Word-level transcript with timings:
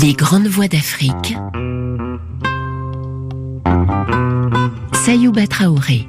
Les 0.00 0.12
grandes 0.14 0.46
voix 0.46 0.68
d'Afrique. 0.68 1.36
Sayouba 4.92 5.46
Traoré. 5.46 6.08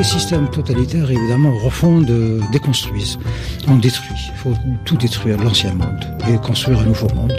les 0.00 0.04
systèmes 0.04 0.48
totalitaires, 0.48 1.10
évidemment, 1.10 1.52
refondent, 1.58 2.40
déconstruisent. 2.52 3.18
On 3.68 3.76
détruit. 3.76 4.30
Il 4.32 4.38
faut 4.38 4.54
tout 4.86 4.96
détruire, 4.96 5.36
l'ancien 5.42 5.74
monde, 5.74 6.09
et 6.28 6.36
construire 6.38 6.80
un 6.80 6.84
nouveau 6.84 7.08
monde. 7.14 7.32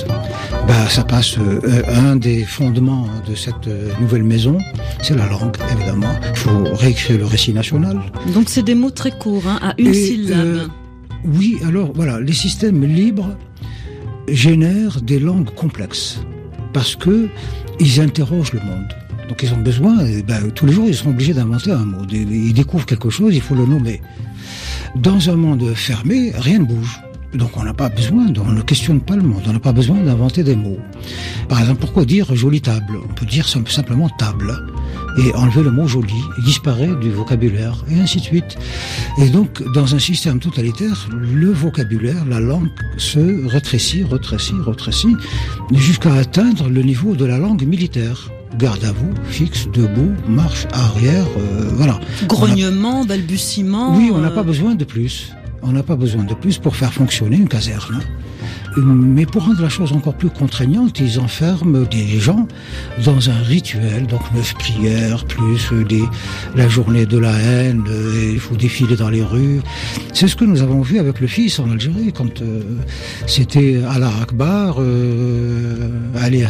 Bah, 0.67 0.87
ça 0.89 1.03
passe, 1.03 1.37
euh, 1.37 1.81
un 1.87 2.15
des 2.15 2.43
fondements 2.43 3.07
de 3.27 3.35
cette 3.35 3.67
euh, 3.67 3.91
nouvelle 3.99 4.23
maison, 4.23 4.57
c'est 5.01 5.15
la 5.15 5.27
langue, 5.27 5.55
évidemment. 5.73 6.13
Il 6.29 6.37
faut 6.37 6.63
réécrire 6.73 7.17
le 7.17 7.25
récit 7.25 7.53
national. 7.53 7.99
Donc 8.33 8.49
c'est 8.49 8.63
des 8.63 8.75
mots 8.75 8.91
très 8.91 9.11
courts, 9.11 9.43
hein, 9.47 9.59
à 9.61 9.73
une 9.77 9.93
syllabe. 9.93 10.39
Euh, 10.39 10.67
oui, 11.25 11.57
alors 11.67 11.91
voilà, 11.93 12.19
les 12.19 12.33
systèmes 12.33 12.83
libres 12.85 13.35
génèrent 14.27 15.01
des 15.01 15.19
langues 15.19 15.53
complexes 15.53 16.19
parce 16.73 16.95
que 16.95 17.27
ils 17.79 17.99
interrogent 17.99 18.53
le 18.53 18.59
monde. 18.59 18.87
Donc 19.27 19.43
ils 19.43 19.53
ont 19.53 19.61
besoin, 19.61 19.97
ben, 20.27 20.51
tous 20.53 20.65
les 20.65 20.73
jours, 20.73 20.87
ils 20.87 20.95
sont 20.95 21.09
obligés 21.09 21.33
d'inventer 21.33 21.71
un 21.71 21.85
mot. 21.85 22.05
Ils 22.11 22.53
découvrent 22.53 22.85
quelque 22.85 23.09
chose, 23.09 23.33
il 23.33 23.41
faut 23.41 23.55
le 23.55 23.65
nommer. 23.65 24.01
Dans 24.95 25.29
un 25.29 25.35
monde 25.35 25.73
fermé, 25.73 26.31
rien 26.35 26.59
ne 26.59 26.65
bouge. 26.65 27.01
Donc 27.33 27.55
on 27.55 27.63
n'a 27.63 27.73
pas 27.73 27.89
besoin, 27.89 28.27
on 28.37 28.51
ne 28.51 28.61
questionne 28.61 28.99
pas 28.99 29.15
le 29.15 29.23
monde, 29.23 29.43
on 29.47 29.53
n'a 29.53 29.59
pas 29.59 29.71
besoin 29.71 29.97
d'inventer 29.97 30.43
des 30.43 30.55
mots. 30.55 30.79
Par 31.47 31.59
exemple, 31.59 31.79
pourquoi 31.79 32.05
dire 32.05 32.35
jolie 32.35 32.61
table? 32.61 32.97
On 33.09 33.13
peut 33.13 33.25
dire 33.25 33.47
simplement 33.47 34.09
table 34.09 34.57
et 35.17 35.33
enlever 35.35 35.63
le 35.63 35.71
mot 35.71 35.87
joli, 35.87 36.13
il 36.37 36.43
disparaît 36.43 36.89
du 37.01 37.11
vocabulaire, 37.11 37.83
et 37.89 37.99
ainsi 37.99 38.19
de 38.19 38.23
suite. 38.23 38.57
Et 39.17 39.29
donc, 39.29 39.61
dans 39.73 39.93
un 39.93 39.99
système 39.99 40.39
totalitaire, 40.39 41.09
le 41.11 41.51
vocabulaire, 41.51 42.25
la 42.25 42.39
langue 42.39 42.69
se 42.97 43.47
rétrécit, 43.47 44.03
rétrécit, 44.03 44.55
rétrécit, 44.65 45.15
jusqu'à 45.73 46.13
atteindre 46.13 46.69
le 46.69 46.81
niveau 46.81 47.15
de 47.15 47.25
la 47.25 47.37
langue 47.37 47.63
militaire 47.63 48.29
garde 48.57 48.83
à 48.83 48.91
vous, 48.91 49.13
fixe, 49.29 49.67
debout, 49.73 50.13
marche 50.27 50.67
arrière, 50.73 51.25
euh, 51.37 51.69
voilà. 51.73 51.99
Grognement, 52.27 53.05
balbutiement. 53.05 53.95
Oui, 53.95 54.11
on 54.13 54.19
n'a 54.19 54.29
pas 54.29 54.41
euh, 54.41 54.43
besoin 54.43 54.75
de 54.75 54.83
plus. 54.83 55.31
On 55.63 55.71
n'a 55.71 55.83
pas 55.83 55.95
besoin 55.95 56.23
de 56.23 56.33
plus 56.33 56.57
pour 56.57 56.75
faire 56.75 56.93
fonctionner 56.93 57.37
une 57.37 57.47
caserne. 57.47 58.01
Mais 58.77 59.25
pour 59.25 59.45
rendre 59.45 59.61
la 59.61 59.69
chose 59.69 59.91
encore 59.91 60.13
plus 60.13 60.29
contraignante, 60.29 60.99
ils 60.99 61.19
enferment 61.19 61.83
des 61.89 62.19
gens 62.19 62.47
dans 63.03 63.29
un 63.29 63.41
rituel, 63.43 64.07
donc 64.07 64.21
neuf 64.33 64.53
prières, 64.53 65.25
plus 65.25 65.71
des, 65.87 66.03
la 66.55 66.69
journée 66.69 67.05
de 67.05 67.17
la 67.17 67.33
haine, 67.33 67.83
il 68.31 68.39
faut 68.39 68.55
défiler 68.55 68.95
dans 68.95 69.09
les 69.09 69.23
rues. 69.23 69.61
C'est 70.13 70.27
ce 70.27 70.35
que 70.35 70.45
nous 70.45 70.61
avons 70.61 70.81
vu 70.81 70.99
avec 70.99 71.19
le 71.19 71.27
fils 71.27 71.59
en 71.59 71.69
Algérie, 71.69 72.13
quand 72.13 72.41
euh, 72.41 72.61
c'était 73.27 73.81
Allah 73.89 74.11
Akbar, 74.21 74.77
euh, 74.79 75.89
Ali 76.15 76.43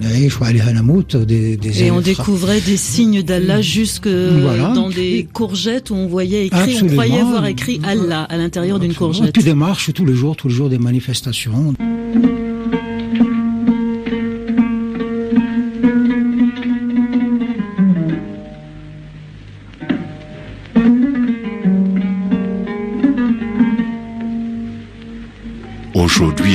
Naïch 0.00 0.40
ou 0.40 0.44
Ali 0.44 0.60
Hanamout, 0.60 1.16
des, 1.16 1.56
des 1.56 1.84
Et 1.84 1.90
on 1.90 2.00
découvrait 2.00 2.60
des 2.60 2.76
signes 2.76 3.22
d'Allah 3.22 3.60
jusque 3.62 4.08
dans 4.08 4.88
des 4.90 5.28
courgettes 5.32 5.90
où 5.90 5.94
on 5.94 6.08
voyait 6.08 6.46
écrit, 6.46 6.78
on 6.82 6.86
croyait 6.88 7.22
voir 7.22 7.46
écrit 7.46 7.80
Allah 7.84 8.24
à 8.24 8.36
l'intérieur 8.36 8.80
d'une 8.80 8.94
courgette. 8.94 9.28
Et 9.28 9.32
puis 9.32 9.44
des 9.44 9.54
marches 9.54 9.92
tous 9.92 10.04
les 10.04 10.14
jours, 10.14 10.36
tous 10.36 10.48
les 10.48 10.54
jours 10.54 10.68
des 10.68 10.78
manifestations. 10.78 11.51
Aujourd'hui, 11.54 12.31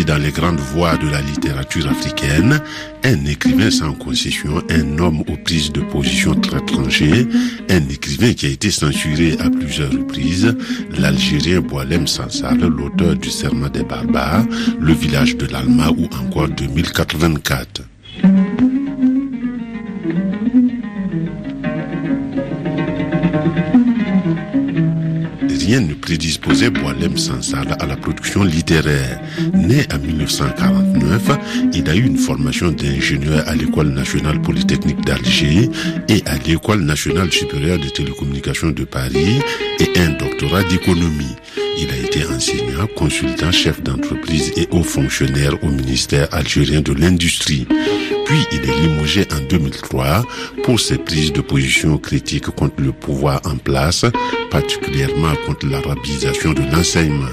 dans 0.07 0.17
les 0.17 0.31
grandes 0.31 0.59
voies 0.59 0.95
de 0.97 1.09
la 1.09 1.21
littérature 1.21 1.87
africaine, 1.87 2.61
un 3.03 3.25
écrivain 3.25 3.69
sans 3.69 3.93
concession, 3.93 4.63
un 4.69 4.97
homme 4.99 5.21
aux 5.21 5.37
prises 5.43 5.71
de 5.71 5.81
position 5.81 6.33
très 6.33 6.61
tranchées, 6.61 7.27
un 7.69 7.89
écrivain 7.89 8.33
qui 8.33 8.45
a 8.45 8.49
été 8.49 8.71
censuré 8.71 9.35
à 9.39 9.49
plusieurs 9.49 9.91
reprises, 9.91 10.55
l'Algérien 10.97 11.59
Boalem 11.59 12.07
Sansal, 12.07 12.57
l'auteur 12.59 13.15
du 13.15 13.29
Serment 13.29 13.69
des 13.69 13.83
barbares, 13.83 14.45
le 14.79 14.93
village 14.93 15.35
de 15.35 15.45
l'Alma 15.45 15.89
ou 15.89 16.05
encore 16.23 16.47
2084. 16.47 17.81
Rien 25.67 25.81
ne 25.81 25.93
prédisposait 25.93 26.69
Boalem 26.69 27.17
Sansal 27.17 27.75
à 27.77 27.85
la 27.85 27.97
production 27.97 28.45
littéraire. 28.45 29.19
Né 29.53 29.85
en 29.93 29.99
1949, 29.99 31.21
il 31.73 31.89
a 31.89 31.95
eu 31.95 32.05
une 32.05 32.17
formation 32.17 32.71
d'ingénieur 32.71 33.43
à 33.45 33.53
l'École 33.53 33.89
nationale 33.89 34.41
polytechnique 34.41 35.03
d'Alger 35.05 35.69
et 36.07 36.23
à 36.25 36.37
l'École 36.37 36.83
nationale 36.83 37.33
supérieure 37.33 37.79
de 37.79 37.89
télécommunications 37.89 38.71
de 38.71 38.85
Paris 38.85 39.39
et 39.81 39.99
un 39.99 40.11
doctorat 40.11 40.63
d'économie. 40.63 41.35
Il 41.79 41.91
a 41.91 41.97
été 41.97 42.25
enseignant, 42.25 42.87
consultant, 42.95 43.51
chef 43.51 43.83
d'entreprise 43.83 44.53
et 44.55 44.69
haut 44.71 44.83
fonctionnaire 44.83 45.61
au 45.63 45.67
ministère 45.67 46.29
algérien 46.31 46.79
de 46.79 46.93
l'Industrie. 46.93 47.67
Puis 48.27 48.45
il 48.51 48.69
est 48.69 48.81
limogé 48.81 49.25
en 49.33 49.39
2003 49.47 50.23
pour 50.63 50.79
ses 50.81 50.97
prises 50.97 51.31
de 51.31 51.39
position 51.39 51.97
critiques 51.97 52.49
contre 52.49 52.81
le 52.81 52.91
pouvoir 52.91 53.39
en 53.45 53.55
place, 53.55 54.03
particulièrement 54.51 55.33
contre 55.45 55.65
l'arabisation 55.67 56.51
de 56.51 56.61
l'enseignement. 56.69 57.31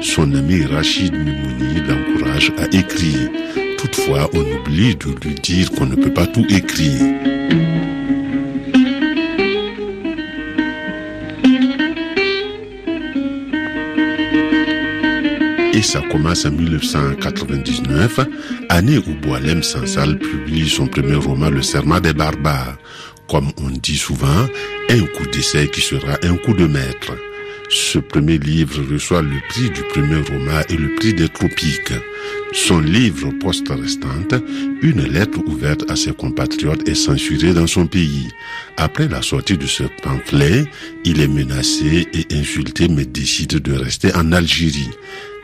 Son 0.00 0.32
ami 0.32 0.64
Rachid 0.64 1.12
Mimouni 1.12 1.80
l'encourage 1.80 2.52
à 2.56 2.64
écrire. 2.74 3.28
Toutefois, 3.76 4.30
on 4.32 4.40
oublie 4.40 4.96
de 4.96 5.10
lui 5.22 5.34
dire 5.34 5.70
qu'on 5.72 5.86
ne 5.86 5.96
peut 5.96 6.14
pas 6.14 6.26
tout 6.26 6.46
écrire. 6.48 7.02
Et 15.80 15.82
ça 15.82 16.02
commence 16.10 16.44
en 16.44 16.50
1999, 16.50 18.20
année 18.68 18.98
où 18.98 19.14
Boalem 19.22 19.62
Sansal 19.62 20.18
publie 20.18 20.68
son 20.68 20.86
premier 20.86 21.14
roman 21.14 21.48
Le 21.48 21.62
Serment 21.62 22.00
des 22.00 22.12
barbares. 22.12 22.76
Comme 23.30 23.50
on 23.56 23.70
dit 23.70 23.96
souvent, 23.96 24.46
un 24.90 25.00
coup 25.16 25.26
d'essai 25.32 25.68
qui 25.68 25.80
sera 25.80 26.18
un 26.22 26.36
coup 26.36 26.52
de 26.52 26.66
maître. 26.66 27.14
Ce 27.70 27.98
premier 27.98 28.36
livre 28.36 28.82
reçoit 28.92 29.22
le 29.22 29.38
prix 29.48 29.70
du 29.70 29.82
premier 29.84 30.20
roman 30.20 30.60
et 30.68 30.76
le 30.76 30.94
prix 30.96 31.14
des 31.14 31.30
tropiques. 31.30 31.94
Son 32.52 32.80
livre 32.80 33.30
post 33.40 33.66
restante, 33.70 34.34
une 34.82 35.04
lettre 35.04 35.38
ouverte 35.46 35.90
à 35.90 35.96
ses 35.96 36.12
compatriotes 36.12 36.86
est 36.86 36.94
censurée 36.94 37.54
dans 37.54 37.68
son 37.68 37.86
pays. 37.86 38.28
Après 38.76 39.08
la 39.08 39.22
sortie 39.22 39.56
de 39.56 39.66
ce 39.66 39.84
pamphlet, 40.02 40.64
il 41.04 41.22
est 41.22 41.28
menacé 41.28 42.06
et 42.12 42.26
insulté 42.34 42.88
mais 42.88 43.06
décide 43.06 43.60
de 43.60 43.72
rester 43.72 44.14
en 44.14 44.32
Algérie. 44.32 44.90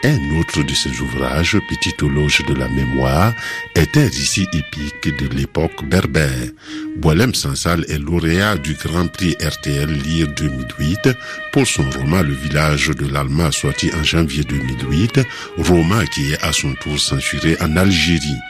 Un 0.05 0.39
autre 0.39 0.63
de 0.63 0.75
ses 0.75 1.01
ouvrages, 1.01 1.59
Petite 1.69 2.03
Loge 2.03 2.45
de 2.47 2.55
la 2.55 2.69
mémoire, 2.69 3.33
est 3.75 3.97
un 3.97 4.05
récit 4.05 4.47
épique 4.53 5.17
de 5.17 5.27
l'époque 5.35 5.85
berbère. 5.85 6.51
Boilem 6.97 7.35
Sansal 7.35 7.85
est 7.89 7.99
lauréat 7.99 8.57
du 8.57 8.75
Grand 8.75 9.09
Prix 9.09 9.37
RTL 9.41 9.91
Lire 9.91 10.29
2008 10.37 11.11
pour 11.53 11.67
son 11.67 11.89
roman 11.91 12.23
Le 12.23 12.35
village 12.35 12.89
de 12.89 13.07
l'Alma 13.07 13.51
sorti 13.51 13.91
en 13.99 14.05
janvier 14.05 14.45
2008, 14.45 15.21
roman 15.59 16.05
qui 16.13 16.33
est 16.33 16.43
à 16.45 16.53
son 16.53 16.75
tour 16.75 16.99
censuré 16.99 17.57
en 17.61 17.77
Algérie. 17.77 18.41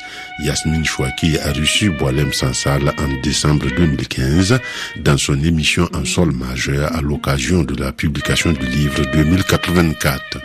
Yasmine 0.43 0.85
Chouaki 0.85 1.39
a 1.39 1.53
reçu 1.53 1.91
Boilem 1.91 2.33
Sansal 2.33 2.93
en 2.99 3.21
décembre 3.23 3.67
2015 3.75 4.59
dans 4.97 5.17
son 5.17 5.43
émission 5.43 5.89
En 5.95 6.05
sol 6.05 6.33
majeur 6.33 6.95
à 6.95 7.01
l'occasion 7.01 7.63
de 7.63 7.81
la 7.81 7.93
publication 7.93 8.53
du 8.53 8.67
livre 8.67 9.03
2084. 9.13 10.39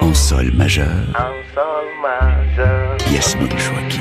En 0.00 0.14
sol 0.14 0.52
majeur. 0.54 0.86
En 1.18 1.32
sol 1.54 1.88
majeur. 2.00 2.96
Yasmine 3.12 3.58
Chouaki. 3.58 3.98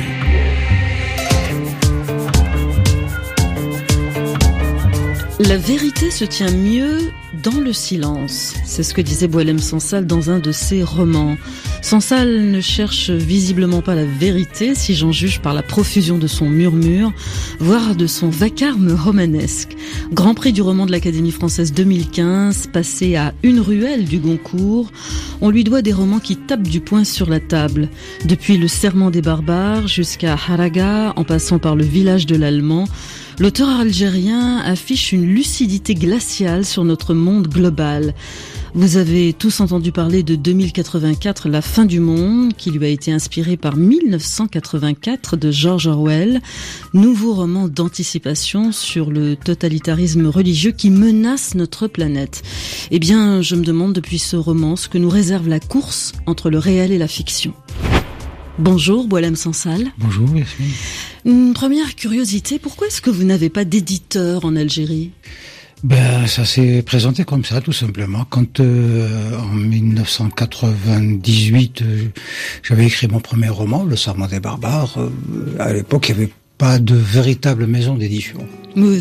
La 5.40 5.58
vérité 5.58 6.12
se 6.12 6.24
tient 6.26 6.52
mieux 6.52 7.12
dans 7.42 7.60
le 7.60 7.74
silence. 7.74 8.54
C'est 8.64 8.84
ce 8.84 8.94
que 8.94 9.02
disait 9.02 9.28
Boilem 9.28 9.58
Sansal 9.58 10.06
dans 10.06 10.30
un 10.30 10.38
de 10.38 10.52
ses 10.52 10.84
romans. 10.84 11.38
Sansal 11.82 12.52
ne 12.52 12.62
cherche 12.62 13.10
visiblement 13.10 13.82
pas 13.82 13.96
la 13.96 14.06
vérité, 14.06 14.76
si 14.76 14.96
j'en 14.96 15.12
juge 15.12 15.40
par 15.40 15.54
la 15.54 15.64
profusion 15.64 16.18
de 16.18 16.28
son 16.28 16.50
murmure, 16.50 17.12
voire 17.60 17.96
de 17.96 18.06
son 18.06 18.30
vacarme 18.30 18.92
romanesque. 18.92 19.76
Grand 20.12 20.34
prix 20.34 20.52
du 20.52 20.62
roman 20.62 20.86
de 20.86 20.92
l'Académie 20.92 21.32
française 21.32 21.74
2015, 21.74 22.68
passé 22.68 23.16
à 23.16 23.34
une 23.44 23.60
ruelle 23.60 24.06
du 24.06 24.20
Goncourt, 24.20 24.92
on 25.42 25.50
lui 25.50 25.64
doit 25.64 25.82
des 25.82 25.94
romans 25.94 26.20
qui 26.20 26.36
tapent 26.36 26.68
du 26.68 26.82
poing 26.82 27.04
sur 27.06 27.30
la 27.30 27.40
table. 27.40 27.90
Depuis 28.26 28.58
Le 28.58 28.68
Serment 28.68 29.10
des 29.10 29.22
barbares 29.22 29.88
jusqu'à 29.88 30.34
Haraga, 30.34 31.14
en 31.16 31.24
passant 31.24 31.60
par 31.60 31.76
Le 31.76 31.86
village 31.86 32.26
de 32.26 32.36
l'Allemand, 32.36 32.86
L'auteur 33.40 33.70
algérien 33.70 34.58
affiche 34.58 35.14
une 35.14 35.26
lucidité 35.26 35.96
glaciale 35.96 36.66
sur 36.66 36.84
notre 36.84 37.14
monde 37.14 37.48
global. 37.48 38.14
Vous 38.76 38.98
avez 38.98 39.34
tous 39.34 39.62
entendu 39.62 39.92
parler 39.92 40.22
de 40.22 40.36
2084, 40.36 41.50
La 41.50 41.62
fin 41.64 41.86
du 41.86 42.00
monde, 42.00 42.54
qui 42.54 42.70
lui 42.70 42.86
a 42.86 42.90
été 42.90 43.12
inspiré 43.12 43.58
par 43.58 43.76
1984 43.76 45.38
de 45.38 45.50
George 45.50 45.88
Orwell, 45.88 46.40
nouveau 46.94 47.34
roman 47.34 47.68
d'anticipation 47.68 48.72
sur 48.72 49.10
le 49.10 49.36
totalitarisme 49.36 50.28
religieux 50.28 50.72
qui 50.72 50.92
menace 50.92 51.56
notre 51.56 51.88
planète. 51.88 52.44
Eh 52.92 53.00
bien, 53.00 53.42
je 53.42 53.56
me 53.56 53.64
demande 53.64 53.94
depuis 53.94 54.20
ce 54.20 54.36
roman 54.36 54.76
ce 54.76 54.88
que 54.88 55.00
nous 55.00 55.10
réserve 55.10 55.48
la 55.48 55.60
course 55.60 56.14
entre 56.28 56.52
le 56.52 56.60
réel 56.60 56.92
et 56.92 57.00
la 57.00 57.08
fiction. 57.08 57.54
Bonjour, 58.60 59.08
Boilem 59.08 59.36
Sansal. 59.36 59.88
Bonjour. 59.98 60.28
Une 61.26 61.54
première 61.54 61.96
curiosité, 61.96 62.60
pourquoi 62.60 62.88
est-ce 62.88 63.02
que 63.02 63.10
vous 63.10 63.24
n'avez 63.24 63.50
pas 63.50 63.66
d'éditeur 63.66 64.46
en 64.46 64.56
Algérie? 64.56 65.12
Ben, 65.84 66.26
ça 66.28 66.46
s'est 66.46 66.82
présenté 66.82 67.24
comme 67.24 67.46
ça, 67.46 67.62
tout 67.62 67.72
simplement. 67.72 68.26
Quand 68.30 68.60
euh, 68.60 69.38
en 69.38 69.54
1998, 69.54 71.82
euh, 71.82 72.10
j'avais 72.64 72.86
écrit 72.86 73.08
mon 73.08 73.22
premier 73.22 73.48
roman, 73.50 73.86
Le 73.86 73.96
Serment 73.96 74.28
des 74.28 74.42
barbares, 74.42 74.98
euh, 74.98 75.10
à 75.60 75.72
l'époque, 75.72 76.10
il 76.10 76.16
n'y 76.16 76.24
avait 76.24 76.32
pas 76.60 76.78
de 76.78 76.94
véritable 76.94 77.66
maison 77.68 77.96
d'édition. 77.96 78.46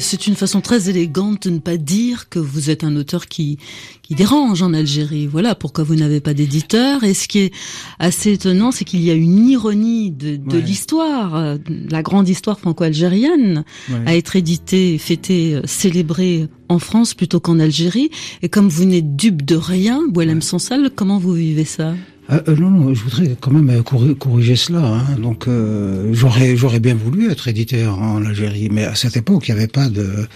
C'est 0.01 0.29
une 0.29 0.37
façon 0.37 0.61
très 0.61 0.89
élégante 0.89 1.49
de 1.49 1.51
ne 1.51 1.59
pas 1.59 1.77
dire 1.77 2.29
que 2.29 2.39
vous 2.39 2.71
êtes 2.71 2.85
un 2.85 2.95
auteur 2.97 3.27
qui, 3.27 3.59
qui 4.03 4.15
dérange 4.15 4.63
en 4.63 4.73
Algérie. 4.73 5.27
Voilà 5.27 5.57
pourquoi 5.57 5.83
vous 5.83 5.97
n'avez 5.97 6.21
pas 6.21 6.35
d'éditeur. 6.35 7.03
Et 7.03 7.15
ce 7.15 7.27
qui 7.27 7.41
est 7.41 7.53
assez 7.99 8.33
étonnant, 8.33 8.71
c'est 8.71 8.85
qu'il 8.85 9.03
y 9.03 9.11
a 9.11 9.15
une 9.15 9.49
ironie 9.49 10.13
de, 10.13 10.37
de 10.37 10.59
l'histoire, 10.59 11.59
la 11.91 12.03
grande 12.03 12.29
histoire 12.29 12.61
franco-algérienne, 12.61 13.65
à 14.07 14.17
être 14.17 14.37
éditée, 14.37 14.97
fêtée, 14.97 15.57
euh, 15.57 15.63
célébrée 15.65 16.49
en 16.69 16.79
France 16.79 17.15
plutôt 17.15 17.41
qu'en 17.41 17.59
Algérie. 17.59 18.11
Et 18.43 18.49
comme 18.49 18.69
vous 18.69 18.85
n'êtes 18.85 19.17
dupe 19.17 19.45
de 19.45 19.57
rien, 19.57 20.03
Boualem 20.09 20.43
Sansal, 20.43 20.91
comment 20.95 21.19
vous 21.19 21.35
vivez 21.35 21.65
ça? 21.65 21.95
Euh, 22.31 22.41
euh, 22.49 22.57
non, 22.57 22.71
non, 22.71 22.95
je 22.95 23.03
voudrais 23.03 23.37
quand 23.41 23.51
même 23.51 23.71
euh, 23.71 24.15
corriger 24.15 24.57
cela. 24.57 24.81
Hein. 24.81 25.17
Donc, 25.19 25.49
euh, 25.49 26.11
j'aurais, 26.13 26.57
j'aurais 26.57 26.81
bien 26.81 26.95
voulu 26.95 27.31
être 27.31 27.49
éditeur 27.49 27.99
en 27.99 28.25
Algérie, 28.25 28.69
mais 28.71 28.85
à 28.85 28.95
cette 28.95 29.17
époque, 29.17 29.49
il 29.49 29.55
n'y 29.55 29.61
avait 29.61 29.69
pas 29.69 29.89
de. 29.89 30.29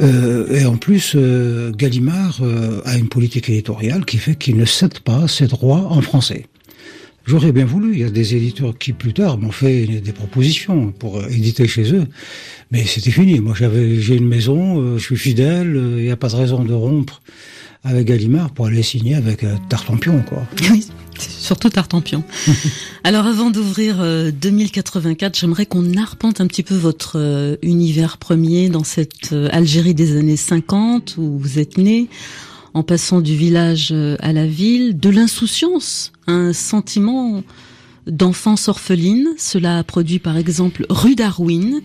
et 0.00 0.64
en 0.64 0.76
plus, 0.76 1.16
Gallimard 1.76 2.40
a 2.84 2.96
une 2.96 3.08
politique 3.08 3.48
éditoriale 3.48 4.04
qui 4.04 4.18
fait 4.18 4.36
qu'il 4.36 4.56
ne 4.56 4.64
cède 4.64 5.00
pas 5.00 5.28
ses 5.28 5.46
droits 5.46 5.88
en 5.90 6.00
français. 6.00 6.46
J'aurais 7.26 7.52
bien 7.52 7.66
voulu. 7.66 7.92
Il 7.92 8.00
y 8.00 8.04
a 8.04 8.10
des 8.10 8.34
éditeurs 8.34 8.76
qui 8.78 8.94
plus 8.94 9.12
tard 9.12 9.36
m'ont 9.36 9.50
fait 9.50 9.84
des 9.86 10.12
propositions 10.12 10.92
pour 10.92 11.22
éditer 11.26 11.68
chez 11.68 11.92
eux, 11.92 12.06
mais 12.70 12.84
c'était 12.84 13.10
fini. 13.10 13.38
Moi, 13.40 13.54
j'avais, 13.54 14.00
j'ai 14.00 14.16
une 14.16 14.28
maison, 14.28 14.96
je 14.96 15.02
suis 15.02 15.16
fidèle. 15.16 15.78
Il 15.98 16.04
n'y 16.04 16.10
a 16.10 16.16
pas 16.16 16.28
de 16.28 16.36
raison 16.36 16.64
de 16.64 16.72
rompre 16.72 17.20
avec 17.84 18.06
Gallimard 18.06 18.50
pour 18.50 18.66
aller 18.66 18.82
signer 18.82 19.14
avec 19.14 19.44
Tartampion, 19.68 20.22
quoi. 20.26 20.42
Surtout 21.20 21.70
Tartampion. 21.70 22.22
Alors 23.04 23.26
avant 23.26 23.50
d'ouvrir 23.50 23.96
2084, 24.32 24.98
euh, 25.06 25.30
j'aimerais 25.40 25.66
qu'on 25.66 25.96
arpente 25.96 26.40
un 26.40 26.46
petit 26.46 26.62
peu 26.62 26.74
votre 26.74 27.12
euh, 27.16 27.56
univers 27.62 28.18
premier 28.18 28.68
dans 28.68 28.84
cette 28.84 29.32
euh, 29.32 29.48
Algérie 29.52 29.94
des 29.94 30.16
années 30.16 30.36
50 30.36 31.16
où 31.18 31.38
vous 31.38 31.58
êtes 31.58 31.78
né, 31.78 32.08
en 32.74 32.82
passant 32.82 33.20
du 33.20 33.34
village 33.34 33.92
à 34.20 34.32
la 34.32 34.46
ville, 34.46 34.98
de 34.98 35.08
l'insouciance, 35.08 36.12
un 36.26 36.52
sentiment 36.52 37.42
d'enfance 38.06 38.68
orpheline. 38.68 39.28
Cela 39.36 39.78
a 39.78 39.84
produit 39.84 40.18
par 40.18 40.36
exemple 40.36 40.86
Rue 40.88 41.14
Darwin, 41.14 41.74
mhm. 41.74 41.80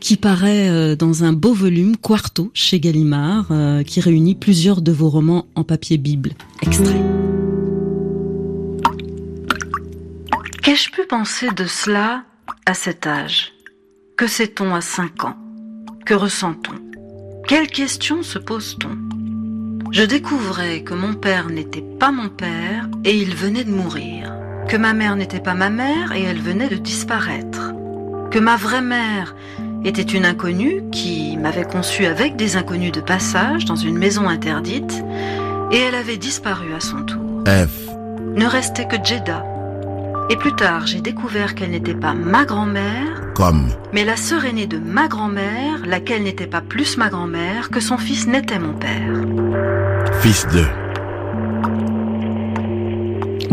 qui 0.00 0.16
paraît 0.16 0.96
dans 0.96 1.22
un 1.22 1.32
beau 1.32 1.52
volume, 1.52 1.96
Quarto, 1.96 2.50
chez 2.54 2.80
Gallimard, 2.80 3.52
qui 3.86 4.00
réunit 4.00 4.34
plusieurs 4.34 4.80
de 4.80 4.90
vos 4.90 5.10
romans 5.10 5.46
en 5.54 5.64
papier 5.64 5.98
Bible. 5.98 6.32
Extrait. 6.62 7.00
Qu'ai-je 10.66 10.90
pu 10.90 11.06
penser 11.06 11.48
de 11.52 11.64
cela 11.64 12.24
à 12.66 12.74
cet 12.74 13.06
âge? 13.06 13.52
Que 14.16 14.26
sait-on 14.26 14.74
à 14.74 14.80
cinq 14.80 15.22
ans? 15.22 15.36
Que 16.04 16.12
ressent-on? 16.12 16.74
Quelles 17.46 17.68
questions 17.68 18.24
se 18.24 18.40
pose-t-on? 18.40 18.98
Je 19.92 20.02
découvrais 20.02 20.82
que 20.82 20.92
mon 20.92 21.14
père 21.14 21.50
n'était 21.50 21.84
pas 22.00 22.10
mon 22.10 22.28
père 22.28 22.88
et 23.04 23.16
il 23.16 23.36
venait 23.36 23.62
de 23.62 23.70
mourir. 23.70 24.34
Que 24.66 24.76
ma 24.76 24.92
mère 24.92 25.14
n'était 25.14 25.38
pas 25.38 25.54
ma 25.54 25.70
mère 25.70 26.10
et 26.10 26.24
elle 26.24 26.40
venait 26.40 26.68
de 26.68 26.74
disparaître. 26.74 27.72
Que 28.32 28.40
ma 28.40 28.56
vraie 28.56 28.82
mère 28.82 29.36
était 29.84 30.02
une 30.02 30.24
inconnue 30.24 30.82
qui 30.90 31.36
m'avait 31.36 31.62
conçu 31.62 32.06
avec 32.06 32.34
des 32.34 32.56
inconnus 32.56 32.90
de 32.90 33.00
passage 33.00 33.66
dans 33.66 33.76
une 33.76 33.98
maison 33.98 34.28
interdite 34.28 35.00
et 35.70 35.78
elle 35.78 35.94
avait 35.94 36.16
disparu 36.16 36.74
à 36.74 36.80
son 36.80 37.04
tour. 37.04 37.44
F. 37.46 37.70
Ne 38.34 38.46
restait 38.46 38.88
que 38.88 38.96
Jeddah 38.96 39.44
et 40.28 40.36
plus 40.36 40.54
tard, 40.54 40.86
j'ai 40.86 41.00
découvert 41.00 41.54
qu'elle 41.54 41.70
n'était 41.70 41.94
pas 41.94 42.14
ma 42.14 42.44
grand-mère, 42.44 43.32
comme, 43.34 43.68
mais 43.92 44.04
la 44.04 44.16
sœur 44.16 44.44
aînée 44.44 44.66
de 44.66 44.78
ma 44.78 45.08
grand-mère, 45.08 45.86
laquelle 45.86 46.24
n'était 46.24 46.46
pas 46.46 46.60
plus 46.60 46.96
ma 46.96 47.08
grand-mère 47.08 47.70
que 47.70 47.80
son 47.80 47.96
fils 47.96 48.26
n'était 48.26 48.58
mon 48.58 48.74
père. 48.74 49.22
Fils 50.20 50.46
de. 50.48 50.64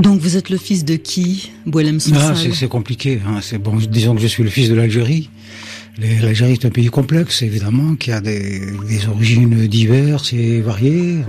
Donc 0.02 0.20
vous 0.20 0.38
êtes 0.38 0.50
le 0.50 0.58
fils 0.58 0.84
de 0.84 0.96
qui, 0.96 1.52
Boilem 1.66 2.00
Ah, 2.16 2.34
c'est 2.36 2.68
compliqué. 2.68 3.22
Hein. 3.28 3.40
C'est 3.42 3.60
bon. 3.60 3.76
Disons 3.76 4.16
que 4.16 4.22
je 4.22 4.28
suis 4.28 4.44
le 4.44 4.50
fils 4.50 4.70
de 4.70 4.76
l'Algérie. 4.76 5.30
L'Algérie 6.00 6.54
est 6.54 6.66
un 6.66 6.72
pays 6.72 6.88
complexe, 6.88 7.44
évidemment, 7.44 7.96
qui 7.96 8.12
a 8.12 8.20
des, 8.20 8.62
des 8.88 9.08
origines 9.08 9.68
diverses 9.68 10.34
et 10.34 10.62
variées. 10.62 11.20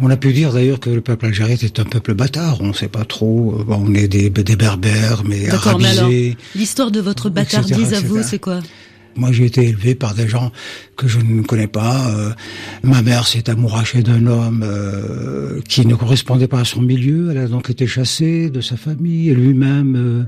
On 0.00 0.10
a 0.10 0.16
pu 0.16 0.32
dire 0.32 0.52
d'ailleurs 0.52 0.80
que 0.80 0.90
le 0.90 1.00
peuple 1.00 1.26
algérien 1.26 1.54
est 1.54 1.78
un 1.78 1.84
peuple 1.84 2.14
bâtard. 2.14 2.60
On 2.60 2.68
ne 2.68 2.72
sait 2.72 2.88
pas 2.88 3.04
trop. 3.04 3.56
Euh, 3.60 3.64
on 3.68 3.94
est 3.94 4.08
des, 4.08 4.28
des 4.28 4.56
berbères, 4.56 5.22
mais 5.24 5.48
arabisés. 5.48 6.36
L'histoire 6.56 6.90
de 6.90 7.00
votre 7.00 7.30
bâtardise 7.30 7.94
à 7.94 8.00
vous, 8.00 8.22
c'est 8.22 8.40
quoi? 8.40 8.60
Moi, 9.16 9.30
j'ai 9.30 9.44
été 9.44 9.68
élevé 9.68 9.94
par 9.94 10.14
des 10.14 10.26
gens 10.26 10.50
que 10.96 11.06
je 11.06 11.20
ne 11.20 11.42
connais 11.42 11.68
pas. 11.68 12.08
Euh, 12.08 12.32
ma 12.82 13.02
mère 13.02 13.28
s'est 13.28 13.48
amourachée 13.48 14.02
d'un 14.02 14.26
homme 14.26 14.64
euh, 14.66 15.60
qui 15.68 15.86
ne 15.86 15.94
correspondait 15.94 16.48
pas 16.48 16.60
à 16.60 16.64
son 16.64 16.82
milieu. 16.82 17.30
Elle 17.30 17.38
a 17.38 17.46
donc 17.46 17.70
été 17.70 17.86
chassée 17.86 18.50
de 18.50 18.60
sa 18.60 18.76
famille. 18.76 19.30
Et 19.30 19.34
lui-même 19.34 20.26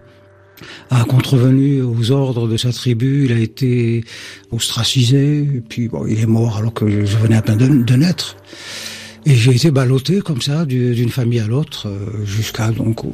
a 0.90 1.02
contrevenu 1.02 1.82
aux 1.82 2.12
ordres 2.12 2.46
de 2.46 2.56
sa 2.56 2.73
tribu. 2.73 3.25
Il 3.25 3.32
a 3.32 3.40
été 3.40 4.04
ostracisé. 4.52 5.38
Et 5.38 5.62
puis, 5.68 5.88
bon, 5.88 6.06
il 6.06 6.20
est 6.20 6.26
mort 6.26 6.58
alors 6.58 6.73
que 6.73 6.88
je 6.88 7.16
venais 7.16 7.37
à 7.37 7.42
peine 7.42 7.85
de 7.85 7.96
naître. 7.96 8.37
Et 9.28 9.35
j'ai 9.35 9.56
été 9.56 9.73
ballotté 9.73 10.21
comme 10.21 10.40
ça 10.40 10.64
d'une 10.64 11.11
famille 11.11 11.40
à 11.40 11.49
l'autre 11.49 11.88
euh, 11.88 12.25
jusqu'à 12.25 12.71
donc 12.71 13.04
euh, 13.04 13.09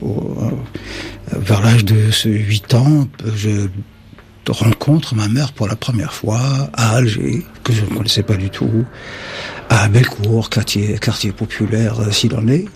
vers 1.33 1.63
l'âge 1.63 1.87
de 1.87 2.11
8 2.27 2.75
ans, 2.75 3.09
je 3.35 3.67
rencontre 4.47 5.15
ma 5.15 5.29
mère 5.29 5.55
pour 5.55 5.67
la 5.67 5.75
première 5.75 6.13
fois 6.13 6.69
à 6.75 6.97
Alger, 6.97 7.47
que 7.65 7.73
je 7.73 7.81
ne 7.81 7.87
connaissais 7.87 8.23
pas 8.23 8.37
du 8.37 8.51
tout, 8.51 8.85
à 9.71 9.89
Belcourt, 9.89 10.51
quartier, 10.51 10.99
quartier 10.99 11.33
populaire 11.33 12.01
euh, 12.01 12.11
s'il 12.11 12.35
en 12.35 12.47
est, 12.47 12.67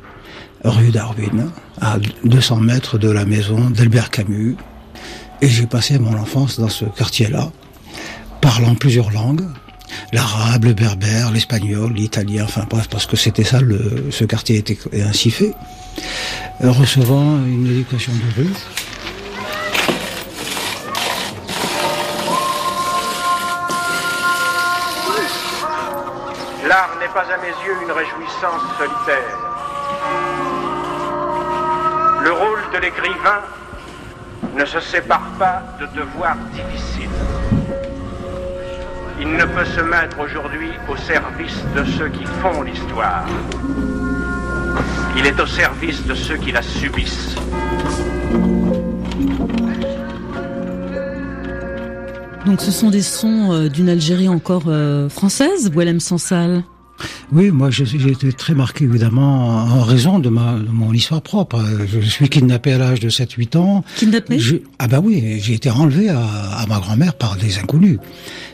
rue 0.65 0.91
Darwin, 0.91 1.51
à 1.83 1.99
200 2.25 2.61
mètres 2.61 2.97
de 2.97 3.11
la 3.11 3.27
maison 3.27 3.69
d'Albert 3.69 4.11
Camus. 4.11 4.57
Et 5.43 5.49
j'ai 5.49 5.67
passé 5.67 5.99
mon 5.99 6.17
enfance 6.17 6.59
dans 6.59 6.71
ce 6.71 6.87
quartier-là, 6.87 7.53
parlant 8.41 8.75
plusieurs 8.77 9.11
langues, 9.11 9.45
l'arabe, 10.13 10.65
le 10.65 10.73
berbère, 10.73 11.31
l'espagnol, 11.31 11.93
l'italien, 11.93 12.45
enfin 12.45 12.65
bref, 12.69 12.89
parce 12.89 13.07
que 13.07 13.17
c'était 13.17 13.45
ça, 13.45 13.61
le, 13.61 14.07
ce 14.11 14.25
quartier 14.25 14.57
était 14.57 14.79
ainsi 15.03 15.31
fait, 15.31 15.55
euh, 16.63 16.71
recevant 16.71 17.37
une 17.45 17.67
éducation 17.67 18.13
de 18.13 18.43
rue. 18.43 18.53
L'art 26.69 26.97
n'est 26.99 27.09
pas 27.09 27.21
à 27.33 27.37
mes 27.39 27.49
yeux 27.65 27.77
une 27.85 27.93
réjouissance 27.93 28.63
solitaire. 28.77 29.39
Le 32.25 32.33
rôle 32.33 32.59
de 32.75 32.79
l'écrivain 32.79 33.41
ne 34.57 34.65
se 34.65 34.81
sépare 34.81 35.29
pas 35.39 35.63
de 35.79 35.87
devoirs 35.97 36.37
difficiles. 36.53 37.09
Il 39.21 39.29
ne 39.29 39.45
peut 39.45 39.65
se 39.65 39.81
mettre 39.81 40.19
aujourd'hui 40.21 40.71
au 40.89 40.97
service 40.97 41.63
de 41.75 41.85
ceux 41.85 42.09
qui 42.09 42.25
font 42.43 42.63
l'histoire. 42.63 43.27
Il 45.17 45.27
est 45.27 45.41
au 45.41 45.47
service 45.47 46.05
de 46.07 46.15
ceux 46.15 46.37
qui 46.37 46.53
la 46.53 46.63
subissent. 46.63 47.35
Donc 52.45 52.61
ce 52.61 52.71
sont 52.71 52.91
des 52.91 53.03
sons 53.03 53.53
euh, 53.53 53.69
d'une 53.69 53.89
Algérie 53.89 54.29
encore 54.29 54.65
euh, 54.69 55.09
française, 55.09 55.71
Boualem 55.71 55.99
Sansal 55.99 56.63
oui, 57.33 57.51
moi 57.51 57.71
j'ai 57.71 58.11
été 58.11 58.33
très 58.33 58.55
marqué 58.55 58.85
évidemment 58.85 59.49
en 59.57 59.83
raison 59.83 60.19
de, 60.19 60.29
ma, 60.29 60.55
de 60.55 60.69
mon 60.71 60.93
histoire 60.93 61.23
propre. 61.23 61.63
Je 61.87 62.01
suis 62.01 62.29
kidnappé 62.29 62.73
à 62.73 62.79
l'âge 62.79 63.01
de 63.01 63.11
7-8 63.11 63.57
ans. 63.57 63.85
Kidnappé? 63.97 64.39
Ah 64.79 64.89
bah 64.89 65.01
oui, 65.03 65.39
j'ai 65.41 65.55
été 65.55 65.71
enlevé 65.71 66.09
à, 66.09 66.21
à 66.21 66.67
ma 66.67 66.79
grand-mère 66.79 67.15
par 67.15 67.37
des 67.37 67.59
inconnus 67.59 67.99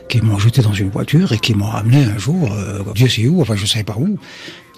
qui 0.09 0.21
m'ont 0.21 0.37
jeté 0.37 0.61
dans 0.61 0.73
une 0.73 0.89
voiture 0.89 1.31
et 1.31 1.39
qui 1.39 1.55
m'ont 1.55 1.65
ramené 1.65 2.03
un 2.03 2.17
jour, 2.17 2.51
euh, 2.51 2.79
Dieu 2.93 3.07
sait 3.07 3.27
où, 3.27 3.41
enfin 3.41 3.55
je 3.55 3.65
sais 3.65 3.83
pas 3.83 3.95
où. 3.97 4.17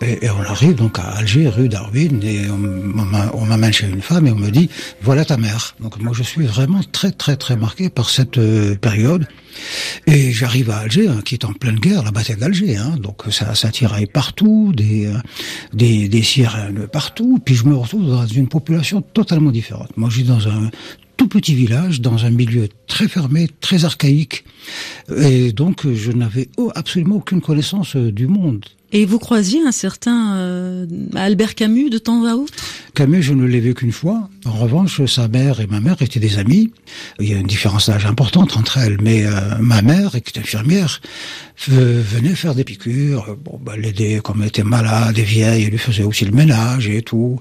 Et, 0.01 0.25
et, 0.25 0.29
on 0.29 0.41
arrive 0.41 0.75
donc 0.75 0.99
à 0.99 1.03
Alger, 1.03 1.47
rue 1.47 1.69
Darwin, 1.69 2.21
et 2.21 2.49
on 2.49 3.45
m'amène 3.45 3.71
chez 3.71 3.87
une 3.87 4.01
femme 4.01 4.27
et 4.27 4.31
on 4.31 4.35
me 4.35 4.49
dit, 4.49 4.69
voilà 5.01 5.23
ta 5.23 5.37
mère. 5.37 5.75
Donc 5.79 5.99
moi 6.01 6.11
je 6.13 6.23
suis 6.23 6.45
vraiment 6.45 6.81
très 6.91 7.11
très 7.11 7.37
très 7.37 7.55
marqué 7.55 7.89
par 7.89 8.09
cette 8.09 8.37
euh, 8.37 8.75
période. 8.75 9.25
Et 10.05 10.33
j'arrive 10.33 10.69
à 10.69 10.79
Alger, 10.79 11.07
hein, 11.07 11.21
qui 11.23 11.35
est 11.35 11.45
en 11.45 11.53
pleine 11.53 11.79
guerre, 11.79 12.03
la 12.03 12.11
bataille 12.11 12.35
d'Alger. 12.35 12.75
Hein, 12.75 12.97
donc 12.99 13.23
ça, 13.31 13.55
ça 13.55 13.69
tiraille 13.69 14.05
partout, 14.05 14.73
des, 14.75 15.05
euh, 15.05 15.17
des, 15.73 16.09
des 16.09 16.23
sirènes 16.23 16.87
partout. 16.87 17.39
Puis 17.43 17.55
je 17.55 17.63
me 17.65 17.75
retrouve 17.75 18.05
dans 18.05 18.27
une 18.27 18.49
population 18.49 19.01
totalement 19.01 19.51
différente. 19.51 19.95
Moi 19.95 20.09
je 20.09 20.15
suis 20.15 20.25
dans 20.25 20.47
un 20.49 20.71
tout 21.17 21.27
petit 21.27 21.55
village, 21.55 22.01
dans 22.01 22.25
un 22.25 22.29
milieu 22.29 22.67
très 22.87 23.07
fermé, 23.07 23.47
très 23.61 23.85
archaïque. 23.85 24.43
Et 25.17 25.51
donc 25.51 25.87
je 25.91 26.11
n'avais 26.11 26.49
absolument 26.75 27.17
aucune 27.17 27.41
connaissance 27.41 27.95
euh, 27.95 28.11
du 28.11 28.27
monde. 28.27 28.65
Et 28.91 29.05
vous 29.05 29.19
croisiez 29.19 29.59
un 29.65 29.73
certain 29.73 30.37
euh, 30.37 30.85
Albert 31.15 31.55
Camus 31.55 31.89
de 31.89 31.97
temps 31.97 32.23
à 32.23 32.35
autre? 32.35 32.53
Camus, 32.93 33.23
je 33.23 33.33
ne 33.33 33.45
l'ai 33.45 33.59
vu 33.59 33.73
qu'une 33.73 33.91
fois. 33.91 34.29
En 34.45 34.53
revanche, 34.53 35.03
sa 35.05 35.27
mère 35.27 35.59
et 35.59 35.67
ma 35.67 35.81
mère 35.81 36.01
étaient 36.01 36.19
des 36.19 36.37
amies. 36.37 36.71
Il 37.19 37.27
y 37.27 37.33
a 37.33 37.37
une 37.37 37.47
différence 37.47 37.89
d'âge 37.89 38.05
importante 38.05 38.55
entre 38.55 38.77
elles, 38.77 38.97
mais 39.01 39.25
euh, 39.25 39.57
ma 39.59 39.81
mère, 39.81 40.11
qui 40.11 40.31
est 40.33 40.39
infirmière, 40.39 41.01
venait 41.67 42.35
faire 42.35 42.55
des 42.55 42.63
piqûres. 42.63 43.35
Bon, 43.43 43.59
bah, 43.61 43.75
l'aider 43.75 44.21
comme 44.23 44.43
elle 44.43 44.47
était 44.47 44.63
malade, 44.63 45.15
des 45.15 45.23
vieilles, 45.23 45.63
elle 45.63 45.71
lui 45.71 45.77
faisait 45.77 46.03
aussi 46.03 46.23
le 46.23 46.31
ménage 46.31 46.87
et 46.87 47.01
tout. 47.01 47.39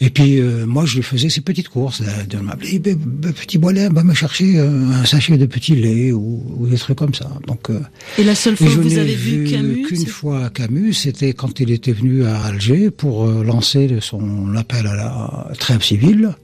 Et 0.00 0.10
puis 0.10 0.40
moi, 0.40 0.84
je 0.84 0.96
lui 0.96 1.02
faisais 1.04 1.28
ses 1.28 1.42
petites 1.42 1.68
courses. 1.68 2.02
De 2.28 2.38
m'appeler, 2.38 2.80
ben, 2.80 2.96
ben, 2.96 3.32
petit 3.32 3.58
Boilet, 3.58 3.88
va 3.88 4.02
me 4.02 4.14
chercher 4.14 4.58
un 4.58 5.04
sachet 5.04 5.36
de 5.36 5.46
petit 5.46 5.76
lait 5.76 6.10
ou, 6.10 6.57
ou 6.58 6.66
des 6.66 6.76
trucs 6.76 6.98
comme 6.98 7.14
ça. 7.14 7.30
Donc. 7.46 7.70
et 8.18 8.24
la 8.24 8.34
seule 8.34 8.56
fois 8.56 8.66
que 8.66 8.72
vous 8.72 8.98
avez 8.98 9.14
vu, 9.14 9.44
vu 9.44 9.50
Camus, 9.50 9.82
qu'une 9.82 10.06
fois 10.06 10.50
Camus, 10.50 10.94
c'était 10.94 11.32
quand 11.32 11.60
il 11.60 11.70
était 11.70 11.92
venu 11.92 12.24
à 12.24 12.40
Alger 12.44 12.90
pour 12.90 13.26
lancer 13.26 13.98
son 14.00 14.54
appel 14.56 14.86
à 14.86 14.94
la 14.94 15.48
trêve 15.58 15.82
civile. 15.82 16.34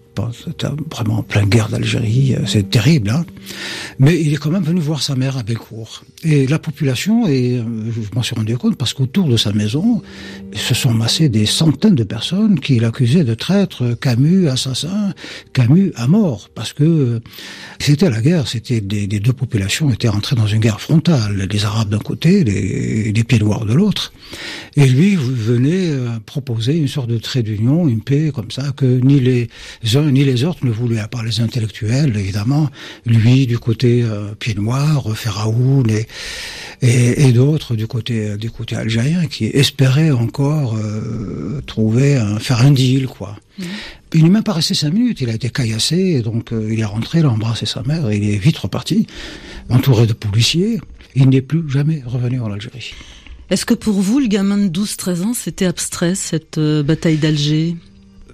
C'était 0.45 0.69
vraiment 0.91 1.19
en 1.19 1.23
pleine 1.23 1.49
guerre 1.49 1.69
d'Algérie, 1.69 2.35
c'est 2.47 2.71
terrible. 2.71 3.11
Hein 3.11 3.25
Mais 3.99 4.21
il 4.21 4.33
est 4.33 4.37
quand 4.37 4.51
même 4.51 4.63
venu 4.63 4.81
voir 4.81 5.03
sa 5.03 5.15
mère 5.15 5.37
à 5.37 5.43
Belcourt. 5.43 6.05
Et 6.23 6.47
la 6.47 6.59
population, 6.59 7.27
et 7.27 7.57
je 7.59 8.15
m'en 8.15 8.23
suis 8.23 8.35
rendu 8.35 8.57
compte, 8.57 8.77
parce 8.77 8.95
qu'autour 8.95 9.29
de 9.29 9.37
sa 9.37 9.53
maison, 9.53 10.03
se 10.55 10.75
sont 10.75 10.93
massées 10.93 11.29
des 11.29 11.47
centaines 11.47 11.95
de 11.95 12.05
personnes 12.05 12.61
qui 12.61 12.79
l'accusaient 12.79 13.25
de 13.25 13.35
traître, 13.35 13.99
Camus, 14.01 14.49
assassin, 14.49 15.13
Camus 15.53 15.93
à 15.97 16.07
mort. 16.07 16.49
Parce 16.55 16.73
que 16.73 17.21
c'était 17.79 18.11
la 18.11 18.21
guerre, 18.21 18.49
c'était 18.49 18.81
des, 18.81 19.07
deux 19.07 19.33
populations 19.33 19.91
étaient 19.91 20.09
entrées 20.09 20.37
dans 20.37 20.47
une 20.47 20.61
guerre 20.61 20.81
frontale. 20.81 21.49
Les 21.51 21.65
Arabes 21.65 21.91
d'un 21.91 21.99
côté, 21.99 22.45
les, 22.45 23.13
les 23.13 23.25
Pieds 23.25 23.39
Noirs 23.39 23.65
de 23.65 23.75
l'autre. 23.75 24.13
Et 24.77 24.87
lui 24.87 25.17
venait 25.17 25.91
proposer 26.27 26.77
une 26.77 26.89
sorte 26.89 27.09
de 27.09 27.19
trait 27.19 27.43
d'union, 27.43 27.87
une 27.89 28.01
paix 28.01 28.33
comme 28.35 28.51
ça, 28.51 28.73
que 28.77 28.87
ni 28.87 29.21
les 29.21 29.49
uns 29.95 30.04
ni 30.11 30.25
les 30.25 30.45
autres 30.45 30.65
ne 30.67 30.71
voulaient, 30.71 31.01
à 31.01 31.09
part 31.09 31.23
les 31.23 31.41
intellectuels, 31.41 32.17
évidemment, 32.17 32.71
lui 33.07 33.47
du 33.47 33.59
côté 33.59 34.03
euh, 34.03 34.35
Pied 34.39 34.55
Noir, 34.55 35.17
Ferraoun 35.17 35.89
et, 35.91 36.07
et, 36.83 37.27
et 37.27 37.33
d'autres 37.33 37.77
du 37.77 37.87
côté 37.87 38.37
du 38.37 38.51
côté 38.51 38.77
algérien 38.77 39.27
qui 39.27 39.47
espéraient 39.47 40.11
encore 40.11 40.77
euh, 40.77 41.63
trouver 41.67 42.17
un, 42.17 42.39
faire 42.39 42.61
un 42.61 42.71
deal 42.71 43.07
quoi. 43.07 43.37
Mmh. 43.59 43.65
Il 44.15 44.23
n'est 44.23 44.31
même 44.31 44.45
pas 44.45 44.53
resté 44.53 44.75
cinq 44.75 44.93
minutes, 44.93 45.21
il 45.21 45.29
a 45.29 45.35
été 45.35 45.51
caillassé, 45.51 45.97
et 45.97 46.23
donc 46.23 46.53
euh, 46.53 46.69
il 46.73 46.79
est 46.79 46.85
rentré, 46.85 47.19
il 47.19 47.25
a 47.25 47.31
embrassé 47.31 47.67
sa 47.67 47.83
mère, 47.83 48.09
et 48.11 48.17
il 48.17 48.31
est 48.31 48.39
vite 48.39 48.59
reparti, 48.59 49.09
entouré 49.69 50.07
de 50.07 50.13
policiers. 50.13 50.81
Il 51.17 51.29
n'est 51.29 51.43
plus 51.43 51.69
jamais 51.69 52.03
revenu 52.07 52.41
en 52.41 52.53
Algérie. 52.53 52.95
Est-ce 53.51 53.67
que 53.67 53.75
pour 53.75 54.01
vous, 54.01 54.21
le 54.21 54.29
gamin 54.29 54.57
de 54.57 54.69
12-13 54.69 55.23
ans, 55.23 55.35
c'était 55.35 55.67
abstrait, 55.67 56.15
cette 56.15 56.59
euh, 56.59 56.83
bataille 56.83 57.19
d'Alger? 57.19 57.77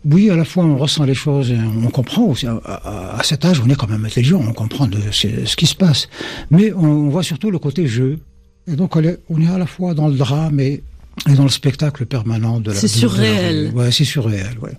Oui, 0.05 0.31
à 0.31 0.37
la 0.37 0.45
fois 0.45 0.65
on 0.65 0.77
ressent 0.77 1.05
les 1.05 1.15
choses, 1.15 1.51
et 1.51 1.59
on 1.85 1.91
comprend 1.91 2.25
aussi. 2.25 2.47
À, 2.47 2.61
à, 2.65 3.19
à, 3.19 3.23
cet 3.23 3.45
âge, 3.45 3.61
on 3.65 3.69
est 3.69 3.75
quand 3.75 3.89
même 3.89 4.05
intelligent, 4.05 4.43
on 4.47 4.53
comprend 4.53 4.87
de, 4.87 4.99
ce 5.11 5.57
qui 5.57 5.67
se 5.67 5.75
passe. 5.75 6.09
Mais 6.51 6.73
on, 6.73 6.85
on, 6.85 7.09
voit 7.11 7.23
surtout 7.23 7.51
le 7.51 7.59
côté 7.59 7.87
jeu. 7.87 8.19
Et 8.67 8.77
donc 8.77 8.97
on 8.97 9.03
est, 9.03 9.19
on 9.29 9.41
est 9.41 9.49
à 9.49 9.59
la 9.59 9.67
fois 9.67 9.95
dans 9.95 10.09
le 10.09 10.15
drame 10.15 10.61
et, 10.61 10.83
et 11.29 11.35
dans 11.35 11.43
le 11.43 11.51
spectacle 11.51 12.07
permanent 12.07 12.61
de 12.61 12.71
la. 12.71 12.77
C'est 12.77 12.89
surréel. 12.89 13.73
Ouais, 13.75 13.91
c'est 13.91 14.05
surréel. 14.05 14.57
Ouais. 14.63 14.73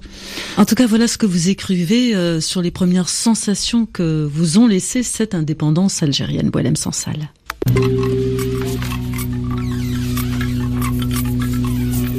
En 0.58 0.66
tout 0.66 0.76
cas, 0.76 0.88
voilà 0.88 1.08
ce 1.08 1.18
que 1.18 1.26
vous 1.26 1.50
écrivez 1.50 2.16
euh, 2.16 2.42
sur 2.42 2.62
les 2.62 2.72
premières 2.72 3.10
sensations 3.10 3.86
que 3.86 4.28
vous 4.32 4.58
ont 4.58 4.68
laissé 4.68 5.04
cette 5.04 5.36
indépendance 5.36 6.02
algérienne, 6.02 6.50
Boilem 6.50 6.76
Sansal. 6.76 7.30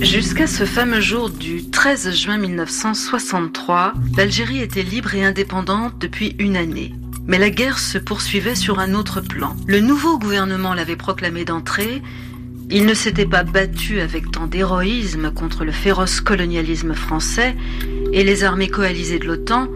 Jusqu'à 0.02 0.48
ce 0.48 0.64
fameux 0.64 1.00
jour 1.00 1.30
du 1.30 1.70
13 1.70 2.10
juin 2.10 2.36
1963, 2.36 3.92
l'Algérie 4.16 4.60
était 4.60 4.82
libre 4.82 5.14
et 5.14 5.24
indépendante 5.24 5.94
depuis 6.00 6.34
une 6.40 6.56
année. 6.56 6.92
Mais 7.26 7.38
la 7.38 7.50
guerre 7.50 7.78
se 7.78 7.98
poursuivait 7.98 8.56
sur 8.56 8.80
un 8.80 8.94
autre 8.94 9.20
plan. 9.20 9.54
Le 9.68 9.78
nouveau 9.78 10.18
gouvernement 10.18 10.74
l'avait 10.74 10.96
proclamé 10.96 11.44
d'entrée. 11.44 12.02
Il 12.68 12.84
ne 12.84 12.94
s'était 12.94 13.26
pas 13.26 13.44
battu 13.44 14.00
avec 14.00 14.28
tant 14.32 14.48
d'héroïsme 14.48 15.30
contre 15.30 15.64
le 15.64 15.72
féroce 15.72 16.20
colonialisme 16.20 16.94
français 16.94 17.54
et 18.12 18.24
les 18.24 18.42
armées 18.42 18.68
coalisées 18.68 19.20
de 19.20 19.26
l'OTAN 19.26 19.68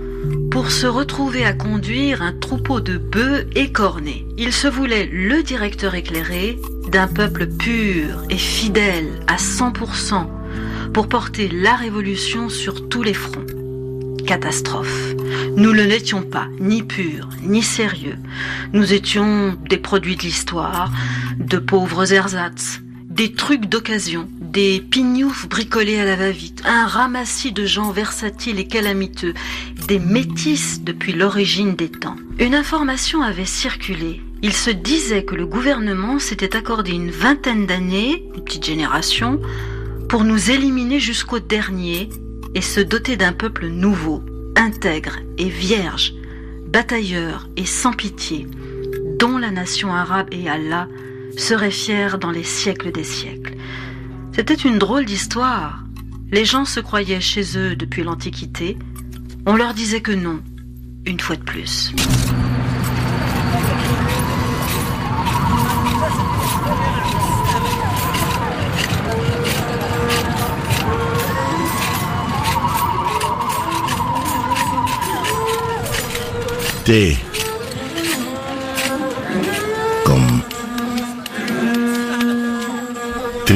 pour 0.51 0.71
se 0.71 0.87
retrouver 0.87 1.45
à 1.45 1.53
conduire 1.53 2.23
un 2.23 2.33
troupeau 2.33 2.81
de 2.81 2.99
bœufs 2.99 3.47
écornés. 3.55 4.27
Il 4.39 4.53
se 4.53 4.69
voulait 4.69 5.09
le 5.13 5.43
directeur 5.43 5.95
éclairé 5.95 6.59
d'un 6.91 7.07
peuple 7.07 7.47
pur 7.47 8.23
et 8.31 8.39
fidèle 8.39 9.21
à 9.27 9.37
100% 9.37 10.27
pour 10.93 11.09
porter 11.09 11.49
la 11.49 11.75
révolution 11.77 12.49
sur 12.49 12.89
tous 12.89 13.03
les 13.03 13.15
fronts. 13.15 13.47
Catastrophe. 14.27 15.15
Nous 15.57 15.73
ne 15.73 15.83
l'étions 15.83 16.23
pas, 16.23 16.49
ni 16.59 16.83
purs, 16.83 17.29
ni 17.43 17.63
sérieux. 17.63 18.19
Nous 18.73 18.93
étions 18.93 19.57
des 19.69 19.79
produits 19.79 20.17
de 20.17 20.23
l'histoire, 20.23 20.91
de 21.39 21.59
pauvres 21.59 22.13
ersatz, 22.13 22.81
des 23.17 23.33
trucs 23.33 23.65
d'occasion, 23.65 24.29
des 24.43 24.79
pignoufs 24.79 25.49
bricolés 25.49 25.99
à 25.99 26.05
la 26.05 26.17
va-vite, 26.17 26.63
un 26.67 26.87
ramassis 26.87 27.51
de 27.51 27.65
gens 27.65 27.91
versatiles 27.91 28.61
et 28.61 28.67
calamiteux, 28.67 29.33
des 29.89 29.99
métis 29.99 30.83
depuis 30.83 31.15
l'origine 31.15 31.75
des 31.75 31.89
temps. 31.89 32.17
Une 32.39 32.55
information 32.55 33.23
avait 33.23 33.47
circulé. 33.47 34.21
Il 34.43 34.53
se 34.53 34.69
disait 34.69 35.25
que 35.25 35.35
le 35.35 35.47
gouvernement 35.47 36.19
s'était 36.19 36.55
accordé 36.55 36.93
une 36.93 37.11
vingtaine 37.11 37.65
d'années, 37.65 38.23
une 38.35 38.45
petite 38.45 38.67
génération, 38.67 39.41
pour 40.11 40.25
nous 40.25 40.51
éliminer 40.51 41.01
jusqu'au 41.01 41.39
dernier 41.39 42.11
et 42.55 42.61
se 42.61 42.81
doter 42.81 43.17
d'un 43.17 43.33
peuple 43.33 43.69
nouveau, 43.69 44.23
intègre 44.57 45.17
et 45.39 45.49
vierge, 45.49 46.13
batailleur 46.67 47.49
et 47.57 47.65
sans 47.65 47.93
pitié, 47.95 48.47
dont 49.19 49.39
la 49.39 49.51
nation 49.51 49.95
arabe 49.95 50.29
et 50.33 50.51
Allah 50.51 50.87
seraient 51.37 51.71
fiers 51.71 52.19
dans 52.21 52.31
les 52.31 52.45
siècles 52.45 52.93
des 52.93 53.05
siècles. 53.05 53.55
C'était 54.33 54.55
une 54.55 54.79
drôle 54.79 55.05
d'histoire. 55.05 55.85
Les 56.31 56.45
gens 56.45 56.65
se 56.65 56.81
croyaient 56.81 57.21
chez 57.21 57.57
eux 57.57 57.77
depuis 57.77 58.03
l'Antiquité. 58.03 58.77
On 59.47 59.57
leur 59.57 59.75
disait 59.75 60.01
que 60.01 60.13
non, 60.13 60.41
une 61.07 61.21
fois 61.21 61.37
de 61.37 61.43
plus. 61.43 61.93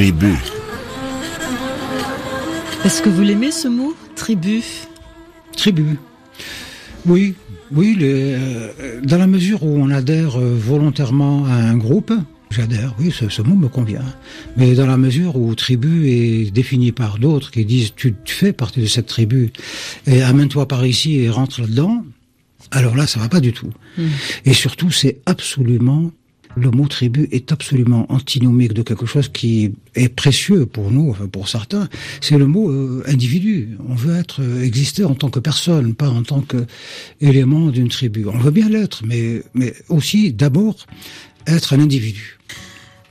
Tribu. 0.01 0.33
Est-ce 2.83 3.03
que 3.03 3.09
vous 3.09 3.21
l'aimez 3.21 3.51
ce 3.51 3.67
mot 3.67 3.93
Tribu? 4.15 4.63
Tribu. 5.55 5.99
Oui, 7.05 7.35
oui, 7.71 7.95
les, 7.99 8.33
euh, 8.33 8.99
dans 9.03 9.19
la 9.19 9.27
mesure 9.27 9.61
où 9.61 9.77
on 9.77 9.91
adhère 9.91 10.39
volontairement 10.39 11.45
à 11.45 11.53
un 11.53 11.77
groupe, 11.77 12.11
J'adhère, 12.49 12.95
oui, 12.99 13.13
ce, 13.13 13.41
mot 13.43 13.55
me 13.55 13.67
convient. 13.67 14.03
Mais 14.57 14.73
dans 14.73 14.87
la 14.87 14.97
mesure 14.97 15.35
où 15.35 15.53
tribu 15.53 16.09
est 16.09 16.51
défini 16.51 16.91
par 16.91 17.19
d'autres 17.19 17.51
qui 17.51 17.63
disent 17.63 17.93
tu, 17.95 18.15
fais 18.25 18.53
partie 18.53 18.81
de 18.81 18.87
cette 18.87 19.05
tribu 19.05 19.53
et 20.07 20.23
amène-toi 20.23 20.67
par 20.67 20.83
ici 20.83 21.19
et 21.19 21.29
rentre 21.29 21.61
là-dedans, 21.61 22.03
alors 22.71 22.95
là, 22.95 23.05
ça 23.05 23.19
va 23.19 23.29
pas 23.29 23.39
du 23.39 23.53
tout. 23.53 23.69
Hmm. 23.97 24.07
Et 24.45 24.53
surtout, 24.53 24.89
c'est 24.89 25.19
absolument 25.27 26.11
le 26.55 26.71
mot 26.71 26.87
tribu 26.87 27.27
est 27.31 27.51
absolument 27.51 28.05
antinomique 28.11 28.73
de 28.73 28.81
quelque 28.81 29.05
chose 29.05 29.29
qui 29.29 29.73
est 29.95 30.09
précieux 30.09 30.65
pour 30.65 30.91
nous, 30.91 31.09
enfin 31.11 31.27
pour 31.27 31.47
certains. 31.47 31.87
C'est 32.19 32.37
le 32.37 32.47
mot 32.47 32.69
euh, 32.69 33.03
individu. 33.07 33.77
On 33.87 33.95
veut 33.95 34.15
être 34.15 34.41
euh, 34.41 34.63
exister 34.63 35.03
en 35.03 35.15
tant 35.15 35.29
que 35.29 35.39
personne, 35.39 35.93
pas 35.93 36.09
en 36.09 36.23
tant 36.23 36.41
qu'élément 36.41 37.67
d'une 37.69 37.89
tribu. 37.89 38.25
On 38.27 38.37
veut 38.37 38.51
bien 38.51 38.69
l'être, 38.69 39.03
mais 39.05 39.43
mais 39.53 39.73
aussi 39.89 40.33
d'abord 40.33 40.85
être 41.47 41.73
un 41.73 41.79
individu. 41.79 42.37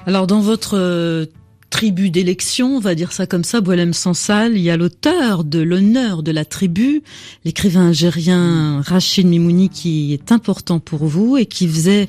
Alors 0.06 0.26
dans 0.26 0.40
votre 0.40 0.78
euh, 0.78 1.26
tribu 1.70 2.10
d'élection, 2.10 2.76
on 2.76 2.80
va 2.80 2.94
dire 2.94 3.12
ça 3.12 3.26
comme 3.26 3.44
ça, 3.44 3.60
Boilem 3.60 3.94
Sansal, 3.94 4.56
il 4.56 4.62
y 4.62 4.70
a 4.70 4.76
l'auteur 4.76 5.44
de 5.44 5.60
l'honneur 5.60 6.22
de 6.22 6.32
la 6.32 6.44
tribu, 6.44 7.02
l'écrivain 7.44 7.88
algérien 7.88 8.82
Rachid 8.82 9.26
Mimouni 9.26 9.68
qui 9.68 10.12
est 10.12 10.32
important 10.32 10.80
pour 10.80 11.06
vous 11.06 11.36
et 11.36 11.46
qui 11.46 11.68
faisait 11.68 12.08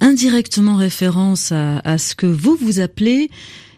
indirectement 0.00 0.76
référence 0.76 1.50
à, 1.50 1.78
à 1.78 1.98
ce 1.98 2.14
que 2.14 2.26
vous 2.26 2.56
vous 2.60 2.78
appelez 2.78 3.30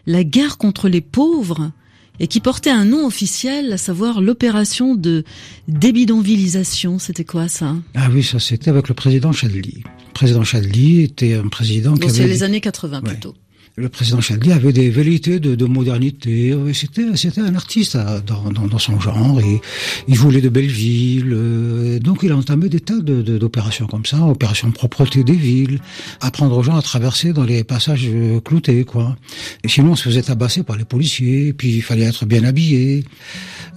la 0.05 0.23
guerre 0.23 0.57
contre 0.57 0.89
les 0.89 1.01
pauvres 1.01 1.71
et 2.19 2.27
qui 2.27 2.39
portait 2.39 2.69
un 2.69 2.85
nom 2.85 3.07
officiel, 3.07 3.73
à 3.73 3.77
savoir 3.77 4.21
l'opération 4.21 4.93
de 4.93 5.23
débidonvillisation. 5.67 6.99
C'était 6.99 7.25
quoi 7.25 7.47
ça? 7.47 7.75
Ah 7.95 8.09
oui, 8.13 8.23
ça 8.23 8.39
c'était 8.39 8.69
avec 8.69 8.87
le 8.87 8.93
président 8.93 9.31
Chadli. 9.31 9.83
Le 9.83 10.13
président 10.13 10.43
Chadli 10.43 11.01
était 11.01 11.33
un 11.33 11.47
président 11.47 11.95
qui 11.95 12.03
avait... 12.03 12.13
C'est 12.13 12.27
les 12.27 12.43
années 12.43 12.61
80 12.61 13.01
plutôt 13.01 13.33
le 13.75 13.89
président 13.89 14.21
Chaldé 14.21 14.51
avait 14.51 14.71
des 14.71 14.91
velléités 14.91 15.39
de, 15.39 15.55
de 15.55 15.65
modernité. 15.65 16.55
C'était, 16.73 17.15
c'était 17.15 17.41
un 17.41 17.55
artiste 17.55 17.95
euh, 17.95 18.21
dans, 18.21 18.51
dans, 18.51 18.67
dans, 18.67 18.77
son 18.77 18.99
genre. 18.99 19.39
Et 19.39 19.61
il 20.07 20.15
voulait 20.15 20.41
de 20.41 20.49
belles 20.49 20.65
villes. 20.67 21.33
Euh, 21.33 21.99
donc 21.99 22.19
il 22.21 22.31
a 22.31 22.37
entamé 22.37 22.69
des 22.69 22.79
tas 22.79 22.99
de, 22.99 23.21
d'opérations 23.37 23.87
comme 23.87 24.05
ça, 24.05 24.21
opérations 24.21 24.67
de 24.67 24.73
propreté 24.73 25.23
des 25.23 25.33
villes, 25.33 25.79
apprendre 26.21 26.55
aux 26.55 26.63
gens 26.63 26.75
à 26.75 26.81
traverser 26.83 27.33
dans 27.33 27.43
les 27.43 27.63
passages 27.63 28.07
euh, 28.07 28.39
cloutés, 28.41 28.83
quoi. 28.83 29.15
Et 29.63 29.69
sinon, 29.69 29.93
on 29.93 29.95
se 29.95 30.03
faisait 30.03 30.21
tabasser 30.21 30.61
par 30.61 30.77
les 30.77 30.85
policiers. 30.85 31.53
Puis 31.53 31.77
il 31.77 31.81
fallait 31.81 32.05
être 32.05 32.25
bien 32.25 32.43
habillé. 32.43 33.03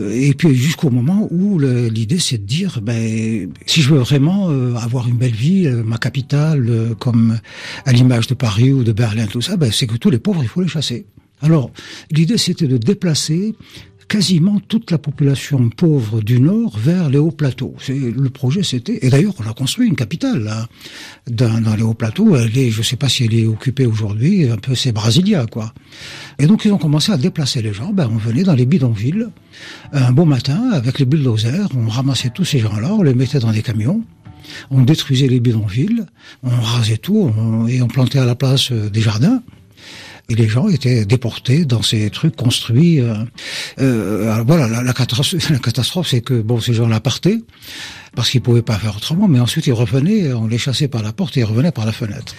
Et 0.01 0.35
puis 0.35 0.55
jusqu'au 0.55 0.91
moment 0.91 1.29
où 1.31 1.59
l'idée 1.59 2.19
c'est 2.19 2.39
de 2.39 2.45
dire, 2.45 2.81
ben, 2.83 3.51
si 3.67 3.81
je 3.83 3.95
veux 3.95 4.01
vraiment 4.01 4.49
avoir 4.77 5.09
une 5.09 5.17
belle 5.17 5.35
vie, 5.35 5.67
ma 5.85 5.99
capitale, 5.99 6.95
comme 6.99 7.39
à 7.85 7.93
l'image 7.93 8.27
de 8.27 8.35
Paris 8.35 8.73
ou 8.73 8.85
de 8.85 8.93
Berlin, 8.93 9.27
tout 9.27 9.41
ça, 9.41 9.57
ben, 9.57 9.73
c'est 9.73 9.87
que 9.87 9.97
tous 9.97 10.11
les 10.11 10.19
pauvres, 10.19 10.43
il 10.43 10.49
faut 10.49 10.63
les 10.63 10.69
chasser. 10.69 11.07
Alors, 11.43 11.71
l'idée, 12.11 12.39
c'était 12.39 12.67
de 12.67 12.79
déplacer 12.79 13.55
quasiment 14.09 14.61
toute 14.61 14.93
la 14.93 14.99
population 14.99 15.69
pauvre 15.69 16.21
du 16.21 16.41
Nord 16.41 16.79
vers 16.79 17.11
les 17.11 17.19
hauts 17.19 17.33
plateaux. 17.33 17.75
Le 17.89 18.29
projet, 18.29 18.63
c'était... 18.63 19.05
Et 19.05 19.11
d'ailleurs, 19.11 19.35
on 19.41 19.51
a 19.51 19.53
construit 19.53 19.89
une 19.89 19.97
capitale 19.97 20.45
là, 20.45 20.69
dans, 21.29 21.61
dans 21.61 21.75
les 21.75 21.83
hauts 21.83 21.95
plateaux. 21.95 22.37
Elle 22.37 22.57
est, 22.57 22.71
je 22.71 22.83
sais 22.83 22.97
pas 22.97 23.09
si 23.09 23.25
elle 23.25 23.35
est 23.35 23.47
occupée 23.47 23.85
aujourd'hui, 23.85 24.49
un 24.49 24.59
peu 24.59 24.77
c'est 24.77 24.93
Brasilia, 24.93 25.47
quoi. 25.47 25.75
Et 26.39 26.47
donc, 26.47 26.65
ils 26.65 26.73
ont 26.73 26.79
commencé 26.79 27.13
à 27.13 27.17
déplacer 27.17 27.63
les 27.63 27.73
gens. 27.73 27.93
Ben, 27.93 28.09
on 28.13 28.17
venait 28.17 28.43
dans 28.43 28.55
les 28.55 28.67
bidonvilles, 28.67 29.29
un 29.93 30.13
beau 30.13 30.25
matin, 30.25 30.71
avec 30.73 30.99
les 30.99 31.05
bulldozers, 31.05 31.69
on 31.75 31.89
ramassait 31.89 32.31
tous 32.31 32.45
ces 32.45 32.59
gens-là, 32.59 32.93
on 32.93 33.03
les 33.03 33.15
mettait 33.15 33.39
dans 33.39 33.53
des 33.53 33.63
camions, 33.63 34.03
on 34.71 34.83
détruisait 34.83 35.29
les 35.29 35.41
bidonvilles, 35.41 36.05
on 36.43 36.51
rasait 36.51 36.99
tout, 36.99 37.33
et 37.69 37.81
on 37.81 37.89
plantait 37.89 38.19
à 38.19 38.27
la 38.27 38.35
place 38.35 38.71
euh, 38.71 38.91
des 38.91 39.01
jardins 39.01 39.43
et 40.29 40.35
les 40.35 40.49
gens 40.49 40.69
étaient 40.69 41.05
déportés 41.05 41.65
dans 41.65 41.83
ces 41.83 42.11
trucs 42.11 42.35
construits. 42.35 43.01
Euh, 43.01 43.15
euh, 43.79 44.43
voilà, 44.47 44.83
la, 44.83 44.93
catastrophe, 44.93 45.35
la 45.51 45.59
catastrophe 45.59 46.09
c'est 46.09 46.21
que 46.21 46.41
bon, 46.41 46.61
ces 46.61 46.75
gens-là 46.75 47.01
partaient 47.01 47.39
parce 48.15 48.31
qu'ils 48.31 48.41
pouvaient 48.41 48.63
pas 48.63 48.79
faire 48.79 48.97
autrement, 48.97 49.29
mais 49.29 49.41
ensuite 49.41 49.67
ils 49.67 49.73
revenaient, 49.73 50.33
on 50.33 50.47
les 50.47 50.59
chassait 50.59 50.89
par 50.89 51.03
la 51.03 51.13
porte 51.13 51.37
et 51.37 51.41
ils 51.41 51.45
revenaient 51.45 51.71
par 51.71 51.87
la 51.87 51.93
fenêtre. 51.93 52.35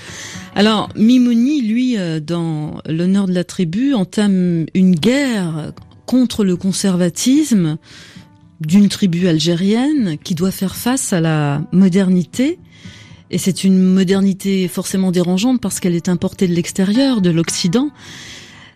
Alors 0.56 0.90
Mimouni, 0.96 1.62
lui, 1.62 1.98
euh, 1.98 2.20
dans 2.20 2.82
l'honneur 2.88 3.28
de 3.28 3.34
la 3.34 3.44
tribu, 3.44 3.94
entame 3.94 4.66
une 4.74 4.96
guerre 4.96 5.72
contre 6.06 6.44
le 6.44 6.56
conservatisme 6.56 7.78
d'une 8.60 8.90
tribu 8.90 9.28
algérienne 9.28 10.18
qui 10.24 10.34
doit 10.34 10.52
faire 10.52 10.76
face 10.76 11.14
à 11.14 11.22
la 11.22 11.62
modernité 11.72 12.58
et 13.30 13.38
c'est 13.38 13.64
une 13.64 13.82
modernité 13.82 14.68
forcément 14.68 15.12
dérangeante 15.12 15.62
parce 15.62 15.80
qu'elle 15.80 15.96
est 15.96 16.10
importée 16.10 16.48
de 16.48 16.54
l'extérieur, 16.54 17.22
de 17.22 17.30
l'Occident. 17.30 17.90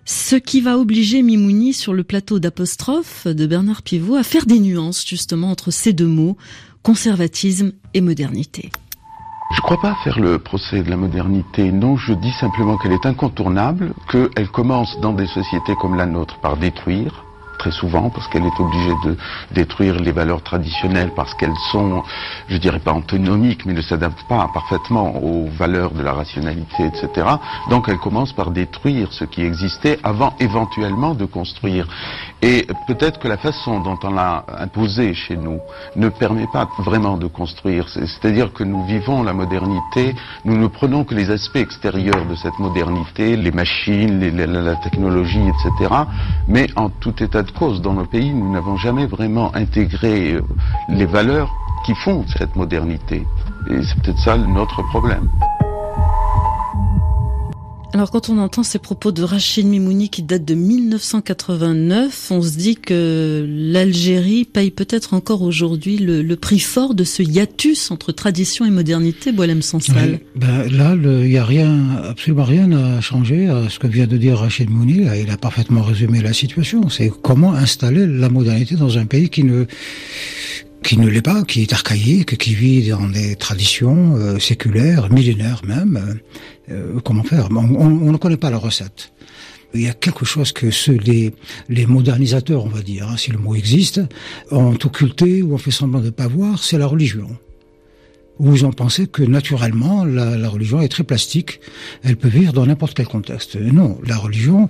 Ce 0.06 0.36
qui 0.36 0.62
va 0.62 0.78
obliger 0.78 1.22
Mimouni 1.22 1.74
sur 1.74 1.94
le 1.94 2.04
plateau 2.04 2.40
d'apostrophe 2.40 3.28
de 3.28 3.46
Bernard 3.46 3.82
Pivot 3.82 4.16
à 4.16 4.24
faire 4.24 4.46
des 4.46 4.60
nuances 4.60 5.06
justement 5.06 5.52
entre 5.52 5.72
ces 5.72 5.94
deux 5.94 6.08
mots, 6.08 6.38
conservatisme 6.84 7.72
et 7.94 8.02
modernité. 8.02 8.72
Je 9.52 9.58
ne 9.58 9.62
crois 9.62 9.82
pas 9.82 9.96
faire 10.04 10.20
le 10.20 10.40
procès 10.40 10.82
de 10.82 10.90
la 10.90 10.96
modernité, 10.96 11.72
non, 11.72 11.98
je 11.98 12.14
dis 12.14 12.32
simplement 12.40 12.78
qu'elle 12.78 12.94
est 12.94 13.06
incontournable, 13.06 13.94
qu'elle 14.10 14.48
commence 14.48 14.98
dans 15.02 15.14
des 15.14 15.28
sociétés 15.28 15.76
comme 15.76 15.96
la 15.96 16.06
nôtre 16.06 16.40
par 16.40 16.56
détruire, 16.56 17.26
très 17.62 17.70
souvent 17.72 18.10
parce 18.10 18.28
qu'elle 18.28 18.48
est 18.48 18.60
obligée 18.60 18.96
de 19.06 19.16
détruire 19.52 20.00
les 20.00 20.12
valeurs 20.12 20.42
traditionnelles 20.42 21.12
parce 21.16 21.36
qu'elles 21.36 21.60
sont, 21.72 22.02
je 22.50 22.58
dirais 22.58 22.80
pas 22.80 22.92
antinomiques, 22.92 23.68
mais 23.68 23.74
ne 23.74 23.84
s'adaptent 23.84 24.28
pas 24.28 24.50
parfaitement 24.52 25.16
aux 25.24 25.46
valeurs 25.46 25.92
de 25.92 26.02
la 26.02 26.14
rationalité, 26.14 26.86
etc. 26.86 27.28
Donc 27.70 27.88
elle 27.88 28.00
commence 28.00 28.34
par 28.34 28.50
détruire 28.50 29.14
ce 29.14 29.26
qui 29.26 29.44
existait 29.44 30.00
avant 30.04 30.34
éventuellement 30.40 31.14
de 31.14 31.26
construire. 31.26 31.88
Et 32.44 32.66
peut-être 32.88 33.20
que 33.20 33.28
la 33.28 33.38
façon 33.38 33.80
dont 33.80 34.00
on 34.04 34.10
l'a 34.10 34.44
imposé 34.58 35.14
chez 35.14 35.38
nous 35.38 35.60
ne 35.96 36.10
permet 36.10 36.48
pas 36.48 36.68
vraiment 36.80 37.18
de 37.18 37.28
construire. 37.28 37.88
C'est-à-dire 37.88 38.52
que 38.52 38.64
nous 38.64 38.84
vivons 38.84 39.22
la 39.22 39.34
modernité, 39.34 40.16
nous 40.44 40.58
ne 40.58 40.68
prenons 40.68 41.04
que 41.04 41.14
les 41.14 41.30
aspects 41.30 41.58
extérieurs 41.58 42.26
de 42.26 42.36
cette 42.36 42.58
modernité, 42.58 43.38
les 43.38 43.52
machines, 43.52 44.20
la, 44.36 44.48
la 44.48 44.76
technologie, 44.76 45.48
etc. 45.48 45.94
Mais 46.48 46.68
en 46.76 46.90
tout 46.90 47.22
état 47.24 47.44
de 47.44 47.52
cause, 47.52 47.80
dans 47.82 47.94
nos 47.94 48.06
pays, 48.06 48.34
nous 48.34 48.52
n'avons 48.52 48.76
jamais 48.76 49.06
vraiment 49.06 49.54
intégré 49.56 50.34
euh, 50.34 50.42
les 50.90 51.06
valeurs 51.06 51.52
qui 51.86 51.94
font 51.96 52.26
cette 52.38 52.56
modernité. 52.56 53.24
Et 53.70 53.84
c'est 53.84 54.02
peut-être 54.02 54.20
ça 54.20 54.38
notre 54.38 54.82
problème. 54.90 55.30
Alors 57.94 58.10
quand 58.10 58.30
on 58.30 58.38
entend 58.38 58.64
ces 58.64 58.80
propos 58.80 59.12
de 59.12 59.22
Rachid 59.22 59.66
Mimouni 59.66 60.10
qui 60.10 60.24
datent 60.24 60.46
de 60.46 60.54
1989, 60.54 62.32
on 62.32 62.42
se 62.42 62.58
dit 62.58 62.78
que 62.78 63.46
l'Algérie 63.48 64.46
paye 64.46 64.72
peut-être 64.72 65.14
encore 65.14 65.42
aujourd'hui 65.42 65.98
le, 65.98 66.36
prix 66.38 66.60
fort 66.60 66.96
de 66.96 67.04
ce 67.04 67.22
hiatus 67.22 67.92
entre 67.92 68.14
tradition 68.14 68.66
et 68.66 68.70
modernité, 68.70 69.34
Boilem 69.34 69.62
Sansal. 69.62 70.22
Ben, 70.36 70.72
là, 70.72 70.96
il 70.96 71.30
n'y 71.30 71.38
a 71.38 71.44
rien, 71.44 71.98
absolument 72.10 72.46
rien 72.46 72.72
à 72.72 73.02
changer 73.02 73.50
à 73.50 73.70
ce 73.70 73.78
que 73.78 73.88
vient 73.88 74.08
de 74.08 74.18
dire 74.18 74.38
Rachid 74.38 74.70
Mimouni. 74.70 75.08
Il 75.22 75.30
a 75.30 75.38
parfaitement 75.38 75.82
résumé 75.82 76.22
la 76.22 76.34
situation. 76.34 76.88
C'est 76.88 77.12
comment 77.22 77.54
installer 77.54 78.08
la 78.08 78.30
modernité 78.30 78.76
dans 78.76 78.98
un 78.98 79.06
pays 79.06 79.30
qui 79.30 79.44
ne 79.44 79.66
qui 80.84 80.98
ne 80.98 81.08
l'est 81.08 81.22
pas, 81.22 81.44
qui 81.44 81.62
est 81.62 81.74
archaïque, 81.74 82.38
qui 82.38 82.54
vit 82.56 82.90
dans 82.90 83.08
des 83.08 83.36
traditions 83.36 84.16
euh, 84.16 84.40
séculaires, 84.40 85.12
millénaires 85.12 85.62
même. 85.66 86.20
Euh, 86.70 87.00
comment 87.04 87.24
faire? 87.24 87.50
On, 87.52 87.76
on, 87.76 88.12
ne 88.12 88.18
connaît 88.18 88.38
pas 88.38 88.50
la 88.50 88.58
recette. 88.58 89.14
Il 89.74 89.82
y 89.82 89.88
a 89.88 89.94
quelque 89.94 90.26
chose 90.26 90.52
que 90.52 90.70
ceux, 90.70 90.98
les, 90.98 91.34
les 91.70 91.86
modernisateurs, 91.86 92.66
on 92.66 92.70
va 92.70 92.82
dire, 92.82 93.08
hein, 93.08 93.18
si 93.18 93.32
le 93.32 93.38
mot 93.38 93.56
existe, 93.56 94.02
ont 94.50 94.74
occulté 94.74 95.42
ou 95.42 95.54
ont 95.54 95.58
fait 95.58 95.72
semblant 95.72 96.00
de 96.00 96.06
ne 96.06 96.10
pas 96.10 96.28
voir, 96.28 96.64
c'est 96.64 96.78
la 96.78 96.88
religion 96.88 97.38
vous 98.40 98.64
en 98.64 98.72
pensez 98.72 99.08
que 99.08 99.22
naturellement 99.22 100.04
la, 100.04 100.38
la, 100.38 100.50
religion 100.50 100.82
est 100.82 100.88
très 100.88 101.04
plastique, 101.04 101.60
elle 102.04 102.18
peut 102.18 102.28
vivre 102.28 102.54
dans 102.54 102.66
n'importe 102.66 102.96
quel 102.96 103.08
contexte. 103.08 103.56
Non, 103.56 104.00
la 104.06 104.18
religion 104.18 104.68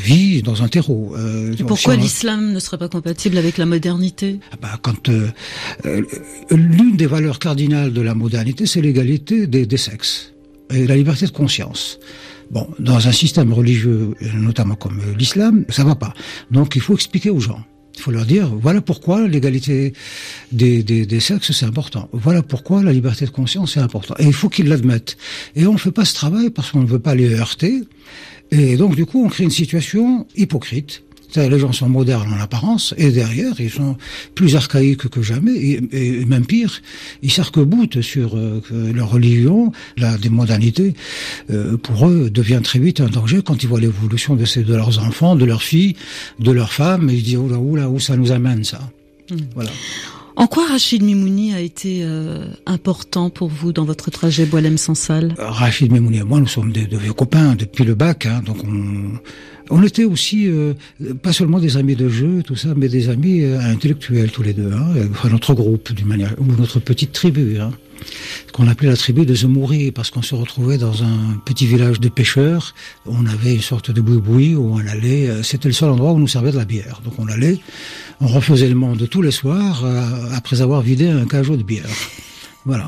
vit 0.00 0.42
dans 0.42 0.62
un 0.62 0.68
terreau. 0.68 1.14
Euh, 1.16 1.54
pourquoi 1.66 1.96
l'islam 1.96 2.52
ne 2.52 2.58
serait 2.58 2.78
pas 2.78 2.88
compatible 2.88 3.38
avec 3.38 3.58
la 3.58 3.66
modernité? 3.66 4.40
Ah 4.50 4.56
bah, 4.60 4.78
Quand 4.82 5.08
euh, 5.08 5.28
euh, 5.86 6.02
l'une 6.50 6.96
des 6.96 7.06
valeurs 7.06 7.38
cardinales 7.38 7.92
de 7.92 8.00
la 8.00 8.14
modernité, 8.14 8.66
c'est 8.66 8.80
l'égalité 8.80 9.46
des, 9.46 9.66
des 9.66 9.76
sexes 9.76 10.32
et 10.70 10.86
la 10.86 10.96
liberté 10.96 11.26
de 11.26 11.32
conscience. 11.32 12.00
Bon, 12.50 12.68
dans 12.78 13.08
un 13.08 13.12
système 13.12 13.52
religieux, 13.52 14.14
notamment 14.34 14.74
comme 14.74 15.00
l'islam, 15.16 15.64
ça 15.68 15.84
va 15.84 15.94
pas. 15.94 16.12
Donc 16.50 16.76
il 16.76 16.82
faut 16.82 16.94
expliquer 16.94 17.30
aux 17.30 17.40
gens. 17.40 17.64
Il 17.96 18.00
faut 18.00 18.10
leur 18.10 18.24
dire, 18.24 18.48
voilà 18.54 18.80
pourquoi 18.80 19.28
l'égalité 19.28 19.92
des, 20.50 20.82
des, 20.82 21.20
sexes, 21.20 21.52
c'est 21.52 21.66
important. 21.66 22.08
Voilà 22.12 22.42
pourquoi 22.42 22.82
la 22.82 22.92
liberté 22.92 23.26
de 23.26 23.30
conscience, 23.30 23.74
c'est 23.74 23.80
important. 23.80 24.14
Et 24.18 24.24
il 24.24 24.32
faut 24.32 24.48
qu'ils 24.48 24.68
l'admettent. 24.68 25.16
Et 25.56 25.66
on 25.66 25.74
ne 25.74 25.78
fait 25.78 25.92
pas 25.92 26.04
ce 26.04 26.14
travail 26.14 26.50
parce 26.50 26.70
qu'on 26.70 26.80
ne 26.80 26.86
veut 26.86 26.98
pas 26.98 27.14
les 27.14 27.34
heurter. 27.34 27.82
Et 28.50 28.76
donc, 28.76 28.96
du 28.96 29.06
coup, 29.06 29.24
on 29.24 29.28
crée 29.28 29.44
une 29.44 29.50
situation 29.50 30.26
hypocrite 30.36 31.02
Les 31.36 31.58
gens 31.58 31.72
sont 31.72 31.88
modernes 31.88 32.32
en 32.32 32.40
apparence, 32.40 32.94
et 32.98 33.10
derrière, 33.10 33.60
ils 33.60 33.70
sont 33.70 33.96
plus 34.34 34.54
archaïques 34.56 35.08
que 35.08 35.22
jamais, 35.22 35.80
et, 35.92 36.24
même 36.26 36.44
pire, 36.44 36.80
ils 37.22 37.32
s'arc-boutent 37.32 38.02
sur 38.02 38.36
euh, 38.36 38.60
leur 38.70 39.10
religion, 39.10 39.72
la 39.96 40.18
démodernité, 40.18 40.94
euh, 41.50 41.76
pour 41.76 42.08
eux, 42.08 42.30
devient 42.30 42.60
très 42.62 42.78
vite 42.78 43.00
un 43.00 43.08
danger 43.08 43.40
quand 43.42 43.62
ils 43.62 43.68
voient 43.68 43.80
l'évolution 43.80 44.34
de, 44.34 44.44
de 44.62 44.74
leurs 44.74 44.98
enfants, 44.98 45.36
de 45.36 45.44
leurs 45.44 45.62
filles, 45.62 45.96
de 46.38 46.50
leurs 46.50 46.72
femmes, 46.72 47.08
et 47.10 47.14
ils 47.14 47.22
disent, 47.22 47.36
oula, 47.36 47.58
oula, 47.58 47.88
où 47.88 47.98
ça 47.98 48.16
nous 48.16 48.32
amène, 48.32 48.64
ça? 48.64 48.80
Hmm. 49.30 49.36
Voilà. 49.54 49.70
En 50.36 50.46
quoi 50.46 50.66
Rachid 50.66 51.02
Mimouni 51.02 51.52
a 51.52 51.60
été 51.60 52.00
euh, 52.02 52.46
important 52.66 53.28
pour 53.28 53.48
vous 53.48 53.72
dans 53.72 53.84
votre 53.84 54.10
trajet 54.10 54.46
Boilem 54.46 54.78
Sansal 54.78 55.34
Rachid 55.38 55.92
Mimouni 55.92 56.18
et 56.18 56.22
moi, 56.22 56.40
nous 56.40 56.46
sommes 56.46 56.72
de, 56.72 56.96
vieux 56.96 57.12
copains 57.12 57.54
depuis 57.54 57.84
le 57.84 57.94
bac, 57.94 58.26
hein, 58.26 58.42
donc 58.44 58.56
on, 58.64 59.18
on 59.70 59.82
était 59.82 60.04
aussi 60.04 60.48
euh, 60.48 60.74
pas 61.22 61.32
seulement 61.32 61.58
des 61.58 61.76
amis 61.76 61.96
de 61.96 62.08
jeu, 62.08 62.42
tout 62.42 62.56
ça, 62.56 62.68
mais 62.76 62.88
des 62.88 63.10
amis 63.10 63.42
euh, 63.42 63.60
intellectuels 63.60 64.30
tous 64.30 64.42
les 64.42 64.54
deux. 64.54 64.72
Hein, 64.72 65.06
enfin, 65.10 65.28
notre 65.28 65.54
groupe, 65.54 65.92
d'une 65.92 66.08
manière, 66.08 66.34
ou 66.38 66.44
notre 66.58 66.80
petite 66.80 67.12
tribu. 67.12 67.58
Hein 67.58 67.72
qu'on 68.52 68.68
appelait 68.68 68.88
la 68.88 68.96
tribu 68.96 69.26
de 69.26 69.34
Zemouri, 69.34 69.92
parce 69.92 70.10
qu'on 70.10 70.22
se 70.22 70.34
retrouvait 70.34 70.78
dans 70.78 71.02
un 71.02 71.40
petit 71.44 71.66
village 71.66 72.00
de 72.00 72.08
pêcheurs. 72.08 72.74
On 73.06 73.26
avait 73.26 73.54
une 73.54 73.62
sorte 73.62 73.90
de 73.90 74.00
boui-boui 74.00 74.54
où 74.54 74.74
on 74.74 74.86
allait. 74.86 75.28
Euh, 75.28 75.42
c'était 75.42 75.68
le 75.68 75.74
seul 75.74 75.90
endroit 75.90 76.12
où 76.12 76.16
on 76.16 76.18
nous 76.18 76.28
servait 76.28 76.52
de 76.52 76.58
la 76.58 76.64
bière. 76.64 77.00
Donc 77.04 77.14
on 77.18 77.26
allait, 77.28 77.58
on 78.20 78.26
refaisait 78.26 78.68
le 78.68 78.74
monde 78.74 79.08
tous 79.08 79.22
les 79.22 79.30
soirs 79.30 79.84
euh, 79.84 80.30
après 80.34 80.60
avoir 80.60 80.82
vidé 80.82 81.08
un 81.08 81.26
cajot 81.26 81.56
de 81.56 81.62
bière. 81.62 81.88
Voilà. 82.64 82.86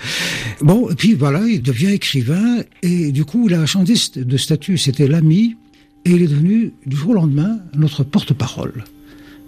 bon, 0.60 0.88
et 0.90 0.94
puis 0.94 1.14
voilà, 1.14 1.40
il 1.46 1.62
devient 1.62 1.92
écrivain 1.92 2.62
et 2.82 3.10
du 3.12 3.24
coup, 3.24 3.48
il 3.48 3.54
a 3.54 3.66
changé 3.66 3.94
de 4.16 4.36
statut. 4.36 4.78
C'était 4.78 5.08
l'ami 5.08 5.56
et 6.04 6.10
il 6.10 6.22
est 6.22 6.28
devenu 6.28 6.72
du 6.86 6.96
jour 6.96 7.10
au 7.10 7.14
lendemain 7.14 7.58
notre 7.74 8.04
porte-parole 8.04 8.84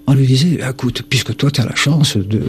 on 0.07 0.15
lui 0.15 0.27
disait, 0.27 0.59
écoute, 0.69 1.03
puisque 1.09 1.37
toi 1.37 1.51
tu 1.51 1.61
as 1.61 1.65
la 1.65 1.75
chance 1.75 2.17
de 2.17 2.43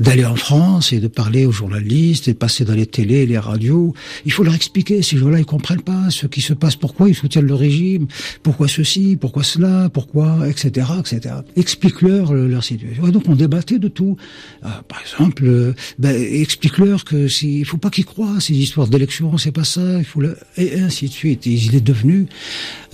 d'aller 0.00 0.24
en 0.24 0.36
France 0.36 0.92
et 0.92 1.00
de 1.00 1.08
parler 1.08 1.44
aux 1.44 1.52
journalistes 1.52 2.28
et 2.28 2.34
passer 2.34 2.64
dans 2.64 2.74
les 2.74 2.86
télés, 2.86 3.26
les 3.26 3.38
radios, 3.38 3.94
il 4.24 4.32
faut 4.32 4.42
leur 4.42 4.54
expliquer. 4.54 5.02
Ces 5.02 5.18
gens-là, 5.18 5.38
ils 5.38 5.44
comprennent 5.44 5.82
pas 5.82 6.10
ce 6.10 6.26
qui 6.26 6.40
se 6.40 6.54
passe, 6.54 6.76
pourquoi 6.76 7.08
ils 7.08 7.14
soutiennent 7.14 7.46
le 7.46 7.54
régime, 7.54 8.06
pourquoi 8.42 8.68
ceci, 8.68 9.16
pourquoi 9.20 9.42
cela, 9.42 9.90
pourquoi, 9.90 10.48
etc., 10.48 10.86
etc. 10.98 11.36
Explique-leur 11.56 12.32
leur 12.32 12.64
situation. 12.64 13.06
donc 13.08 13.24
on 13.28 13.34
débattait 13.34 13.78
de 13.78 13.88
tout. 13.88 14.16
Ah, 14.62 14.82
par 14.88 15.00
exemple, 15.00 15.44
euh, 15.44 15.74
ben, 15.98 16.14
explique-leur 16.16 17.04
que 17.04 17.28
si, 17.28 17.60
il 17.60 17.64
faut 17.64 17.76
pas 17.76 17.90
qu'ils 17.90 18.06
croient 18.06 18.40
ces 18.40 18.54
histoires 18.54 18.88
d'élection, 18.88 19.36
c'est 19.38 19.52
pas 19.52 19.64
ça. 19.64 19.98
Il 19.98 20.04
faut 20.04 20.22
et 20.56 20.80
ainsi 20.80 21.08
de 21.08 21.12
suite. 21.12 21.46
il 21.46 21.74
est 21.74 21.80
devenu 21.80 22.26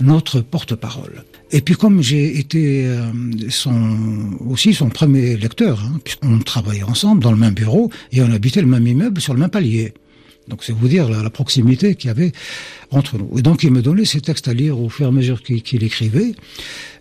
notre 0.01 0.41
porte-parole. 0.41 1.23
Et 1.53 1.61
puis 1.61 1.75
comme 1.75 2.01
j'ai 2.01 2.39
été 2.39 2.87
euh, 2.87 3.11
son, 3.49 4.31
aussi 4.49 4.73
son 4.73 4.89
premier 4.89 5.37
lecteur, 5.37 5.79
hein, 5.85 5.99
puisqu'on 6.03 6.39
travaillait 6.39 6.83
ensemble 6.83 7.21
dans 7.21 7.31
le 7.31 7.37
même 7.37 7.53
bureau 7.53 7.91
et 8.11 8.21
on 8.23 8.31
habitait 8.31 8.61
le 8.61 8.67
même 8.67 8.87
immeuble 8.87 9.21
sur 9.21 9.35
le 9.35 9.39
même 9.39 9.51
palier. 9.51 9.93
Donc 10.47 10.63
c'est 10.63 10.73
vous 10.73 10.87
dire 10.87 11.07
la, 11.07 11.29
proximité 11.29 11.93
qu'il 11.93 12.07
y 12.07 12.11
avait 12.11 12.31
entre 12.89 13.19
nous. 13.19 13.37
Et 13.37 13.43
donc 13.43 13.63
il 13.63 13.71
me 13.71 13.83
donnait 13.83 14.03
ses 14.03 14.19
textes 14.19 14.47
à 14.47 14.53
lire 14.55 14.79
au 14.79 14.89
fur 14.89 15.05
et 15.05 15.09
à 15.09 15.11
mesure 15.11 15.43
qu'il 15.43 15.83
écrivait. 15.83 16.33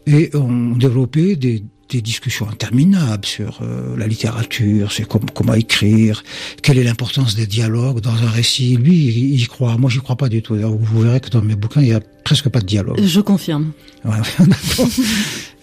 Et 0.07 0.31
on 0.35 0.77
développait 0.77 1.35
des, 1.35 1.63
des 1.93 2.03
discussions 2.03 2.49
interminables 2.49 3.25
sur 3.27 3.61
euh, 3.63 3.97
la 3.97 4.07
littérature, 4.07 4.93
c'est 4.93 5.07
comment 5.07 5.55
écrire, 5.55 6.23
quelle 6.63 6.79
est 6.79 6.85
l'importance 6.85 7.35
des 7.35 7.47
dialogues 7.47 8.01
dans 8.01 8.15
un 8.15 8.31
récit. 8.31 8.77
Lui, 8.77 9.07
il 9.07 9.41
y 9.41 9.47
croit. 9.47 9.77
Moi, 9.77 9.91
j'y 9.91 9.99
crois 9.99 10.17
pas 10.17 10.29
du 10.29 10.43
tout. 10.43 10.57
Vous 10.57 11.01
verrez 11.03 11.21
que 11.21 11.31
dans 11.31 11.43
mes 11.43 11.55
bouquins, 11.55 11.83
il 11.83 11.89
y 11.89 11.93
a 11.93 12.01
presque 12.25 12.49
pas 12.49 12.61
de 12.61 12.67
dialogue. 12.67 13.01
Je 13.03 13.21
confirme. 13.21 13.73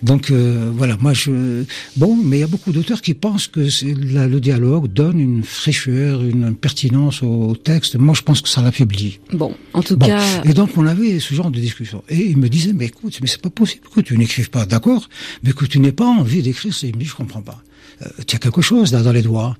Donc 0.01 0.31
euh, 0.31 0.71
voilà, 0.73 0.97
moi 0.99 1.13
je 1.13 1.63
bon, 1.97 2.15
mais 2.15 2.37
il 2.37 2.39
y 2.41 2.43
a 2.43 2.47
beaucoup 2.47 2.71
d'auteurs 2.71 3.01
qui 3.01 3.13
pensent 3.13 3.47
que 3.47 3.59
le 3.59 4.39
dialogue 4.39 4.87
donne 4.87 5.19
une 5.19 5.43
fraîcheur, 5.43 6.23
une 6.23 6.55
pertinence 6.55 7.21
au 7.21 7.55
texte. 7.55 7.95
Moi, 7.95 8.13
je 8.15 8.21
pense 8.21 8.41
que 8.41 8.49
ça 8.49 8.61
l'affaiblit. 8.61 9.19
Bon, 9.33 9.53
en 9.73 9.81
tout 9.81 9.97
cas. 9.97 10.21
Et 10.45 10.53
donc 10.53 10.71
on 10.77 10.85
avait 10.85 11.19
ce 11.19 11.33
genre 11.33 11.51
de 11.51 11.59
discussion. 11.59 12.03
Et 12.09 12.29
il 12.29 12.37
me 12.37 12.49
disait, 12.49 12.73
mais 12.73 12.85
écoute, 12.85 13.17
mais 13.21 13.27
c'est 13.27 13.41
pas 13.41 13.49
possible 13.49 13.87
que 13.93 14.01
tu 14.01 14.17
n'écrives 14.17 14.49
pas, 14.49 14.65
d'accord, 14.65 15.09
mais 15.43 15.51
que 15.51 15.65
tu 15.65 15.79
n'aies 15.79 15.91
pas 15.91 16.07
envie 16.07 16.41
d'écrire. 16.41 16.73
Dit, 16.73 17.05
je 17.05 17.15
comprends 17.15 17.41
pas. 17.41 17.61
Euh, 18.01 18.07
tu 18.25 18.35
as 18.35 18.39
quelque 18.39 18.61
chose 18.61 18.93
là 18.93 19.01
dans 19.01 19.11
les 19.11 19.21
doigts. 19.21 19.57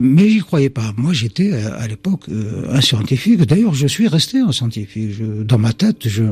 Mais 0.00 0.28
j'y 0.28 0.38
croyais 0.38 0.70
pas. 0.70 0.92
Moi, 0.96 1.12
j'étais 1.12 1.52
euh, 1.52 1.76
à 1.76 1.88
l'époque 1.88 2.28
euh, 2.28 2.66
un 2.70 2.80
scientifique. 2.80 3.40
D'ailleurs, 3.40 3.74
je 3.74 3.88
suis 3.88 4.06
resté 4.06 4.38
un 4.38 4.52
scientifique. 4.52 5.10
Je, 5.18 5.42
dans 5.42 5.58
ma 5.58 5.72
tête, 5.72 6.08
je 6.08 6.22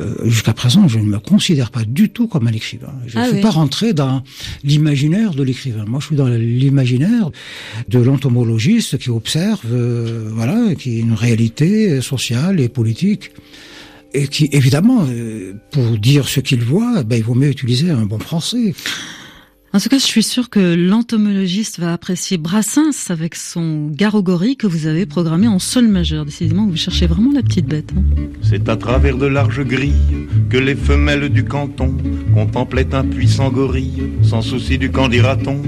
euh, 0.00 0.14
jusqu'à 0.24 0.52
présent, 0.52 0.86
je 0.86 1.00
ne 1.00 1.04
me 1.04 1.18
considère 1.18 1.72
pas 1.72 1.82
du 1.84 2.10
tout 2.10 2.28
comme 2.28 2.46
un 2.46 2.52
écrivain. 2.52 2.94
Je 3.06 3.18
ne 3.18 3.24
ah 3.24 3.28
suis 3.28 3.40
pas 3.40 3.50
rentré 3.50 3.92
dans 3.92 4.22
l'imaginaire 4.62 5.32
de 5.34 5.42
l'écrivain. 5.42 5.84
Moi, 5.84 5.98
je 5.98 6.06
suis 6.06 6.16
dans 6.16 6.28
l'imaginaire 6.28 7.30
de 7.88 7.98
l'entomologiste 7.98 8.98
qui 8.98 9.10
observe, 9.10 9.66
voilà, 10.32 10.74
qui 10.76 10.98
est 10.98 11.00
une 11.00 11.14
réalité 11.14 12.00
sociale 12.00 12.60
et 12.60 12.68
politique 12.68 13.32
et 14.14 14.28
qui, 14.28 14.48
évidemment, 14.52 15.06
pour 15.72 15.98
dire 15.98 16.28
ce 16.28 16.40
qu'il 16.40 16.62
voit, 16.62 17.02
ben, 17.02 17.16
il 17.16 17.24
vaut 17.24 17.34
mieux 17.34 17.50
utiliser 17.50 17.90
un 17.90 18.06
bon 18.06 18.18
français. 18.18 18.74
En 19.72 19.80
tout 19.80 19.88
cas, 19.90 19.98
je 19.98 20.04
suis 20.04 20.22
sûr 20.22 20.48
que 20.48 20.74
l'entomologiste 20.74 21.80
va 21.80 21.92
apprécier 21.92 22.38
Brassens 22.38 23.10
avec 23.10 23.34
son 23.34 23.88
Garogori 23.90 24.56
que 24.56 24.66
vous 24.66 24.86
avez 24.86 25.04
programmé 25.04 25.48
en 25.48 25.58
sol 25.58 25.88
majeur. 25.88 26.24
Décidément, 26.24 26.66
vous 26.66 26.76
cherchez 26.76 27.06
vraiment 27.06 27.32
la 27.32 27.42
petite 27.42 27.66
bête. 27.66 27.92
Hein. 27.94 28.02
C'est 28.42 28.68
à 28.70 28.76
travers 28.76 29.18
de 29.18 29.26
larges 29.26 29.64
grilles 29.64 30.28
que 30.48 30.56
les 30.56 30.76
femelles 30.76 31.28
du 31.28 31.44
canton 31.44 31.94
contemplaient 32.32 32.94
un 32.94 33.04
puissant 33.04 33.50
gorille, 33.50 34.04
sans 34.22 34.40
souci 34.40 34.78
du 34.78 34.90
camp 34.90 35.08
dira-t-on. 35.08 35.60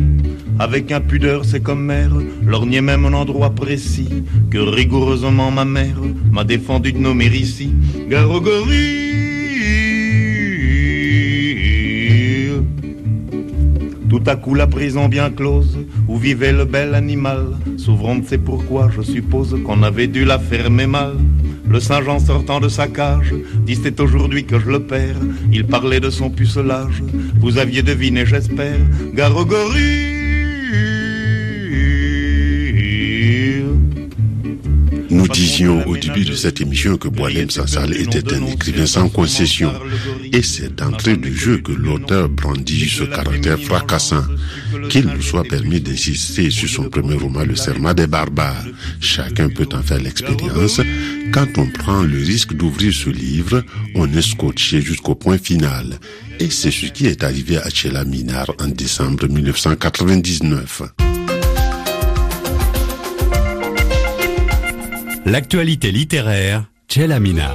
Avec 0.58 0.90
impudeur, 0.90 1.44
c'est 1.44 1.62
comme 1.62 1.84
mère, 1.84 2.12
lorgnait 2.44 2.80
même 2.80 3.04
un 3.04 3.12
endroit 3.12 3.50
précis 3.50 4.08
que 4.50 4.58
rigoureusement 4.58 5.50
ma 5.50 5.64
mère 5.64 6.00
m'a 6.32 6.44
défendu 6.44 6.92
de 6.92 6.98
nommer 6.98 7.26
ici. 7.26 7.72
Garogori 8.08 9.37
Tout 14.18 14.30
à 14.30 14.34
coup 14.34 14.54
la 14.54 14.66
prison 14.66 15.06
bien 15.06 15.30
close, 15.30 15.78
où 16.08 16.16
vivait 16.16 16.50
le 16.50 16.64
bel 16.64 16.96
animal, 16.96 17.56
s'ouvrant 17.76 18.18
c'est 18.26 18.38
pourquoi 18.38 18.90
je 18.90 19.00
suppose 19.00 19.56
qu'on 19.64 19.84
avait 19.84 20.08
dû 20.08 20.24
la 20.24 20.40
fermer 20.40 20.88
mal. 20.88 21.12
Le 21.68 21.78
Saint-Jean 21.78 22.18
sortant 22.18 22.58
de 22.58 22.68
sa 22.68 22.88
cage, 22.88 23.32
dit 23.64 23.78
c'est 23.80 24.00
aujourd'hui 24.00 24.44
que 24.44 24.58
je 24.58 24.70
le 24.70 24.80
perds. 24.80 25.20
Il 25.52 25.68
parlait 25.68 26.00
de 26.00 26.10
son 26.10 26.30
pucelage, 26.30 27.00
vous 27.38 27.58
aviez 27.58 27.82
deviné 27.82 28.26
j'espère, 28.26 28.80
Garogori. 29.14 30.17
Nous 35.28 35.34
disions 35.34 35.86
au 35.86 35.94
début 35.94 36.24
de 36.24 36.34
cette 36.34 36.62
émission 36.62 36.96
que 36.96 37.08
Boilem 37.08 37.50
Sassal 37.50 37.94
était 37.94 38.32
un 38.32 38.46
écrivain 38.46 38.86
sans 38.86 39.10
concession. 39.10 39.70
Et 40.32 40.40
c'est 40.40 40.74
d'entrée 40.74 41.18
du 41.18 41.36
jeu 41.36 41.58
que 41.58 41.72
l'auteur 41.72 42.30
brandit 42.30 42.88
ce 42.88 43.04
caractère 43.04 43.58
fracassant. 43.58 44.24
Qu'il 44.88 45.06
nous 45.06 45.20
soit 45.20 45.44
permis 45.44 45.82
d'insister 45.82 46.48
sur 46.48 46.68
son 46.68 46.84
premier 46.84 47.16
roman, 47.16 47.44
Le 47.44 47.56
Serment 47.56 47.92
des 47.92 48.06
barbares. 48.06 48.64
Chacun 49.00 49.50
peut 49.50 49.68
en 49.72 49.82
faire 49.82 50.00
l'expérience. 50.00 50.80
Quand 51.30 51.58
on 51.58 51.66
prend 51.66 52.02
le 52.02 52.18
risque 52.18 52.54
d'ouvrir 52.54 52.94
ce 52.94 53.10
livre, 53.10 53.62
on 53.94 54.10
est 54.10 54.22
scotché 54.22 54.80
jusqu'au 54.80 55.14
point 55.14 55.36
final. 55.36 55.98
Et 56.40 56.48
c'est 56.48 56.70
ce 56.70 56.86
qui 56.86 57.06
est 57.06 57.22
arrivé 57.22 57.58
à 57.58 57.68
Chela 57.68 58.04
Minar 58.04 58.50
en 58.60 58.68
décembre 58.68 59.28
1999. 59.28 61.07
L'actualité 65.30 65.92
littéraire, 65.92 66.64
Mina. 67.20 67.54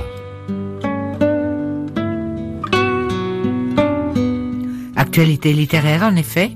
Actualité 4.95 5.53
littéraire 5.53 6.03
en 6.03 6.15
effet, 6.15 6.51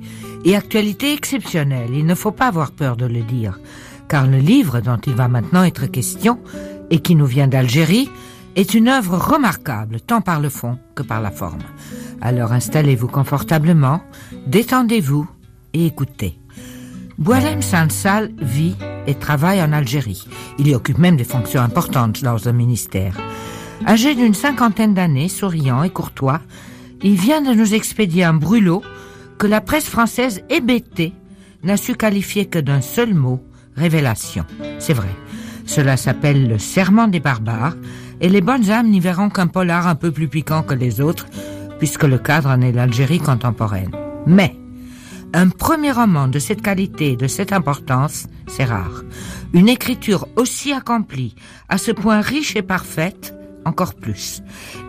et 0.45 0.55
actualité 0.55 1.13
exceptionnelle, 1.13 1.89
il 1.91 2.05
ne 2.05 2.13
faut 2.13 2.29
pas 2.29 2.45
avoir 2.45 2.71
peur 2.71 2.97
de 2.97 3.07
le 3.07 3.23
dire, 3.23 3.59
car 4.07 4.27
le 4.27 4.37
livre 4.37 4.79
dont 4.79 4.99
il 5.07 5.15
va 5.15 5.27
maintenant 5.27 5.63
être 5.63 5.87
question, 5.87 6.39
et 6.91 6.99
qui 6.99 7.15
nous 7.15 7.25
vient 7.25 7.47
d'Algérie, 7.47 8.11
est 8.55 8.75
une 8.75 8.87
œuvre 8.87 9.17
remarquable, 9.17 9.99
tant 10.01 10.21
par 10.21 10.39
le 10.39 10.49
fond 10.49 10.77
que 10.93 11.01
par 11.01 11.19
la 11.19 11.31
forme. 11.31 11.63
Alors 12.21 12.51
installez-vous 12.51 13.07
confortablement, 13.07 14.03
détendez-vous 14.45 15.27
et 15.73 15.87
écoutez. 15.87 16.37
Boilem 17.17 17.63
Sansal 17.63 18.29
vit 18.39 18.75
et 19.07 19.15
travaille 19.15 19.61
en 19.61 19.73
Algérie. 19.73 20.27
Il 20.59 20.67
y 20.67 20.75
occupe 20.75 20.99
même 20.99 21.17
des 21.17 21.23
fonctions 21.23 21.61
importantes 21.61 22.23
dans 22.23 22.47
un 22.47 22.51
ministère. 22.51 23.17
Âgé 23.87 24.13
d'une 24.13 24.35
cinquantaine 24.35 24.93
d'années, 24.93 25.27
souriant 25.27 25.81
et 25.81 25.89
courtois, 25.89 26.41
il 27.01 27.15
vient 27.15 27.41
de 27.41 27.53
nous 27.53 27.73
expédier 27.73 28.23
un 28.23 28.33
brûlot 28.33 28.83
que 29.39 29.47
la 29.47 29.61
presse 29.61 29.87
française 29.87 30.43
hébétée 30.49 31.13
n'a 31.63 31.77
su 31.77 31.95
qualifier 31.95 32.45
que 32.45 32.59
d'un 32.59 32.81
seul 32.81 33.15
mot, 33.15 33.43
révélation. 33.75 34.45
C'est 34.77 34.93
vrai. 34.93 35.09
Cela 35.65 35.97
s'appelle 35.97 36.47
le 36.47 36.59
serment 36.59 37.07
des 37.07 37.19
barbares, 37.19 37.75
et 38.21 38.29
les 38.29 38.41
bonnes 38.41 38.69
âmes 38.69 38.89
n'y 38.89 38.99
verront 38.99 39.29
qu'un 39.29 39.47
polar 39.47 39.87
un 39.87 39.95
peu 39.95 40.11
plus 40.11 40.27
piquant 40.27 40.61
que 40.61 40.73
les 40.75 41.01
autres, 41.01 41.27
puisque 41.79 42.03
le 42.03 42.19
cadre 42.19 42.49
en 42.49 42.61
est 42.61 42.71
l'Algérie 42.71 43.19
contemporaine. 43.19 43.91
Mais 44.25 44.55
un 45.33 45.49
premier 45.49 45.91
roman 45.91 46.27
de 46.27 46.39
cette 46.39 46.61
qualité 46.61 47.11
et 47.11 47.15
de 47.15 47.27
cette 47.27 47.53
importance, 47.53 48.27
c'est 48.47 48.65
rare. 48.65 49.03
Une 49.53 49.69
écriture 49.69 50.27
aussi 50.35 50.73
accomplie, 50.73 51.35
à 51.69 51.77
ce 51.77 51.91
point 51.91 52.21
riche 52.21 52.55
et 52.55 52.61
parfaite, 52.61 53.33
encore 53.65 53.95
plus. 53.95 54.41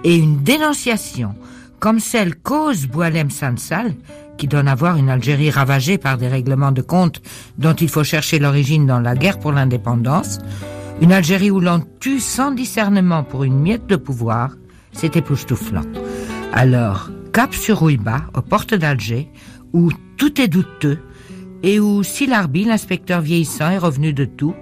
Et 0.04 0.16
une 0.16 0.42
dénonciation, 0.42 1.34
comme 1.80 2.00
celle 2.00 2.36
cause 2.36 2.86
Boalem 2.86 3.30
Sansal, 3.30 3.94
qui 4.36 4.46
donne 4.46 4.68
à 4.68 4.74
voir 4.74 4.96
une 4.96 5.10
Algérie 5.10 5.50
ravagée 5.50 5.98
par 5.98 6.16
des 6.16 6.28
règlements 6.28 6.72
de 6.72 6.82
compte 6.82 7.20
dont 7.58 7.74
il 7.74 7.88
faut 7.88 8.04
chercher 8.04 8.38
l'origine 8.38 8.86
dans 8.86 9.00
la 9.00 9.16
guerre 9.16 9.38
pour 9.38 9.52
l'indépendance, 9.52 10.38
une 11.00 11.12
Algérie 11.12 11.50
où 11.50 11.60
l'on 11.60 11.84
tue 12.00 12.20
sans 12.20 12.52
discernement 12.52 13.24
pour 13.24 13.44
une 13.44 13.58
miette 13.58 13.86
de 13.86 13.96
pouvoir, 13.96 14.50
c'est 14.92 15.16
époustouflant. 15.16 15.84
Alors, 16.52 17.10
cap 17.32 17.54
sur 17.54 17.82
Ouiba, 17.82 18.22
aux 18.34 18.42
portes 18.42 18.74
d'Alger, 18.74 19.28
où 19.72 19.90
tout 20.18 20.40
est 20.40 20.48
douteux, 20.48 20.98
et 21.62 21.80
où 21.80 22.02
Silarbi, 22.02 22.64
l'inspecteur 22.64 23.20
vieillissant 23.20 23.70
et 23.70 23.78
revenu 23.78 24.12
de 24.12 24.24
tout, 24.24 24.54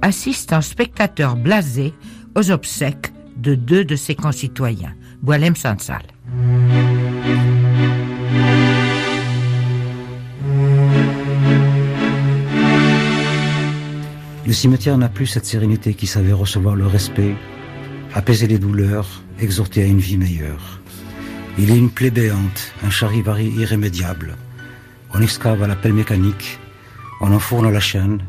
assiste 0.00 0.52
en 0.52 0.60
spectateur 0.60 1.36
blasé 1.36 1.92
aux 2.34 2.50
obsèques 2.50 3.12
de 3.36 3.54
deux 3.54 3.84
de 3.84 3.94
ses 3.94 4.14
concitoyens, 4.14 4.94
Boalem 5.22 5.54
Sansal. 5.54 6.02
Le 14.44 14.52
cimetière 14.52 14.98
n'a 14.98 15.08
plus 15.08 15.26
cette 15.26 15.46
sérénité 15.46 15.94
qui 15.94 16.06
savait 16.06 16.32
recevoir 16.32 16.74
le 16.74 16.86
respect, 16.86 17.34
apaiser 18.12 18.46
les 18.46 18.58
douleurs, 18.58 19.22
exhorter 19.40 19.82
à 19.82 19.86
une 19.86 20.00
vie 20.00 20.18
meilleure. 20.18 20.80
Il 21.58 21.70
est 21.70 21.78
une 21.78 21.90
plaie 21.90 22.10
béante, 22.10 22.72
un 22.82 22.90
charivari 22.90 23.48
irrémédiable. 23.48 24.36
On 25.14 25.20
excave 25.20 25.62
à 25.62 25.66
la 25.66 25.76
pelle 25.76 25.92
mécanique, 25.92 26.58
on 27.20 27.32
enfourne 27.32 27.70
la 27.70 27.80
chaîne, 27.80 28.22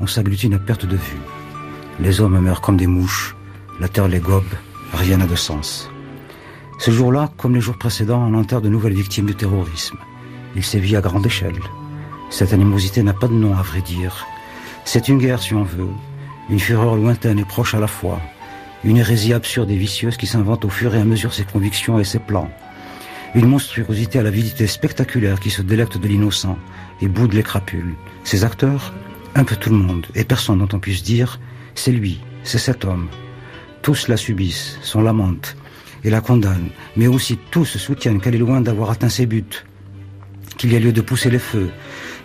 on 0.00 0.06
s'agglutine 0.08 0.54
à 0.54 0.58
perte 0.58 0.84
de 0.84 0.96
vue. 0.96 1.20
Les 2.00 2.20
hommes 2.20 2.40
meurent 2.40 2.60
comme 2.60 2.76
des 2.76 2.88
mouches, 2.88 3.36
la 3.78 3.88
terre 3.88 4.08
les 4.08 4.18
gobe, 4.18 4.42
rien 4.92 5.18
n'a 5.18 5.26
de 5.26 5.36
sens. 5.36 5.88
Ce 6.80 6.90
jour-là, 6.90 7.30
comme 7.36 7.54
les 7.54 7.60
jours 7.60 7.78
précédents, 7.78 8.20
on 8.20 8.34
enterre 8.34 8.60
de 8.60 8.68
nouvelles 8.68 8.94
victimes 8.94 9.26
du 9.26 9.36
terrorisme. 9.36 9.96
Il 10.56 10.64
sévit 10.64 10.96
à 10.96 11.00
grande 11.00 11.24
échelle. 11.24 11.60
Cette 12.30 12.52
animosité 12.52 13.04
n'a 13.04 13.12
pas 13.12 13.28
de 13.28 13.34
nom 13.34 13.56
à 13.56 13.62
vrai 13.62 13.80
dire. 13.80 14.26
C'est 14.84 15.08
une 15.08 15.18
guerre 15.18 15.40
si 15.40 15.54
on 15.54 15.62
veut, 15.62 15.86
une 16.50 16.58
fureur 16.58 16.96
lointaine 16.96 17.38
et 17.38 17.44
proche 17.44 17.74
à 17.74 17.80
la 17.80 17.86
fois, 17.86 18.20
une 18.82 18.96
hérésie 18.96 19.32
absurde 19.32 19.70
et 19.70 19.76
vicieuse 19.76 20.16
qui 20.16 20.26
s'invente 20.26 20.64
au 20.64 20.68
fur 20.68 20.96
et 20.96 21.00
à 21.00 21.04
mesure 21.04 21.32
ses 21.32 21.44
convictions 21.44 22.00
et 22.00 22.04
ses 22.04 22.18
plans, 22.18 22.50
une 23.34 23.46
monstruosité 23.48 24.18
à 24.18 24.22
l'avidité 24.22 24.66
spectaculaire 24.66 25.40
qui 25.40 25.50
se 25.50 25.62
délecte 25.62 25.98
de 25.98 26.06
l'innocent 26.06 26.58
et 27.00 27.08
boude 27.08 27.32
les 27.32 27.42
crapules. 27.42 27.94
Ses 28.22 28.44
acteurs, 28.44 28.92
un 29.34 29.44
peu 29.44 29.56
tout 29.56 29.70
le 29.70 29.76
monde, 29.76 30.06
et 30.14 30.24
personne 30.24 30.58
dont 30.58 30.68
on 30.72 30.78
puisse 30.78 31.02
dire, 31.02 31.40
c'est 31.74 31.90
lui, 31.90 32.20
c'est 32.44 32.58
cet 32.58 32.84
homme. 32.84 33.08
Tous 33.82 34.08
la 34.08 34.16
subissent, 34.16 34.78
sont 34.82 35.02
lamentent 35.02 35.56
et 36.04 36.10
la 36.10 36.20
condamnent, 36.20 36.70
mais 36.96 37.06
aussi 37.06 37.38
tous 37.50 37.76
soutiennent 37.78 38.20
qu'elle 38.20 38.34
est 38.34 38.38
loin 38.38 38.60
d'avoir 38.60 38.90
atteint 38.90 39.08
ses 39.08 39.26
buts, 39.26 39.64
qu'il 40.56 40.72
y 40.72 40.76
a 40.76 40.78
lieu 40.78 40.92
de 40.92 41.00
pousser 41.00 41.30
les 41.30 41.38
feux, 41.38 41.70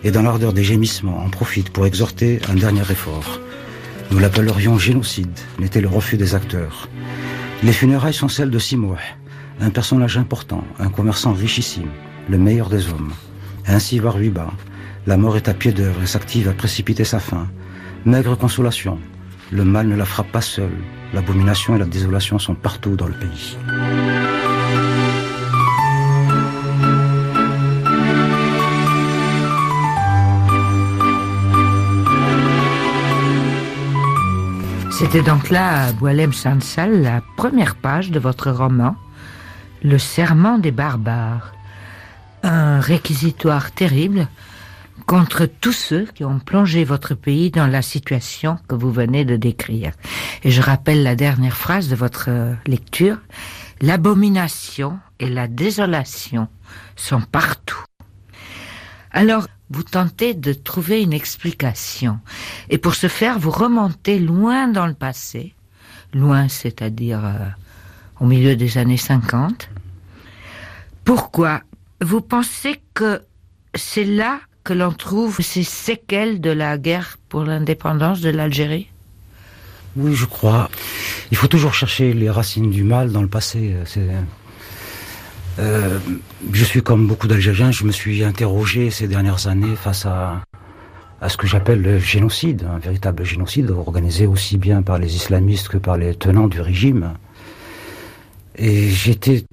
et 0.04 0.10
dans 0.10 0.22
l'ardeur 0.22 0.52
des 0.52 0.64
gémissements 0.64 1.24
en 1.24 1.30
profite 1.30 1.70
pour 1.70 1.86
exhorter 1.86 2.40
un 2.48 2.54
dernier 2.54 2.82
effort. 2.90 3.40
Nous 4.10 4.18
l'appellerions 4.18 4.78
génocide, 4.78 5.38
n'était 5.58 5.80
le 5.80 5.88
refus 5.88 6.16
des 6.16 6.34
acteurs. 6.34 6.88
Les 7.62 7.72
funérailles 7.72 8.14
sont 8.14 8.28
celles 8.28 8.50
de 8.50 8.58
Simouh, 8.58 8.96
un 9.60 9.70
personnage 9.70 10.16
important, 10.16 10.64
un 10.78 10.88
commerçant 10.88 11.32
richissime, 11.32 11.90
le 12.28 12.38
meilleur 12.38 12.68
des 12.68 12.88
hommes. 12.88 13.12
Ainsi 13.66 13.98
va 13.98 14.10
Ruiba. 14.10 14.50
La 15.06 15.16
mort 15.16 15.36
est 15.36 15.48
à 15.48 15.54
pied 15.54 15.72
d'œuvre 15.72 16.02
et 16.02 16.06
s'active 16.06 16.48
à 16.48 16.52
précipiter 16.52 17.04
sa 17.04 17.20
fin. 17.20 17.46
Maigre 18.04 18.36
consolation. 18.36 18.98
Le 19.50 19.64
mal 19.64 19.88
ne 19.88 19.96
la 19.96 20.04
frappe 20.04 20.32
pas 20.32 20.40
seul. 20.40 20.70
L'abomination 21.12 21.76
et 21.76 21.78
la 21.78 21.84
désolation 21.84 22.38
sont 22.38 22.54
partout 22.54 22.96
dans 22.96 23.06
le 23.06 23.14
pays. 23.14 23.56
C'était 34.92 35.22
donc 35.22 35.50
là, 35.50 35.92
Boalem 35.92 36.32
Sansal, 36.32 37.02
la 37.02 37.22
première 37.36 37.74
page 37.74 38.10
de 38.10 38.20
votre 38.20 38.50
roman, 38.50 38.96
Le 39.82 39.98
serment 39.98 40.58
des 40.58 40.72
barbares. 40.72 41.54
Un 42.42 42.80
réquisitoire 42.80 43.72
terrible 43.72 44.28
contre 45.06 45.46
tous 45.46 45.72
ceux 45.72 46.04
qui 46.04 46.24
ont 46.24 46.38
plongé 46.38 46.84
votre 46.84 47.14
pays 47.14 47.50
dans 47.50 47.66
la 47.66 47.82
situation 47.82 48.58
que 48.68 48.74
vous 48.74 48.92
venez 48.92 49.24
de 49.24 49.36
décrire. 49.36 49.92
Et 50.44 50.50
je 50.50 50.62
rappelle 50.62 51.02
la 51.02 51.16
dernière 51.16 51.56
phrase 51.56 51.88
de 51.88 51.96
votre 51.96 52.30
lecture. 52.66 53.18
L'abomination 53.80 54.98
et 55.18 55.28
la 55.28 55.48
désolation 55.48 56.48
sont 56.96 57.22
partout. 57.22 57.82
Alors, 59.12 59.46
vous 59.70 59.82
tentez 59.82 60.34
de 60.34 60.52
trouver 60.52 61.02
une 61.02 61.12
explication. 61.12 62.20
Et 62.68 62.78
pour 62.78 62.94
ce 62.94 63.08
faire, 63.08 63.38
vous 63.38 63.50
remontez 63.50 64.18
loin 64.18 64.68
dans 64.68 64.86
le 64.86 64.94
passé, 64.94 65.54
loin, 66.12 66.48
c'est-à-dire 66.48 67.24
euh, 67.24 67.38
au 68.20 68.26
milieu 68.26 68.56
des 68.56 68.78
années 68.78 68.96
50. 68.96 69.68
Pourquoi? 71.04 71.62
Vous 72.00 72.20
pensez 72.20 72.80
que 72.94 73.22
c'est 73.74 74.04
là 74.04 74.40
que 74.64 74.72
l'on 74.72 74.92
trouve 74.92 75.40
ces 75.40 75.62
séquelles 75.62 76.40
de 76.40 76.50
la 76.50 76.78
guerre 76.78 77.18
pour 77.28 77.42
l'indépendance 77.44 78.20
de 78.20 78.30
l'Algérie? 78.30 78.88
Oui, 79.96 80.14
je 80.14 80.26
crois. 80.26 80.70
Il 81.30 81.36
faut 81.36 81.48
toujours 81.48 81.74
chercher 81.74 82.12
les 82.12 82.30
racines 82.30 82.70
du 82.70 82.84
mal 82.84 83.10
dans 83.10 83.22
le 83.22 83.28
passé. 83.28 83.74
C'est 83.86 84.08
euh, 85.58 85.98
je 86.52 86.64
suis 86.64 86.82
comme 86.82 87.06
beaucoup 87.06 87.26
d'Algériens, 87.26 87.70
je 87.70 87.84
me 87.84 87.92
suis 87.92 88.24
interrogé 88.24 88.90
ces 88.90 89.08
dernières 89.08 89.46
années 89.46 89.76
face 89.76 90.06
à 90.06 90.42
ce 91.28 91.36
que 91.36 91.46
j'appelle 91.46 91.82
le 91.82 91.98
génocide, 91.98 92.66
un 92.72 92.78
véritable 92.78 93.24
génocide 93.24 93.70
organisé 93.70 94.26
aussi 94.26 94.56
bien 94.56 94.80
par 94.80 94.98
les 94.98 95.16
islamistes 95.16 95.68
que 95.68 95.76
par 95.76 95.98
les 95.98 96.14
tenants 96.14 96.48
du 96.48 96.60
régime. 96.60 97.14
Et 98.60 98.90
j'étais 98.90 99.44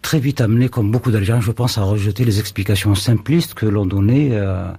très 0.00 0.18
vite 0.18 0.40
amené, 0.40 0.70
comme 0.70 0.90
beaucoup 0.90 1.10
d'Algériens, 1.10 1.42
je 1.42 1.52
pense, 1.52 1.76
à 1.76 1.82
rejeter 1.82 2.24
les 2.24 2.40
explications 2.40 2.94
simplistes 2.94 3.52
que 3.52 3.66
l'on 3.66 3.84
donnait. 3.84 4.30
Euh, 4.32 4.72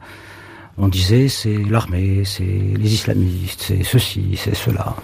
on 0.80 0.88
disait 0.88 1.28
c'est 1.28 1.58
l'armée, 1.58 2.26
c'est 2.26 2.44
les 2.44 2.94
islamistes, 2.94 3.66
c'est 3.68 3.84
ceci, 3.84 4.36
c'est 4.36 4.56
cela. 4.56 4.96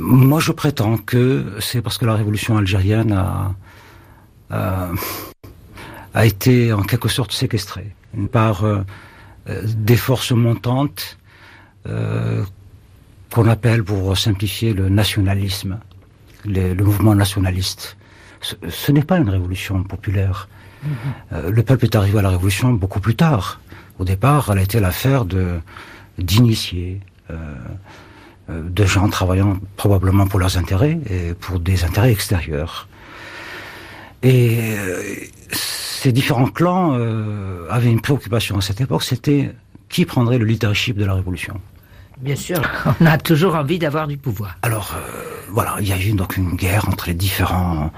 Moi, 0.00 0.40
je 0.40 0.52
prétends 0.52 0.96
que 0.96 1.52
c'est 1.60 1.82
parce 1.82 1.98
que 1.98 2.06
la 2.06 2.14
révolution 2.14 2.56
algérienne 2.56 3.12
a, 3.12 3.54
euh, 4.52 4.94
a 6.14 6.24
été 6.24 6.72
en 6.72 6.82
quelque 6.82 7.10
sorte 7.10 7.32
séquestré 7.32 7.94
par 8.32 8.64
euh, 8.64 8.80
des 9.46 9.96
forces 9.96 10.32
montantes 10.32 11.18
qu'on 11.84 13.48
appelle, 13.48 13.82
pour 13.82 14.16
simplifier, 14.16 14.72
le 14.72 14.88
nationalisme, 14.88 15.80
le, 16.44 16.74
mouvement 16.74 17.14
nationaliste. 17.14 17.96
Ce, 18.40 18.92
n'est 18.92 19.04
pas 19.04 19.18
une 19.18 19.28
révolution 19.28 19.82
populaire. 19.84 20.48
Mm-hmm. 20.84 21.48
le 21.48 21.62
peuple 21.62 21.84
est 21.84 21.94
arrivé 21.94 22.18
à 22.18 22.22
la 22.22 22.30
révolution 22.30 22.72
beaucoup 22.72 23.00
plus 23.00 23.14
tard. 23.14 23.60
Au 23.98 24.04
départ, 24.04 24.50
elle 24.50 24.58
a 24.58 24.62
été 24.62 24.80
l'affaire 24.80 25.24
de 25.24 25.60
d'initiés, 26.18 27.00
de 28.48 28.84
gens 28.84 29.08
travaillant 29.08 29.58
probablement 29.76 30.26
pour 30.26 30.40
leurs 30.40 30.58
intérêts 30.58 30.98
et 31.08 31.34
pour 31.34 31.60
des 31.60 31.84
intérêts 31.84 32.12
extérieurs. 32.12 32.88
Et 34.22 34.58
euh, 34.78 35.02
ces 35.50 36.12
différents 36.12 36.46
clans 36.46 36.94
euh, 36.94 37.66
avaient 37.70 37.90
une 37.90 38.00
préoccupation 38.00 38.56
à 38.58 38.60
cette 38.60 38.80
époque, 38.80 39.02
c'était 39.02 39.52
qui 39.88 40.04
prendrait 40.04 40.38
le 40.38 40.44
leadership 40.44 40.96
de 40.96 41.04
la 41.04 41.14
révolution. 41.14 41.60
Bien 42.20 42.36
sûr, 42.36 42.60
on 43.00 43.06
a 43.06 43.18
toujours 43.18 43.54
envie 43.54 43.78
d'avoir 43.78 44.06
du 44.06 44.16
pouvoir. 44.16 44.56
Alors, 44.62 44.94
euh, 44.96 45.22
voilà, 45.50 45.76
il 45.80 45.88
y 45.88 45.92
a 45.92 45.98
eu 45.98 46.12
donc 46.12 46.36
une 46.36 46.54
guerre 46.54 46.88
entre 46.88 47.08
les 47.08 47.14
différents 47.14 47.90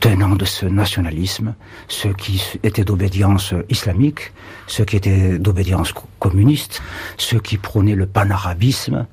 tenants 0.00 0.36
de 0.36 0.44
ce 0.44 0.66
nationalisme, 0.66 1.54
ceux 1.88 2.12
qui 2.12 2.42
étaient 2.62 2.84
d'obédience 2.84 3.54
islamique, 3.68 4.32
ceux 4.66 4.84
qui 4.84 4.96
étaient 4.96 5.38
d'obédience 5.38 5.92
communiste, 6.18 6.82
ceux 7.18 7.40
qui 7.40 7.58
prônaient 7.58 7.96
le 7.96 8.06
panarabisme, 8.06 9.06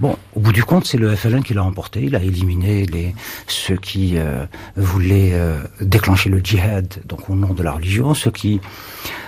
Bon, 0.00 0.16
au 0.36 0.40
bout 0.40 0.52
du 0.52 0.62
compte, 0.62 0.86
c'est 0.86 0.96
le 0.96 1.16
FLN 1.16 1.42
qui 1.42 1.54
l'a 1.54 1.64
emporté. 1.64 2.00
Il 2.04 2.14
a 2.14 2.22
éliminé 2.22 2.86
les, 2.86 3.16
ceux 3.48 3.76
qui 3.76 4.16
euh, 4.16 4.46
voulaient 4.76 5.32
euh, 5.32 5.58
déclencher 5.80 6.30
le 6.30 6.38
djihad, 6.38 7.02
donc 7.04 7.28
au 7.28 7.34
nom 7.34 7.52
de 7.52 7.64
la 7.64 7.72
religion, 7.72 8.14
ceux 8.14 8.30
qui 8.30 8.60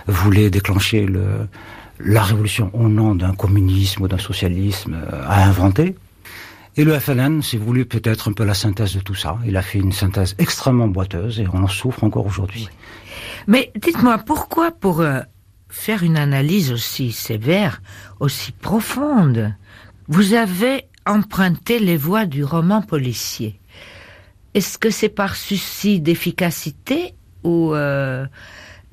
voulaient 0.06 0.48
déclencher 0.48 1.06
le, 1.06 1.48
la 2.04 2.22
révolution 2.22 2.70
au 2.72 2.88
nom 2.88 3.14
d'un 3.14 3.34
communisme 3.34 4.02
ou 4.02 4.08
d'un 4.08 4.18
socialisme 4.18 4.94
euh, 4.94 5.22
à 5.26 5.44
inventer. 5.46 5.96
Et 6.76 6.84
le 6.84 6.98
FLN 6.98 7.42
s'est 7.42 7.58
voulu 7.58 7.84
peut-être 7.84 8.28
un 8.28 8.32
peu 8.32 8.44
la 8.44 8.54
synthèse 8.54 8.94
de 8.94 9.00
tout 9.00 9.14
ça. 9.14 9.38
Il 9.44 9.56
a 9.56 9.62
fait 9.62 9.78
une 9.78 9.92
synthèse 9.92 10.34
extrêmement 10.38 10.88
boiteuse 10.88 11.40
et 11.40 11.46
on 11.52 11.62
en 11.64 11.68
souffre 11.68 12.04
encore 12.04 12.26
aujourd'hui. 12.26 12.68
Mais 13.46 13.72
dites-moi, 13.76 14.18
pourquoi 14.18 14.70
pour 14.70 15.00
euh, 15.00 15.20
faire 15.68 16.02
une 16.02 16.16
analyse 16.16 16.72
aussi 16.72 17.12
sévère, 17.12 17.82
aussi 18.20 18.52
profonde, 18.52 19.54
vous 20.08 20.34
avez 20.34 20.86
emprunté 21.06 21.80
les 21.80 21.96
voies 21.96 22.26
du 22.26 22.44
roman 22.44 22.82
policier? 22.82 23.60
Est-ce 24.54 24.78
que 24.78 24.90
c'est 24.90 25.08
par 25.08 25.36
souci 25.36 26.00
d'efficacité 26.00 27.14
ou 27.42 27.74
euh, 27.74 28.26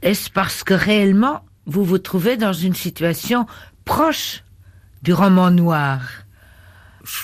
est-ce 0.02 0.30
parce 0.30 0.64
que 0.64 0.74
réellement 0.74 1.42
vous 1.68 1.84
vous 1.84 1.98
trouvez 2.00 2.38
dans 2.38 2.54
une 2.54 2.74
situation 2.74 3.46
proche 3.86 4.44
du 5.04 5.14
roman 5.14 5.52
noir 5.52 6.02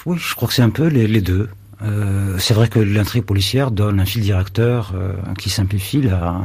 Oui, 0.06 0.18
je 0.20 0.36
crois 0.36 0.48
que 0.50 0.54
c'est 0.54 0.62
un 0.62 0.70
peu 0.70 0.88
les, 0.88 1.22
deux. 1.22 1.50
Euh, 1.82 2.38
c'est 2.38 2.54
vrai 2.54 2.68
que 2.68 2.80
l'intrigue 2.80 3.24
policière 3.24 3.72
donne 3.72 4.00
un 4.00 4.06
fil 4.06 4.22
directeur 4.22 4.92
euh, 4.94 5.14
qui 5.40 5.50
simplifie 5.50 6.02
la, 6.02 6.42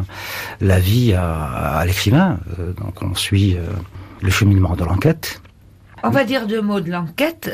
la 0.61 0.79
vie 0.79 1.13
à, 1.13 1.83
l'écrivain. 1.85 2.39
Euh, 2.59 2.73
donc 2.73 3.03
on 3.03 3.15
suit 3.15 3.57
le 4.21 4.31
cheminement 4.31 4.75
de 4.77 4.85
l'enquête. 4.85 5.43
On 6.05 6.11
va 6.11 6.25
dire 6.25 6.47
deux 6.47 6.63
mots 6.63 6.81
de 6.81 6.91
l'enquête. 6.91 7.51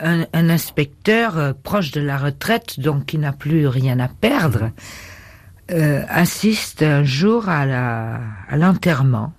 Un, 0.00 0.26
un, 0.32 0.50
inspecteur 0.50 1.54
proche 1.62 1.92
de 1.92 2.00
la 2.00 2.18
retraite, 2.18 2.80
donc 2.80 3.06
qui 3.06 3.16
n'a 3.16 3.32
plus 3.32 3.68
rien 3.68 4.00
à 4.00 4.08
perdre, 4.08 4.70
assiste 5.68 6.82
un 6.82 7.04
jour 7.04 7.48
à 7.48 7.66
l'enterrement 8.56 9.32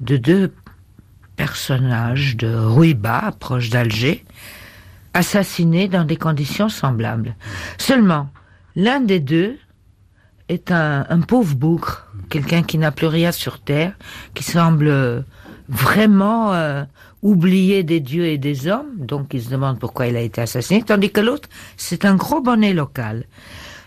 de 0.00 0.16
deux 0.16 0.52
personnages 1.36 2.36
de 2.36 2.52
Ruiba, 2.54 3.32
proche 3.38 3.70
d'Alger, 3.70 4.24
assassinés 5.14 5.88
dans 5.88 6.04
des 6.04 6.16
conditions 6.16 6.68
semblables. 6.68 7.36
Seulement, 7.78 8.28
l'un 8.76 9.00
des 9.00 9.20
deux 9.20 9.56
est 10.48 10.70
un, 10.70 11.20
pauvre 11.26 11.54
bougre, 11.54 12.06
quelqu'un 12.28 12.62
qui 12.62 12.78
n'a 12.78 12.92
plus 12.92 13.06
rien 13.06 13.32
sur 13.32 13.60
terre, 13.60 13.94
qui 14.34 14.42
semble 14.42 15.24
vraiment 15.68 16.52
euh, 16.52 16.84
oublié 17.22 17.84
des 17.84 18.00
dieux 18.00 18.26
et 18.26 18.38
des 18.38 18.66
hommes, 18.66 18.94
donc 18.98 19.32
il 19.32 19.42
se 19.42 19.50
demande 19.50 19.78
pourquoi 19.78 20.08
il 20.08 20.16
a 20.16 20.20
été 20.20 20.40
assassiné, 20.40 20.82
tandis 20.82 21.10
que 21.10 21.20
l'autre, 21.20 21.48
c'est 21.76 22.04
un 22.04 22.16
gros 22.16 22.40
bonnet 22.40 22.74
local. 22.74 23.24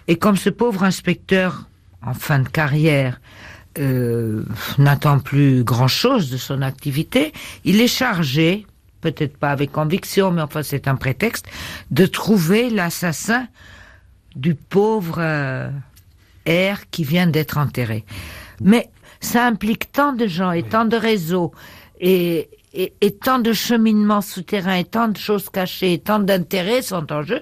Et 0.07 0.17
comme 0.17 0.37
ce 0.37 0.49
pauvre 0.49 0.83
inspecteur, 0.83 1.67
en 2.05 2.13
fin 2.13 2.39
de 2.39 2.47
carrière, 2.47 3.19
euh, 3.77 4.43
n'attend 4.77 5.19
plus 5.19 5.63
grand-chose 5.63 6.29
de 6.29 6.37
son 6.37 6.61
activité, 6.61 7.33
il 7.65 7.81
est 7.81 7.87
chargé, 7.87 8.65
peut-être 9.01 9.37
pas 9.37 9.51
avec 9.51 9.71
conviction, 9.71 10.31
mais 10.31 10.41
enfin 10.41 10.63
c'est 10.63 10.87
un 10.87 10.95
prétexte, 10.95 11.47
de 11.91 12.05
trouver 12.05 12.69
l'assassin 12.69 13.47
du 14.35 14.55
pauvre 14.55 15.17
euh, 15.19 15.69
R 16.47 16.89
qui 16.91 17.03
vient 17.03 17.27
d'être 17.27 17.57
enterré. 17.57 18.05
Mais 18.61 18.89
ça 19.19 19.45
implique 19.45 19.91
tant 19.91 20.13
de 20.13 20.27
gens 20.27 20.51
et 20.51 20.63
tant 20.63 20.85
de 20.85 20.95
réseaux 20.95 21.51
et, 21.99 22.49
et, 22.73 22.93
et 23.01 23.11
tant 23.11 23.39
de 23.39 23.51
cheminements 23.51 24.21
souterrains 24.21 24.75
et 24.75 24.85
tant 24.85 25.07
de 25.07 25.17
choses 25.17 25.49
cachées 25.49 25.93
et 25.93 25.99
tant 25.99 26.19
d'intérêts 26.19 26.81
sont 26.81 27.11
en 27.11 27.23
jeu 27.23 27.41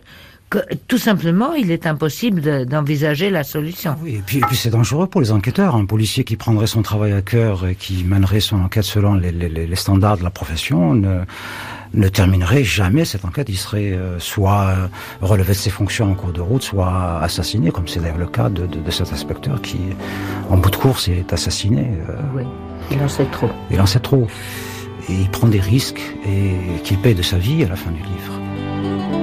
tout 0.88 0.98
simplement, 0.98 1.54
il 1.54 1.72
est 1.72 1.86
impossible 1.88 2.66
d'envisager 2.66 3.30
la 3.30 3.44
solution. 3.44 3.96
Oui, 4.02 4.16
et 4.16 4.24
puis, 4.26 4.40
puis 4.42 4.56
c'est 4.56 4.70
dangereux 4.70 5.08
pour 5.08 5.22
les 5.22 5.32
enquêteurs. 5.32 5.76
Un 5.76 5.86
policier 5.86 6.24
qui 6.24 6.36
prendrait 6.36 6.68
son 6.68 6.82
travail 6.82 7.14
à 7.14 7.22
cœur 7.22 7.66
et 7.68 7.76
qui 7.76 8.04
mènerait 8.04 8.40
son 8.40 8.62
enquête 8.62 8.84
selon 8.84 9.16
les, 9.16 9.32
les, 9.32 9.50
les 9.50 9.76
standards 9.76 10.18
de 10.18 10.24
la 10.24 10.30
profession 10.30 10.94
ne, 10.94 11.22
ne 11.94 12.08
terminerait 12.08 12.64
jamais 12.64 13.06
cette 13.06 13.26
enquête. 13.26 13.50
Il 13.50 13.58
serait 13.58 13.92
euh, 13.92 14.20
soit 14.20 14.68
euh, 14.68 14.88
relevé 15.22 15.50
de 15.50 15.58
ses 15.58 15.70
fonctions 15.70 16.12
en 16.12 16.16
cours 16.16 16.34
de 16.34 16.42
route, 16.42 16.64
soit 16.64 17.20
assassiné, 17.22 17.72
comme 17.72 17.88
c'est 17.88 18.00
d'ailleurs 18.00 18.18
le 18.18 18.28
cas 18.28 18.50
de, 18.50 18.66
de, 18.66 18.80
de, 18.80 18.92
cet 18.92 19.14
inspecteur 19.14 19.62
qui, 19.62 19.78
en 20.50 20.58
bout 20.58 20.70
de 20.70 20.76
course, 20.76 21.08
est 21.08 21.32
assassiné. 21.34 21.88
Euh. 22.10 22.20
Oui, 22.36 22.44
il 22.92 23.02
en 23.02 23.08
sait 23.08 23.26
trop. 23.26 23.50
Il 23.72 23.80
en 23.80 23.86
sait 23.86 24.00
trop. 24.00 24.28
Et 25.10 25.14
il 25.14 25.30
prend 25.30 25.48
des 25.48 25.60
risques 25.60 26.02
et 26.26 26.82
qu'il 26.84 26.98
paye 26.98 27.16
de 27.16 27.22
sa 27.22 27.38
vie 27.38 27.64
à 27.64 27.68
la 27.68 27.76
fin 27.76 27.92
du 27.92 28.02
livre. 28.02 29.23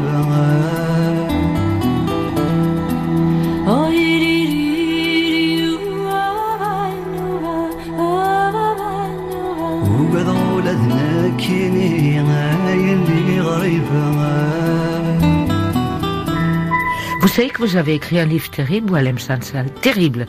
Vous 17.61 17.75
avez 17.75 17.93
écrit 17.93 18.19
un 18.19 18.25
livre 18.25 18.49
terrible, 18.49 18.91
Walem 18.91 19.19
Sansal, 19.19 19.71
terrible. 19.71 20.25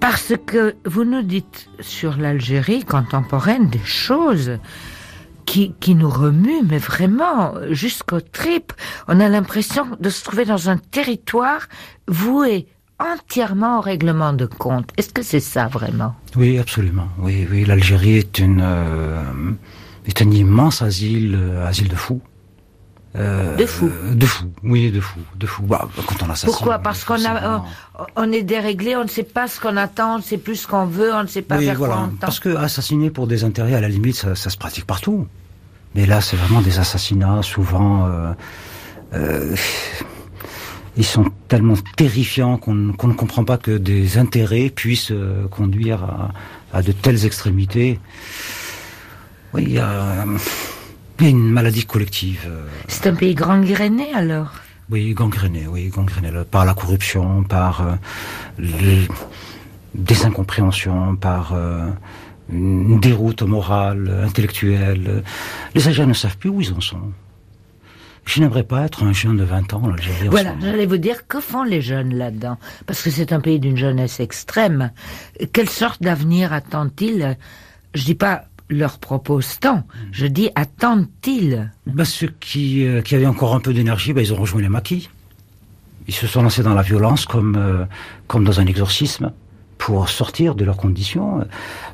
Parce 0.00 0.34
que 0.44 0.76
vous 0.84 1.04
nous 1.04 1.22
dites 1.22 1.70
sur 1.80 2.18
l'Algérie 2.18 2.84
contemporaine 2.84 3.70
des 3.70 3.82
choses 3.82 4.58
qui, 5.46 5.72
qui 5.80 5.94
nous 5.94 6.10
remuent, 6.10 6.62
mais 6.68 6.76
vraiment 6.76 7.54
jusqu'aux 7.70 8.20
tripes. 8.20 8.74
On 9.08 9.18
a 9.18 9.30
l'impression 9.30 9.86
de 9.98 10.10
se 10.10 10.22
trouver 10.22 10.44
dans 10.44 10.68
un 10.68 10.76
territoire 10.76 11.68
voué 12.06 12.66
entièrement 12.98 13.78
au 13.78 13.80
règlement 13.80 14.34
de 14.34 14.44
compte. 14.44 14.90
Est-ce 14.98 15.08
que 15.08 15.22
c'est 15.22 15.40
ça 15.40 15.68
vraiment? 15.68 16.14
Oui, 16.36 16.58
absolument. 16.58 17.08
Oui, 17.18 17.48
oui. 17.50 17.64
L'Algérie 17.64 18.18
est 18.18 18.38
une 18.40 18.60
euh, 18.62 19.22
un 20.20 20.30
immense 20.30 20.82
asile, 20.82 21.34
euh, 21.34 21.66
asile 21.66 21.88
de 21.88 21.96
fous. 21.96 22.20
Euh, 23.16 23.54
de 23.54 23.64
fou. 23.66 23.90
De 24.12 24.26
fou, 24.26 24.50
oui, 24.64 24.90
de 24.90 25.00
fou, 25.00 25.20
de 25.36 25.46
fou. 25.46 25.62
Bah, 25.62 25.88
quand 26.06 26.22
on 26.22 26.30
assassine. 26.30 26.48
Pourquoi? 26.48 26.78
Parce 26.80 27.04
qu'on 27.04 27.24
a, 27.24 27.64
on, 28.16 28.32
est 28.32 28.42
déréglé, 28.42 28.96
on 28.96 29.04
ne 29.04 29.08
sait 29.08 29.22
pas 29.22 29.46
ce 29.46 29.60
qu'on 29.60 29.76
attend, 29.76 30.14
on 30.14 30.18
ne 30.18 30.22
sait 30.22 30.38
plus 30.38 30.56
ce 30.56 30.66
qu'on 30.66 30.86
veut, 30.86 31.12
on 31.14 31.22
ne 31.22 31.28
sait 31.28 31.42
pas 31.42 31.58
oui, 31.58 31.66
vers 31.66 31.76
voilà. 31.76 31.94
quoi 31.94 32.08
on 32.12 32.16
Parce 32.16 32.40
que 32.40 32.56
assassiner 32.56 33.10
pour 33.10 33.28
des 33.28 33.44
intérêts, 33.44 33.74
à 33.74 33.80
la 33.80 33.88
limite, 33.88 34.16
ça, 34.16 34.34
ça 34.34 34.50
se 34.50 34.56
pratique 34.56 34.84
partout. 34.84 35.28
Mais 35.94 36.06
là, 36.06 36.20
c'est 36.20 36.36
vraiment 36.36 36.60
des 36.60 36.80
assassinats, 36.80 37.42
souvent. 37.42 38.06
Euh, 38.06 38.32
euh, 39.14 39.54
ils 40.96 41.04
sont 41.04 41.26
tellement 41.46 41.74
terrifiants 41.96 42.56
qu'on 42.56 42.92
qu 42.92 43.06
ne 43.06 43.12
comprend 43.12 43.44
pas 43.44 43.58
que 43.58 43.76
des 43.76 44.18
intérêts 44.18 44.70
puissent 44.70 45.12
conduire 45.52 46.02
à, 46.02 46.30
à, 46.72 46.82
de 46.82 46.90
telles 46.90 47.26
extrémités. 47.26 48.00
Oui, 49.52 49.64
il 49.66 49.72
y 49.74 49.78
a 49.78 50.24
une 51.20 51.50
maladie 51.50 51.84
collective. 51.84 52.42
Euh. 52.46 52.66
C'est 52.88 53.06
un 53.06 53.14
pays 53.14 53.34
gangréné 53.34 54.12
alors 54.14 54.52
Oui, 54.90 55.12
gangréné, 55.14 55.66
oui, 55.66 55.88
gangréné 55.88 56.30
par 56.50 56.64
la 56.64 56.74
corruption, 56.74 57.44
par 57.44 57.82
euh, 57.82 57.94
les, 58.58 59.06
des 59.94 60.24
incompréhensions, 60.24 61.16
par 61.16 61.52
euh, 61.54 61.88
une 62.52 63.00
déroute 63.00 63.42
morale, 63.42 64.22
intellectuelle. 64.24 65.22
Les 65.74 65.86
Algériens 65.86 66.08
ne 66.08 66.14
savent 66.14 66.36
plus 66.36 66.50
où 66.50 66.60
ils 66.60 66.72
en 66.72 66.80
sont. 66.80 67.12
Je 68.26 68.40
n'aimerais 68.40 68.62
pas 68.62 68.84
être 68.86 69.04
un 69.04 69.12
jeune 69.12 69.36
de 69.36 69.44
20 69.44 69.74
ans 69.74 69.82
en 69.84 69.92
Algérie. 69.92 70.28
Voilà, 70.28 70.54
j'allais 70.60 70.86
vous 70.86 70.96
dire, 70.96 71.26
que 71.26 71.40
font 71.40 71.62
les 71.62 71.82
jeunes 71.82 72.14
là-dedans? 72.14 72.56
Parce 72.86 73.02
que 73.02 73.10
c'est 73.10 73.32
un 73.32 73.40
pays 73.40 73.60
d'une 73.60 73.76
jeunesse 73.76 74.18
extrême. 74.18 74.92
Quelle 75.52 75.68
sorte 75.68 76.02
d'avenir 76.02 76.52
attendent-ils 76.52 77.36
Je 77.92 78.04
dis 78.04 78.14
pas 78.14 78.46
leur 78.70 78.98
propose 78.98 79.58
tant. 79.60 79.84
Je 80.12 80.26
dis, 80.26 80.50
attendent-ils? 80.54 81.70
Bah, 81.86 82.04
Ceux 82.04 82.32
qui, 82.40 82.86
euh, 82.86 83.02
qui 83.02 83.14
avaient 83.14 83.26
encore 83.26 83.54
un 83.54 83.60
peu 83.60 83.72
d'énergie, 83.72 84.12
bah, 84.12 84.22
ils 84.22 84.32
ont 84.32 84.36
rejoint 84.36 84.62
les 84.62 84.68
maquis. 84.68 85.10
Ils 86.06 86.14
se 86.14 86.26
sont 86.26 86.42
lancés 86.42 86.62
dans 86.62 86.74
la 86.74 86.82
violence 86.82 87.24
comme, 87.26 87.56
euh, 87.56 87.84
comme 88.26 88.44
dans 88.44 88.60
un 88.60 88.66
exorcisme 88.66 89.32
pour 89.78 90.08
sortir 90.08 90.54
de 90.54 90.64
leurs 90.64 90.76
conditions. 90.76 91.46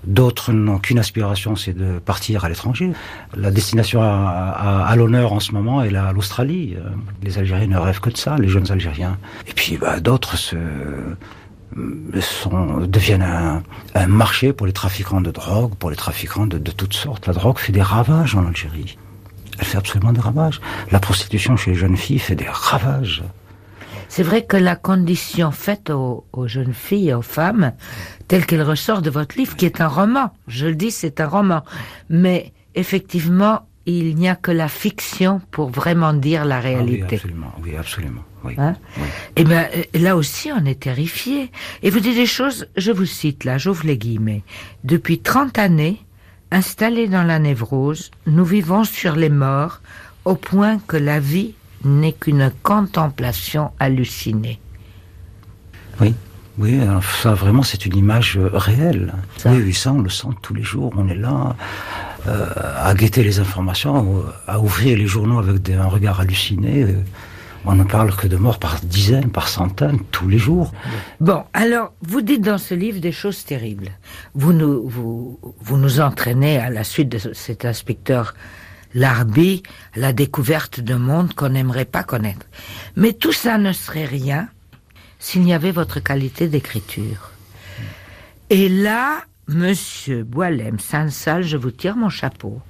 D'autres 0.05 0.53
n'ont 0.53 0.79
qu'une 0.79 0.99
aspiration, 0.99 1.57
c'est 1.57 1.73
de 1.73 1.99
partir 1.99 2.45
à 2.45 2.49
l'étranger. 2.49 2.93
La 3.35 3.51
destination 3.51 4.01
à, 4.03 4.93
l'honneur 4.97 5.33
en 5.33 5.41
ce 5.41 5.53
moment 5.53 5.83
est 5.83 5.91
l'Australie. 5.91 6.77
Les 7.23 7.39
Algériens 7.39 7.67
ne 7.67 7.79
rêvent 7.79 8.01
que 8.01 8.11
de 8.11 8.17
ça, 8.17 8.37
les 8.37 8.49
jeunes 8.49 8.71
Algériens. 8.71 9.19
Et 9.49 9.53
puis 9.55 9.77
bah, 9.77 9.99
d'autres 9.99 10.37
se 10.37 10.57
sont, 12.21 12.87
deviennent 12.87 13.23
un, 13.23 13.63
un, 13.95 14.07
marché 14.07 14.53
pour 14.53 14.67
les 14.67 14.73
trafiquants 14.73 15.21
de 15.21 15.31
drogue, 15.31 15.75
pour 15.75 15.91
les 15.91 15.97
trafiquants 15.97 16.47
de, 16.47 16.59
de, 16.59 16.71
toutes 16.71 16.95
sortes. 16.95 17.27
La 17.27 17.33
drogue 17.33 17.59
fait 17.59 17.73
des 17.73 17.83
ravages 17.83 18.35
en 18.35 18.47
Algérie. 18.47 18.99
Elle 19.59 19.67
fait 19.67 19.79
absolument 19.79 20.13
des 20.13 20.21
ravages. 20.21 20.61
La 20.91 21.01
prostitution 21.01 21.57
chez 21.57 21.73
les 21.73 21.77
jeunes 21.77 21.97
filles 21.97 22.19
fait 22.19 22.35
des 22.35 22.49
ravages. 22.49 23.23
C'est 24.09 24.25
vrai 24.25 24.45
que 24.45 24.57
la 24.57 24.75
condition 24.75 25.53
faite 25.53 25.91
aux, 25.91 26.27
aux, 26.33 26.49
jeunes 26.49 26.75
filles 26.75 27.11
et 27.11 27.15
aux 27.15 27.23
femmes, 27.23 27.73
telle 28.27 28.45
qu'elle 28.45 28.63
ressort 28.63 29.03
de 29.03 29.11
votre 29.11 29.37
livre, 29.37 29.55
qui 29.55 29.67
est 29.67 29.81
un 29.81 29.87
roman, 29.87 30.33
je 30.49 30.67
le 30.67 30.75
dis, 30.75 30.91
c'est 30.91 31.21
un 31.21 31.29
roman, 31.29 31.63
mais 32.09 32.53
effectivement, 32.75 33.67
il 33.99 34.17
n'y 34.17 34.29
a 34.29 34.37
que 34.37 34.51
la 34.51 34.69
fiction 34.69 35.41
pour 35.51 35.71
vraiment 35.71 36.13
dire 36.13 36.45
la 36.45 36.61
réalité. 36.61 37.03
Ah 37.03 37.07
oui, 37.11 37.15
absolument, 37.15 37.53
oui, 37.63 37.77
absolument. 37.77 38.25
Oui, 38.43 38.55
Hein 38.57 38.75
oui. 38.97 39.07
Eh 39.37 39.45
bien, 39.45 39.69
euh, 39.77 39.83
là 39.99 40.17
aussi, 40.17 40.51
on 40.51 40.65
est 40.65 40.81
terrifié. 40.81 41.51
Et 41.83 41.91
vous 41.91 42.01
dites 42.01 42.15
des 42.15 42.27
choses, 42.27 42.67
je 42.77 42.91
vous 42.91 43.05
cite 43.05 43.45
là, 43.45 43.59
j'ouvre 43.59 43.85
les 43.85 43.99
guillemets. 43.99 44.43
Depuis 44.83 45.19
30 45.19 45.59
années, 45.59 46.01
installés 46.51 47.07
dans 47.07 47.23
la 47.23 47.39
névrose, 47.39 48.11
nous 48.27 48.45
vivons 48.45 48.85
sur 48.85 49.15
les 49.17 49.29
morts 49.29 49.81
au 50.25 50.37
point 50.37 50.79
que 50.79 50.97
la 50.97 51.21
vie 51.21 51.55
n'est 51.85 52.13
qu'une 52.13 52.51
contemplation 52.63 53.73
hallucinée. 53.79 54.59
Oui, 56.01 56.15
oui, 56.59 56.81
ça 57.23 57.35
vraiment 57.35 57.63
c'est 57.63 57.85
une 57.87 57.97
image 57.97 58.37
euh, 58.39 58.51
réelle. 58.53 59.15
Ça. 59.37 59.51
Oui, 59.53 59.63
oui, 59.65 59.75
ça 59.75 59.93
on 59.93 60.01
le 60.01 60.09
sent 60.11 60.29
tous 60.43 60.55
les 60.55 60.63
jours. 60.63 60.93
On 60.97 61.09
est 61.09 61.15
là 61.15 61.57
euh, 62.27 62.47
à 62.77 62.95
guetter 62.95 63.23
les 63.23 63.39
informations, 63.41 64.19
euh, 64.19 64.23
à 64.47 64.61
ouvrir 64.61 64.97
les 64.99 65.07
journaux 65.07 65.39
avec 65.39 65.63
des- 65.63 65.75
un 65.75 65.87
regard 65.87 66.21
halluciné. 66.21 66.83
Euh, 66.83 67.03
On 67.67 67.75
ne 67.75 67.85
parle 67.85 68.17
que 68.17 68.27
de 68.27 68.37
morts 68.39 68.59
par 68.59 68.81
dizaines, 68.81 69.31
par 69.31 69.47
centaines, 69.49 70.01
tous 70.11 70.27
les 70.29 70.39
jours. 70.39 70.73
Bon, 71.21 71.45
alors, 71.53 71.93
vous 72.01 72.23
dites 72.23 72.41
dans 72.41 72.57
ce 72.57 72.73
livre 72.73 73.01
des 73.01 73.13
choses 73.13 73.45
terribles. 73.45 73.91
Vous 74.35 74.55
nous, 74.55 74.89
vous, 74.89 75.39
vous 75.61 75.77
nous 75.77 76.01
entraînez 76.01 76.57
à 76.59 76.71
la 76.71 76.85
suite 76.85 77.11
de 77.11 77.19
ce- 77.19 77.35
cet 77.35 77.67
inspecteur 77.67 78.35
Larby 78.95 79.63
à 79.95 79.99
la 80.01 80.13
découverte 80.15 80.81
d'un 80.81 80.99
monde 80.99 81.35
qu'on 81.35 81.51
n'aimerait 81.51 81.85
pas 81.85 82.03
connaître. 82.03 82.47
Mais 82.97 83.13
tout 83.13 83.33
ça 83.35 83.59
ne 83.59 83.73
serait 83.75 84.07
rien 84.07 84.49
s'il 85.19 85.43
n'y 85.43 85.53
avait 85.53 85.71
votre 85.71 86.01
qualité 86.01 86.49
d'écriture. 86.49 87.31
Et 88.49 88.71
là, 88.71 89.19
monsieur 89.55 90.25
Boilem 90.25 90.79
Sansal, 90.79 91.43
je 91.43 91.57
vous 91.57 91.71
tire 91.71 91.97
mon 91.97 92.09
chapeau. 92.09 92.61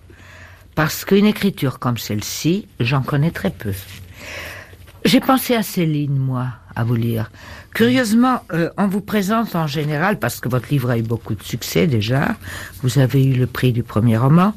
Parce 0.74 1.04
qu'une 1.04 1.26
écriture 1.26 1.78
comme 1.78 1.98
celle-ci, 1.98 2.66
j'en 2.78 3.02
connais 3.02 3.30
très 3.30 3.50
peu. 3.50 3.72
J'ai 5.04 5.20
pensé 5.20 5.54
à 5.54 5.62
Céline, 5.62 6.16
moi, 6.16 6.48
à 6.76 6.84
vous 6.84 6.94
lire. 6.94 7.30
Curieusement, 7.74 8.42
euh, 8.52 8.70
on 8.76 8.86
vous 8.86 9.00
présente 9.00 9.56
en 9.56 9.66
général, 9.66 10.18
parce 10.18 10.40
que 10.40 10.48
votre 10.48 10.68
livre 10.70 10.90
a 10.90 10.98
eu 10.98 11.02
beaucoup 11.02 11.34
de 11.34 11.42
succès 11.42 11.86
déjà, 11.86 12.36
vous 12.82 12.98
avez 12.98 13.24
eu 13.24 13.34
le 13.34 13.46
prix 13.46 13.72
du 13.72 13.82
premier 13.82 14.16
roman, 14.16 14.54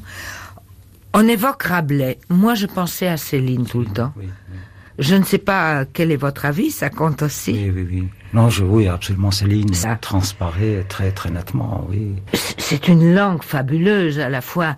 on 1.14 1.28
évoque 1.28 1.62
Rabelais. 1.62 2.18
Moi, 2.28 2.54
je 2.56 2.66
pensais 2.66 3.06
à 3.06 3.16
Céline 3.16 3.66
tout 3.66 3.80
le 3.80 3.86
temps. 3.86 4.12
Je 4.98 5.14
ne 5.16 5.24
sais 5.24 5.38
pas 5.38 5.84
quel 5.84 6.12
est 6.12 6.16
votre 6.16 6.44
avis, 6.44 6.70
ça 6.70 6.88
compte 6.88 7.22
aussi. 7.22 7.52
oui, 7.52 7.70
oui. 7.74 7.86
oui. 7.90 8.08
Non, 8.32 8.48
je, 8.48 8.64
oui, 8.64 8.88
absolument, 8.88 9.30
Céline 9.30 9.72
Ça. 9.74 9.96
transparaît 9.96 10.84
très, 10.88 11.12
très 11.12 11.30
nettement, 11.30 11.86
oui. 11.88 12.14
C'est 12.58 12.88
une 12.88 13.14
langue 13.14 13.42
fabuleuse, 13.42 14.18
à 14.18 14.28
la 14.28 14.40
fois 14.40 14.76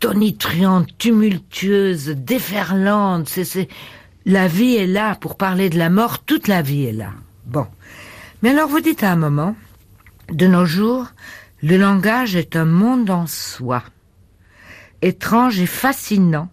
tonitruante, 0.00 0.88
tumultueuse, 0.98 2.08
déferlante. 2.08 3.28
C'est, 3.28 3.44
c'est... 3.44 3.68
La 4.24 4.48
vie 4.48 4.74
est 4.76 4.86
là 4.88 5.14
pour 5.14 5.36
parler 5.36 5.70
de 5.70 5.78
la 5.78 5.90
mort, 5.90 6.20
toute 6.20 6.48
la 6.48 6.62
vie 6.62 6.86
est 6.86 6.92
là. 6.92 7.10
Bon. 7.46 7.66
Mais 8.42 8.50
alors 8.50 8.68
vous 8.68 8.80
dites 8.80 9.04
à 9.04 9.12
un 9.12 9.16
moment, 9.16 9.54
de 10.32 10.46
nos 10.46 10.66
jours, 10.66 11.06
le 11.62 11.76
langage 11.76 12.34
est 12.34 12.56
un 12.56 12.64
monde 12.64 13.08
en 13.10 13.26
soi, 13.26 13.82
étrange 15.02 15.60
et 15.60 15.66
fascinant, 15.66 16.48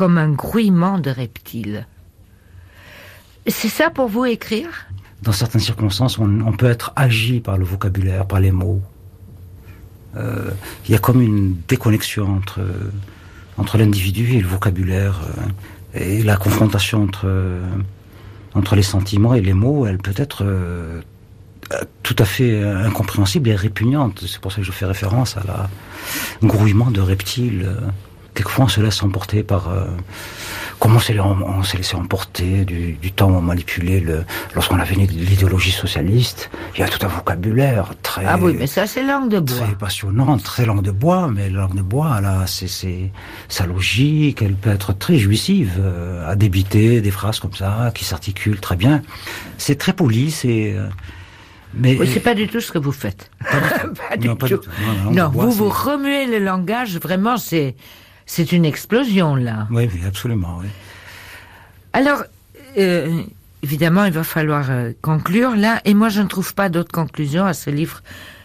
comme 0.00 0.16
un 0.16 0.30
grouillement 0.30 0.98
de 0.98 1.10
reptiles. 1.10 1.86
C'est 3.46 3.68
ça 3.68 3.90
pour 3.90 4.08
vous 4.08 4.24
écrire? 4.24 4.70
Dans 5.20 5.32
certaines 5.32 5.60
circonstances, 5.60 6.18
on, 6.18 6.52
peut 6.52 6.70
être 6.70 6.94
agi 6.96 7.40
par 7.40 7.58
le 7.58 7.66
vocabulaire, 7.66 8.24
par 8.26 8.40
les 8.40 8.50
mots. 8.50 8.80
Euh, 10.16 10.52
Il 10.86 10.92
y 10.92 10.94
a 10.94 10.98
comme 10.98 11.20
une 11.20 11.54
déconnexion 11.68 12.26
entre, 12.38 12.60
entre 13.58 13.76
l'individu 13.76 14.36
et 14.36 14.40
le 14.40 14.48
vocabulaire. 14.48 15.20
euh, 15.20 15.98
et 16.06 16.22
la 16.22 16.38
confrontation 16.38 17.02
entre, 17.02 17.26
euh, 17.26 17.60
entre 18.54 18.76
les 18.76 18.82
sentiments 18.94 19.34
et 19.34 19.42
les 19.42 19.52
mots, 19.52 19.84
elle 19.84 19.98
peut 19.98 20.16
être 20.16 20.46
tout 22.02 22.16
à 22.18 22.24
fait 22.24 22.52
incompréhensible 22.62 23.50
et 23.50 23.54
répugnante. 23.54 24.24
C'est 24.26 24.40
pour 24.40 24.50
ça 24.50 24.62
que 24.62 24.66
je 24.70 24.72
fais 24.72 24.86
référence 24.86 25.36
à 25.36 25.42
la 25.46 25.68
grouillement 26.42 26.90
de 26.90 27.02
reptiles. 27.02 27.68
Quelquefois, 28.34 28.66
on 28.66 28.68
se 28.68 28.80
laisse 28.80 29.02
emporter 29.02 29.42
par... 29.42 29.68
euh, 29.70 29.86
comment 30.78 30.96
on 30.96 31.62
s'est 31.62 31.76
laissé 31.76 31.94
emporter 31.94 32.64
du, 32.64 32.92
du 32.94 33.12
temps 33.12 33.30
où 33.30 33.34
on 33.34 33.42
manipulait 33.42 34.00
le... 34.00 34.24
Lorsqu'on 34.54 34.78
avait 34.80 34.94
l'idéologie 34.94 35.72
socialiste, 35.72 36.50
il 36.74 36.80
y 36.80 36.82
a 36.82 36.88
tout 36.88 37.04
un 37.04 37.08
vocabulaire 37.08 37.92
très... 38.02 38.24
Ah 38.24 38.38
oui, 38.40 38.54
mais 38.58 38.66
ça 38.66 38.86
c'est 38.86 39.02
langue 39.02 39.28
de 39.28 39.40
bois. 39.40 39.56
Très 39.58 39.74
passionnant, 39.74 40.38
très 40.38 40.64
langue 40.64 40.82
de 40.82 40.90
bois, 40.90 41.28
mais 41.28 41.50
la 41.50 41.60
langue 41.62 41.76
de 41.76 41.82
bois, 41.82 42.20
là, 42.20 42.44
c'est, 42.46 43.10
sa 43.48 43.66
logique, 43.66 44.40
elle 44.42 44.54
peut 44.54 44.70
être 44.70 44.92
très 44.96 45.18
jouissive, 45.18 45.74
euh, 45.78 46.30
à 46.30 46.34
débiter 46.34 47.00
des 47.00 47.10
phrases 47.10 47.40
comme 47.40 47.54
ça, 47.54 47.90
qui 47.94 48.04
s'articulent 48.04 48.60
très 48.60 48.76
bien. 48.76 49.02
C'est 49.58 49.76
très 49.76 49.92
poli, 49.92 50.30
c'est... 50.30 50.72
euh, 50.74 50.86
mais 51.74 51.96
Oui, 51.98 52.08
c'est 52.12 52.20
pas 52.20 52.34
du 52.34 52.48
tout 52.48 52.60
ce 52.60 52.72
que 52.72 52.78
vous 52.78 52.90
faites. 52.92 53.30
pas 54.08 54.16
du 54.16 54.28
Non, 54.28 54.34
pas 54.36 54.48
tout. 54.48 54.54
du 54.58 54.60
tout. 54.66 54.70
Non, 55.04 55.10
Non, 55.12 55.28
bois, 55.28 55.44
vous 55.44 55.50
vous 55.52 55.68
remuez 55.68 56.26
le 56.26 56.38
langage, 56.44 56.96
vraiment, 56.96 57.36
c'est 57.36 57.76
c'est 58.30 58.52
une 58.52 58.64
explosion 58.64 59.34
là. 59.34 59.66
Oui, 59.72 59.90
oui, 59.92 60.02
absolument, 60.06 60.58
oui. 60.60 60.68
Alors, 61.92 62.22
euh, 62.78 63.22
évidemment, 63.64 64.04
il 64.04 64.12
va 64.12 64.22
falloir 64.22 64.70
euh, 64.70 64.92
conclure 65.02 65.56
là, 65.56 65.80
et 65.84 65.94
moi 65.94 66.10
je 66.10 66.22
ne 66.22 66.28
trouve 66.28 66.54
pas 66.54 66.68
d'autre 66.68 66.92
conclusion 66.92 67.44
à 67.44 67.54
ce 67.54 67.70
livre 67.70 68.02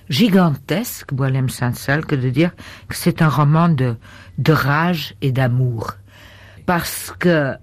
gigantesque, 0.09 1.13
Boilem 1.13 1.49
Saint-Saul, 1.49 2.03
que 2.03 2.15
de 2.15 2.31
dire 2.31 2.51
que 2.89 2.95
c'est 2.95 3.21
un 3.21 3.29
roman 3.29 3.69
de, 3.69 3.95
de 4.39 4.53
rage 4.53 5.13
et 5.21 5.31
d'amour. 5.31 5.93
Parce 6.65 7.13
que 7.19 7.53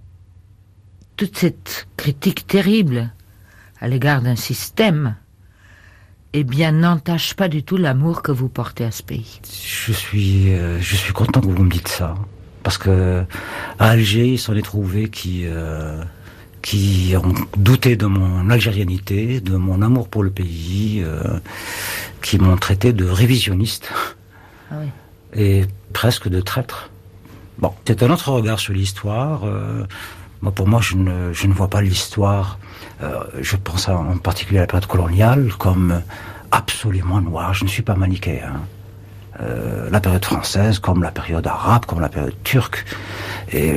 toute 1.16 1.37
cette 1.37 1.89
critique 1.97 2.47
terrible 2.47 3.11
à 3.81 3.89
l'égard 3.89 4.23
d'un 4.23 4.37
système, 4.37 5.16
eh 6.35 6.45
bien, 6.45 6.72
n'entache 6.72 7.35
pas 7.35 7.49
du 7.49 7.62
tout 7.62 7.76
l'amour 7.76 8.22
que 8.22 8.33
vous 8.33 8.49
portez 8.49 8.85
à 8.85 8.91
ce 8.91 9.03
pays. 9.03 9.41
Je 9.64 9.93
suis, 9.93 10.53
euh, 10.55 10.80
je 10.80 10.97
suis 10.97 11.12
content 11.12 11.41
que 11.41 11.47
vous 11.47 11.62
me 11.62 11.70
dites 11.70 11.89
ça. 11.89 12.14
Parce 12.62 12.78
que 12.78 13.24
à 13.78 13.89
Alger, 13.91 14.28
il 14.28 14.39
s'en 14.39 14.55
est 14.55 14.62
trouvé 14.62 15.09
qui, 15.09 15.43
euh, 15.47 16.03
qui 16.62 17.14
ont 17.22 17.35
douté 17.57 17.97
de 17.97 18.07
mon 18.07 18.49
algérianité, 18.51 19.41
de 19.41 19.57
mon 19.57 19.83
amour 19.83 20.09
pour 20.09 20.22
le 20.22 20.30
pays, 20.30 21.03
euh, 21.05 21.39
qui 22.22 22.39
m'ont 22.39 22.57
traité 22.57 22.93
de 22.93 23.05
révisionniste 23.05 23.91
Ah 24.70 24.76
oui. 24.80 24.89
et 25.35 25.64
presque 25.93 26.28
de 26.28 26.41
traître. 26.41 26.91
Bon, 27.59 27.72
c'est 27.85 28.03
un 28.03 28.11
autre 28.11 28.30
regard 28.30 28.59
sur 28.61 28.72
l'histoire. 28.72 29.43
Moi, 30.43 30.53
pour 30.53 30.66
moi, 30.68 30.80
je 30.82 30.97
ne, 30.97 31.32
je 31.32 31.47
ne 31.47 31.53
vois 31.55 31.68
pas 31.68 31.80
l'histoire. 31.80 32.59
euh, 33.03 33.20
je 33.40 33.57
pense 33.57 33.88
à- 33.88 33.97
en 33.97 34.16
particulier 34.18 34.59
à 34.59 34.62
la 34.62 34.66
période 34.68 34.86
coloniale 34.86 35.53
comme 35.59 36.03
absolument 36.53 37.20
noire. 37.20 37.53
Je 37.55 37.64
ne 37.64 37.68
suis 37.68 37.82
pas 37.82 37.95
manichéen. 37.97 38.61
Euh, 39.40 39.88
la 39.90 40.01
période 40.01 40.24
française, 40.24 40.78
comme 40.78 41.03
la 41.03 41.11
période 41.11 41.47
arabe, 41.47 41.84
comme 41.86 42.01
la 42.01 42.09
période 42.11 42.34
turque, 42.45 42.84
et, 43.51 43.72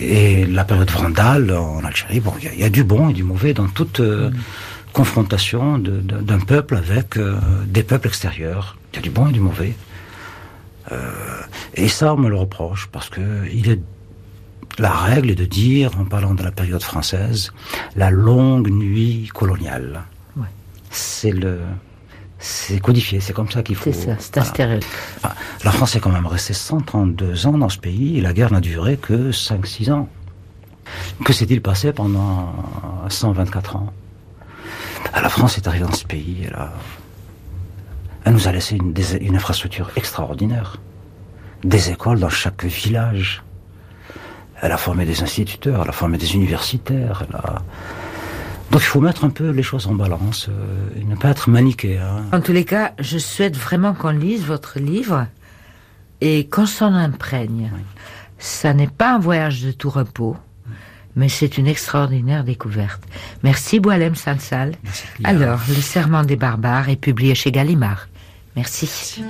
et 0.00 0.46
la 0.46 0.64
période 0.64 0.90
vandale 0.90 1.52
en 1.52 1.84
Algérie. 1.84 2.20
Bon, 2.20 2.32
il 2.38 2.44
y 2.46 2.48
a- 2.48 2.54
il 2.54 2.60
y, 2.60 2.64
a 2.64 2.70
du 2.70 2.82
bon 2.84 3.10
et 3.10 3.12
du 3.12 3.22
mauvais 3.22 3.52
dans 3.54 3.68
toute 3.68 4.00
euh, 4.00 4.30
confrontation 4.92 5.78
de- 5.78 6.00
de- 6.00 6.20
d'un 6.20 6.40
peuple 6.40 6.76
avec 6.76 7.16
euh, 7.18 7.36
des 7.66 7.82
peuples 7.82 8.08
extérieurs. 8.08 8.76
Il 8.92 8.96
y 8.96 8.98
a 9.00 9.02
du 9.02 9.10
bon 9.10 9.28
et 9.28 9.32
du 9.32 9.40
mauvais. 9.40 9.74
Et 11.74 11.88
ça, 11.88 12.14
on 12.14 12.16
me 12.16 12.28
le 12.28 12.36
reproche 12.36 12.88
parce 12.92 13.08
que 13.08 13.20
il 13.52 13.68
est 13.70 13.80
la 14.78 14.90
règle 14.90 15.30
est 15.30 15.34
de 15.36 15.44
dire, 15.46 15.90
en 15.98 16.04
parlant 16.04 16.34
de 16.34 16.42
la 16.42 16.52
période 16.52 16.82
française, 16.82 17.52
la 17.96 18.10
longue 18.10 18.68
nuit 18.70 19.30
coloniale. 19.34 20.02
Ouais. 20.36 20.46
C'est 20.90 21.30
le, 21.32 21.60
c'est 22.38 22.78
codifié, 22.80 23.20
c'est 23.20 23.32
comme 23.32 23.50
ça 23.50 23.62
qu'il 23.62 23.76
faut. 23.76 23.84
C'est 23.92 23.92
ça, 23.92 24.16
c'est 24.18 24.38
un 24.38 24.40
voilà. 24.42 24.54
stéréotype. 24.54 24.88
Enfin, 25.18 25.34
la 25.64 25.70
France 25.72 25.96
est 25.96 26.00
quand 26.00 26.10
même 26.12 26.26
restée 26.26 26.52
132 26.52 27.46
ans 27.46 27.56
dans 27.58 27.68
ce 27.70 27.78
pays 27.78 28.18
et 28.18 28.20
la 28.20 28.32
guerre 28.32 28.52
n'a 28.52 28.60
duré 28.60 28.96
que 28.96 29.30
5-6 29.32 29.92
ans. 29.92 30.08
Que 31.24 31.32
s'est-il 31.32 31.60
passé 31.62 31.92
pendant 31.92 32.52
124 33.08 33.76
ans? 33.76 33.92
La 35.14 35.28
France 35.30 35.56
est 35.58 35.66
arrivée 35.66 35.86
dans 35.86 35.92
ce 35.92 36.04
pays, 36.04 36.44
elle, 36.46 36.54
a- 36.54 36.72
elle 38.24 38.34
nous 38.34 38.46
a 38.48 38.52
laissé 38.52 38.76
une, 38.76 38.92
des- 38.92 39.16
une 39.16 39.36
infrastructure 39.36 39.90
extraordinaire. 39.96 40.76
Des 41.64 41.90
écoles 41.90 42.20
dans 42.20 42.28
chaque 42.28 42.64
village. 42.64 43.42
Elle 44.62 44.72
a 44.72 44.76
formé 44.76 45.04
des 45.04 45.22
instituteurs, 45.22 45.82
elle 45.82 45.88
a 45.88 45.92
formé 45.92 46.18
des 46.18 46.34
universitaires. 46.34 47.24
Elle 47.28 47.36
a... 47.36 47.62
Donc 48.70 48.80
il 48.80 48.86
faut 48.86 49.00
mettre 49.00 49.24
un 49.24 49.30
peu 49.30 49.50
les 49.50 49.62
choses 49.62 49.86
en 49.86 49.94
balance 49.94 50.48
euh, 50.48 51.00
et 51.00 51.04
ne 51.04 51.14
pas 51.14 51.28
être 51.28 51.48
manichéen. 51.50 52.24
En 52.32 52.40
tous 52.40 52.52
les 52.52 52.64
cas, 52.64 52.92
je 52.98 53.18
souhaite 53.18 53.56
vraiment 53.56 53.94
qu'on 53.94 54.10
lise 54.10 54.44
votre 54.44 54.78
livre 54.78 55.26
et 56.20 56.46
qu'on 56.48 56.66
s'en 56.66 56.92
imprègne. 56.94 57.70
Ça 58.38 58.74
n'est 58.74 58.88
pas 58.88 59.14
un 59.14 59.18
voyage 59.18 59.62
de 59.62 59.72
tout 59.72 59.90
repos, 59.90 60.36
mais 61.14 61.28
c'est 61.28 61.58
une 61.58 61.66
extraordinaire 61.66 62.44
découverte. 62.44 63.02
Merci 63.42 63.80
Boalem 63.80 64.14
Sansal. 64.14 64.74
Merci. 64.82 65.04
Alors, 65.24 65.60
Le 65.68 65.80
Serment 65.80 66.24
des 66.24 66.36
barbares 66.36 66.88
est 66.88 66.96
publié 66.96 67.34
chez 67.34 67.52
Gallimard. 67.52 68.08
Merci. 68.56 69.22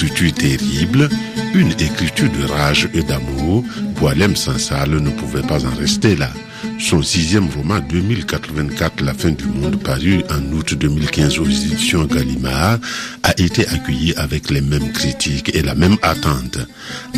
Écriture 0.00 0.32
terrible, 0.32 1.10
une 1.54 1.72
écriture 1.72 2.30
de 2.30 2.50
rage 2.50 2.88
et 2.94 3.02
d'amour, 3.02 3.62
Boilem 3.98 4.34
Sansal 4.34 4.88
ne 4.92 5.10
pouvait 5.10 5.42
pas 5.42 5.66
en 5.66 5.74
rester 5.78 6.16
là. 6.16 6.30
Son 6.78 7.02
sixième 7.02 7.48
roman 7.50 7.80
2084, 7.80 9.02
La 9.02 9.12
fin 9.12 9.30
du 9.30 9.44
monde, 9.44 9.82
paru 9.82 10.22
en 10.30 10.56
août 10.56 10.72
2015 10.72 11.38
aux 11.38 11.44
éditions 11.44 12.04
Gallimard, 12.04 12.78
a 13.22 13.32
été 13.38 13.68
accueilli 13.68 14.14
avec 14.16 14.48
les 14.48 14.62
mêmes 14.62 14.90
critiques 14.90 15.54
et 15.54 15.60
la 15.60 15.74
même 15.74 15.98
attente. 16.00 16.58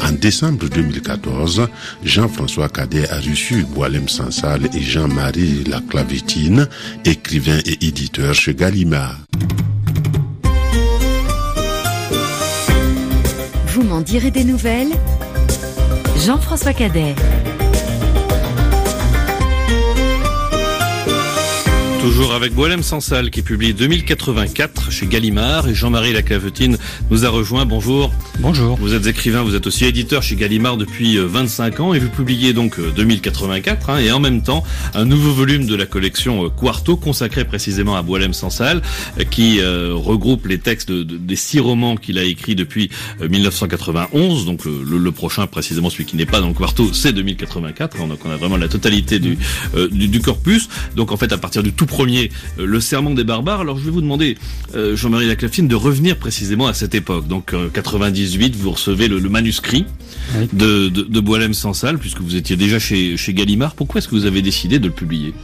En 0.03 0.11
décembre 0.11 0.69
2014, 0.69 1.69
Jean-François 2.05 2.69
Cadet 2.69 3.09
a 3.11 3.21
reçu 3.21 3.63
Boilem 3.63 4.09
Sansal 4.09 4.63
et 4.75 4.83
Jean-Marie 4.83 5.63
Laclavitine, 5.65 6.67
écrivain 7.05 7.61
et 7.65 7.87
éditeur 7.87 8.35
chez 8.35 8.57
Gallimard. 8.57 9.19
Vous 13.73 13.85
m'en 13.85 14.03
direz 14.03 14.31
des 14.31 14.45
nouvelles 14.45 14.91
Jean-François 16.19 16.75
Cadet. 16.75 17.15
Toujours 22.03 22.35
avec 22.35 22.53
Boilem 22.53 22.83
Sansal 22.83 23.31
qui 23.31 23.43
publie 23.43 23.75
2084 23.75 24.91
chez 24.91 25.07
Gallimard 25.07 25.69
et 25.69 25.75
Jean-Marie 25.75 26.13
Lacavetine 26.13 26.77
nous 27.13 27.25
a 27.25 27.29
rejoint. 27.29 27.65
Bonjour. 27.65 28.13
Bonjour. 28.41 28.77
Vous 28.77 28.95
êtes 28.95 29.07
écrivain, 29.07 29.43
vous 29.43 29.55
êtes 29.55 29.69
aussi 29.69 29.85
éditeur 29.85 30.21
chez 30.21 30.35
Gallimard 30.35 30.77
depuis 30.79 31.17
25 31.17 31.79
euh, 31.79 31.83
ans 31.85 31.95
et 31.95 32.01
vous 32.01 32.09
publiez 32.09 32.55
donc 32.55 32.81
2084 32.97 33.89
euh, 33.89 33.93
hein, 33.93 33.99
et 34.01 34.11
en 34.11 34.19
même 34.19 34.43
temps 34.43 34.65
un 34.95 35.05
nouveau 35.05 35.31
volume 35.31 35.65
de 35.65 35.77
la 35.77 35.87
collection 35.87 36.45
euh, 36.45 36.49
Quarto 36.49 36.97
consacré 36.97 37.45
précisément 37.45 37.95
à 37.95 38.03
Boilem 38.03 38.33
Sansal 38.33 38.83
qui 39.31 39.61
regroupe 39.63 40.47
les 40.47 40.59
textes 40.59 40.91
des 40.91 41.37
six 41.37 41.61
romans 41.61 41.97
qu'il 41.97 42.19
a 42.19 42.25
écrits 42.25 42.57
depuis 42.57 42.91
1991. 43.21 44.45
Donc 44.45 44.65
le, 44.65 45.13
prochain 45.13 45.47
précisément 45.47 45.89
celui 45.89 46.07
qui 46.07 46.17
n'est 46.17 46.27
pas 46.27 46.41
dans 46.41 46.49
le 46.49 46.55
Quarto 46.55 46.93
c'est 46.93 47.13
2084. 47.13 48.09
Donc 48.09 48.19
on 48.25 48.31
a 48.31 48.37
vraiment 48.37 48.57
la 48.57 48.67
totalité 48.67 49.21
du, 49.21 49.39
du, 49.93 50.09
du 50.09 50.21
corpus. 50.21 50.69
Donc 50.97 51.13
en 51.13 51.17
fait 51.17 51.33
à 51.33 51.39
partir 51.39 51.63
du 51.63 51.73
tout 51.73 51.87
premier, 51.93 52.31
euh, 52.59 52.67
le 52.67 52.81
serment 52.81 53.11
des 53.11 53.25
barbares. 53.25 53.61
Alors 53.61 53.79
je 53.79 53.85
vais 53.85 53.91
vous 53.91 54.01
demander, 54.01 54.39
euh, 54.75 54.97
Jean-Marie 54.97 55.29
Laclafine, 55.29 55.69
de 55.69 55.75
revenir 55.75 56.17
précisément 56.17 56.67
à 56.67 56.75
cette 56.75 56.95
époque. 56.95 57.29
Donc 57.29 57.55
98, 57.73 58.55
euh, 58.55 58.59
vous 58.59 58.71
recevez 58.71 59.09
le, 59.09 59.21
manuscrit 59.29 59.85
de, 60.53 60.89
de, 60.89 61.03
de 61.03 61.21
Boilem 61.21 61.55
Sansal, 61.55 61.99
puisque 61.99 62.21
vous 62.21 62.35
étiez 62.35 62.57
déjà 62.57 62.79
chez, 62.79 63.17
chez 63.17 63.35
Gallimard. 63.35 63.75
Pourquoi 63.75 63.99
est-ce 63.99 64.09
que 64.09 64.15
vous 64.15 64.27
avez 64.27 64.43
décidé 64.43 64.79
de 64.79 64.87
le 64.87 64.93
publier? 64.93 65.35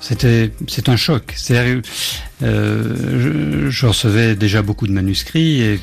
C'était 0.00 0.50
c'est 0.66 0.88
un 0.88 0.96
choc. 0.96 1.36
Euh, 1.52 1.70
je, 2.42 3.70
je, 3.70 3.86
recevais 3.86 4.34
déjà 4.34 4.60
beaucoup 4.62 4.88
de 4.88 4.92
manuscrits 4.92 5.60
et 5.60 5.80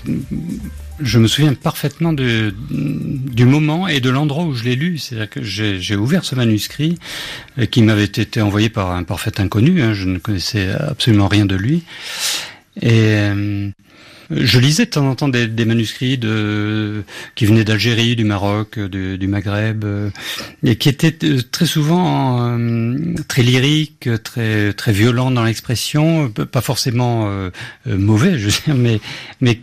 je 1.02 1.20
me 1.20 1.28
souviens 1.28 1.54
parfaitement 1.54 2.14
de, 2.14 2.54
du 2.70 3.46
moment 3.46 3.88
et 3.88 4.00
de 4.00 4.10
l'endroit 4.10 4.46
où 4.46 4.54
je 4.54 4.64
l'ai 4.64 4.76
lu. 4.76 4.98
C'est-à-dire 4.98 5.30
que 5.30 5.44
j'ai 5.44 5.96
ouvert 5.96 6.26
ce 6.26 6.36
manuscrit 6.36 6.98
euh, 7.58 7.66
qui 7.66 7.82
m'avait 7.82 8.04
été 8.04 8.42
envoyé 8.42 8.70
par 8.70 8.92
un 8.92 9.04
parfait 9.04 9.40
inconnu. 9.40 9.82
Hein, 9.82 9.94
je 9.94 10.06
ne 10.06 10.18
connaissais 10.18 10.70
absolument 10.72 11.28
rien 11.28 11.46
de 11.46 11.56
lui. 11.56 11.84
Et 12.82 12.92
euh, 12.92 13.70
je 14.30 14.60
lisais 14.60 14.86
de 14.86 14.92
temps 14.92 15.10
en 15.10 15.16
temps 15.16 15.28
des, 15.28 15.66
manuscrits 15.66 16.18
de, 16.18 17.04
qui 17.36 17.46
venaient 17.46 17.64
d'Algérie, 17.64 18.16
du 18.16 18.24
Maroc, 18.24 18.80
du 18.80 19.28
Maghreb, 19.28 19.84
euh, 19.84 20.10
et 20.64 20.76
qui 20.76 20.90
étaient 20.90 21.18
très 21.42 21.66
souvent 21.66 22.58
très 23.28 23.42
lyriques, 23.42 24.08
très 24.24 24.74
très 24.74 24.92
violents 24.92 25.32
dans 25.32 25.44
l'expression, 25.44 26.30
pas 26.30 26.62
forcément 26.62 27.28
mauvais, 27.88 28.38
je 28.38 28.46
veux 28.46 28.52
dire, 28.52 28.76
mais 28.76 29.00
mais 29.42 29.60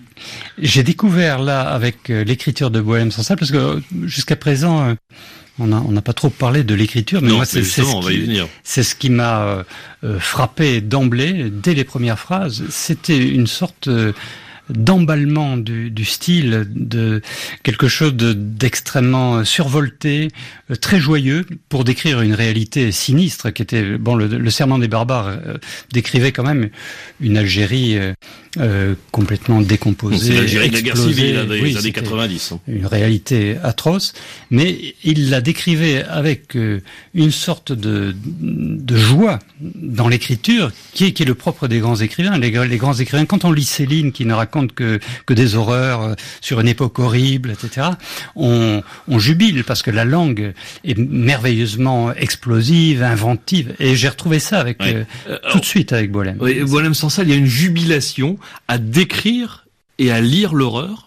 j'ai 0.59 0.83
découvert 0.83 1.39
là 1.39 1.63
avec 1.63 2.11
euh, 2.11 2.25
l'écriture 2.25 2.71
de 2.71 2.81
Bohème 2.81 3.11
Sansal 3.11 3.37
parce 3.37 3.51
que 3.51 3.57
euh, 3.57 3.81
jusqu'à 4.05 4.37
présent 4.37 4.89
euh, 4.89 4.95
on 5.59 5.69
n'a 5.69 5.81
on 5.81 5.95
pas 6.01 6.13
trop 6.13 6.29
parlé 6.29 6.65
de 6.65 6.75
l'écriture, 6.75 7.23
mais 7.23 7.33
moi 7.33 7.47
c'est 7.47 7.63
ce 7.63 8.95
qui 8.95 9.09
m'a 9.09 9.65
frappé 10.19 10.83
d'emblée 10.83 11.51
dès 11.51 11.73
les 11.73 11.85
premières 11.85 12.19
phrases. 12.19 12.65
C'était 12.69 13.27
une 13.27 13.47
sorte 13.47 13.89
d'emballement 14.69 15.57
du, 15.57 15.91
du, 15.91 16.05
style, 16.05 16.67
de 16.71 17.23
quelque 17.63 17.89
chose 17.89 18.15
d'extrêmement 18.15 19.45
survolté, 19.45 20.29
euh, 20.66 20.66
très 20.81 21.01
joyeux, 21.01 21.47
pour 21.69 21.85
décrire 21.85 22.21
une 22.21 22.35
réalité 22.35 22.93
sinistre 22.93 23.51
qui 23.51 23.63
était 23.63 23.97
bon. 23.99 24.17
Le, 24.17 24.27
le 24.27 24.51
serment 24.51 24.79
des 24.79 24.89
barbares 24.89 25.29
euh, 25.29 25.59
décrivait 25.93 26.33
quand 26.33 26.43
même 26.43 26.71
une 27.21 27.37
Algérie 27.37 27.99
euh, 28.59 28.95
complètement 29.13 29.61
décomposée, 29.61 30.35
l'Algérie 30.35 30.71
de 30.71 30.75
la 30.75 30.83
guerre 30.83 30.97
civile 30.97 31.47
des 31.49 31.77
années 31.77 31.93
90. 31.93 32.53
Hein. 32.53 32.61
Une 32.69 32.87
réalité 32.87 33.57
atroce, 33.63 34.13
mais 34.51 34.95
il 35.05 35.31
la 35.31 35.41
décrivait 35.41 36.03
avec 36.05 36.57
une 37.15 37.31
sorte 37.31 37.73
de, 37.73 38.15
de 38.17 38.97
joie 38.97 39.39
dans 39.61 40.09
l'écriture 40.09 40.73
qui 40.93 41.05
est, 41.05 41.13
qui 41.13 41.23
est 41.23 41.27
le 41.27 41.35
propre 41.35 41.69
des 41.69 41.79
grands 41.79 41.97
écrivains. 41.97 42.39
Les, 42.39 42.51
les 42.51 42.77
grands 42.77 42.95
écrivains, 42.95 43.25
quand 43.27 43.45
on 43.45 43.53
lit 43.53 43.65
Céline 43.65 44.13
qui 44.13 44.25
ne 44.25 44.35
raconte 44.35 44.73
que, 44.73 44.99
que 45.27 45.35
des 45.35 45.55
horreurs 45.55 46.03
euh, 46.03 46.15
sur 46.41 46.61
une 46.61 46.69
époque 46.69 46.99
horrible, 46.99 47.51
etc., 47.51 47.89
on, 48.35 48.83
on 49.09 49.19
jubile 49.19 49.65
parce 49.65 49.83
que 49.83 49.91
la 49.91 50.05
langue 50.05 50.55
est 50.85 50.99
merveilleusement 50.99 52.13
explosive, 52.13 53.03
inventive. 53.03 53.75
Et 53.79 53.97
j'ai 53.97 54.09
retrouvé 54.09 54.39
ça 54.39 54.61
avec 54.61 54.81
euh, 54.83 55.05
tout 55.51 55.61
de 55.61 55.65
suite 55.65 55.93
avec 55.93 56.11
Boilem. 56.11 56.39
Oui, 56.41 56.63
Boilem 56.63 56.95
sans 56.95 57.09
ça, 57.09 57.23
il 57.23 57.31
y 57.31 57.33
a 57.33 57.37
une 57.37 57.47
jubilation 57.47 58.39
à 58.69 58.79
décrire 58.79 59.67
et 59.99 60.11
à 60.11 60.21
lire 60.21 60.55
l'horreur 60.55 61.06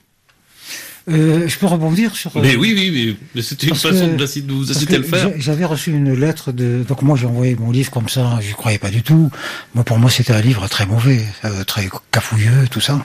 euh, 1.10 1.47
je 1.47 1.57
peux 1.57 1.66
rebondir 1.66 2.16
sur. 2.16 2.32
Mais 2.41 2.55
oui, 2.55 2.74
oui, 2.76 3.18
mais 3.36 3.41
c'était 3.41 3.68
une 3.68 3.76
façon 3.76 4.07
de 4.16 4.53
vous 4.53 4.72
inciter 4.72 4.95
à 4.95 4.97
le 4.99 5.03
faire. 5.03 5.32
J'avais 5.38 5.66
reçu 5.66 5.91
une 5.91 6.14
lettre 6.14 6.51
de. 6.51 6.84
Donc 6.88 7.01
moi, 7.01 7.18
j'ai 7.18 7.26
envoyé 7.26 7.55
mon 7.55 7.72
livre 7.72 7.91
comme 7.91 8.10
ça. 8.10 8.39
Je 8.41 8.53
croyais 8.53 8.78
pas 8.78 8.89
du 8.89 9.01
tout. 9.01 9.30
Moi, 9.76 9.84
pour 9.84 9.99
moi, 9.99 10.10
c'était 10.10 10.34
un 10.34 10.41
livre 10.41 10.68
très 10.68 10.86
mauvais, 10.86 11.22
euh, 11.45 11.64
très 11.64 11.89
cafouilleux, 12.12 12.68
tout 12.70 12.82
ça. 12.82 13.03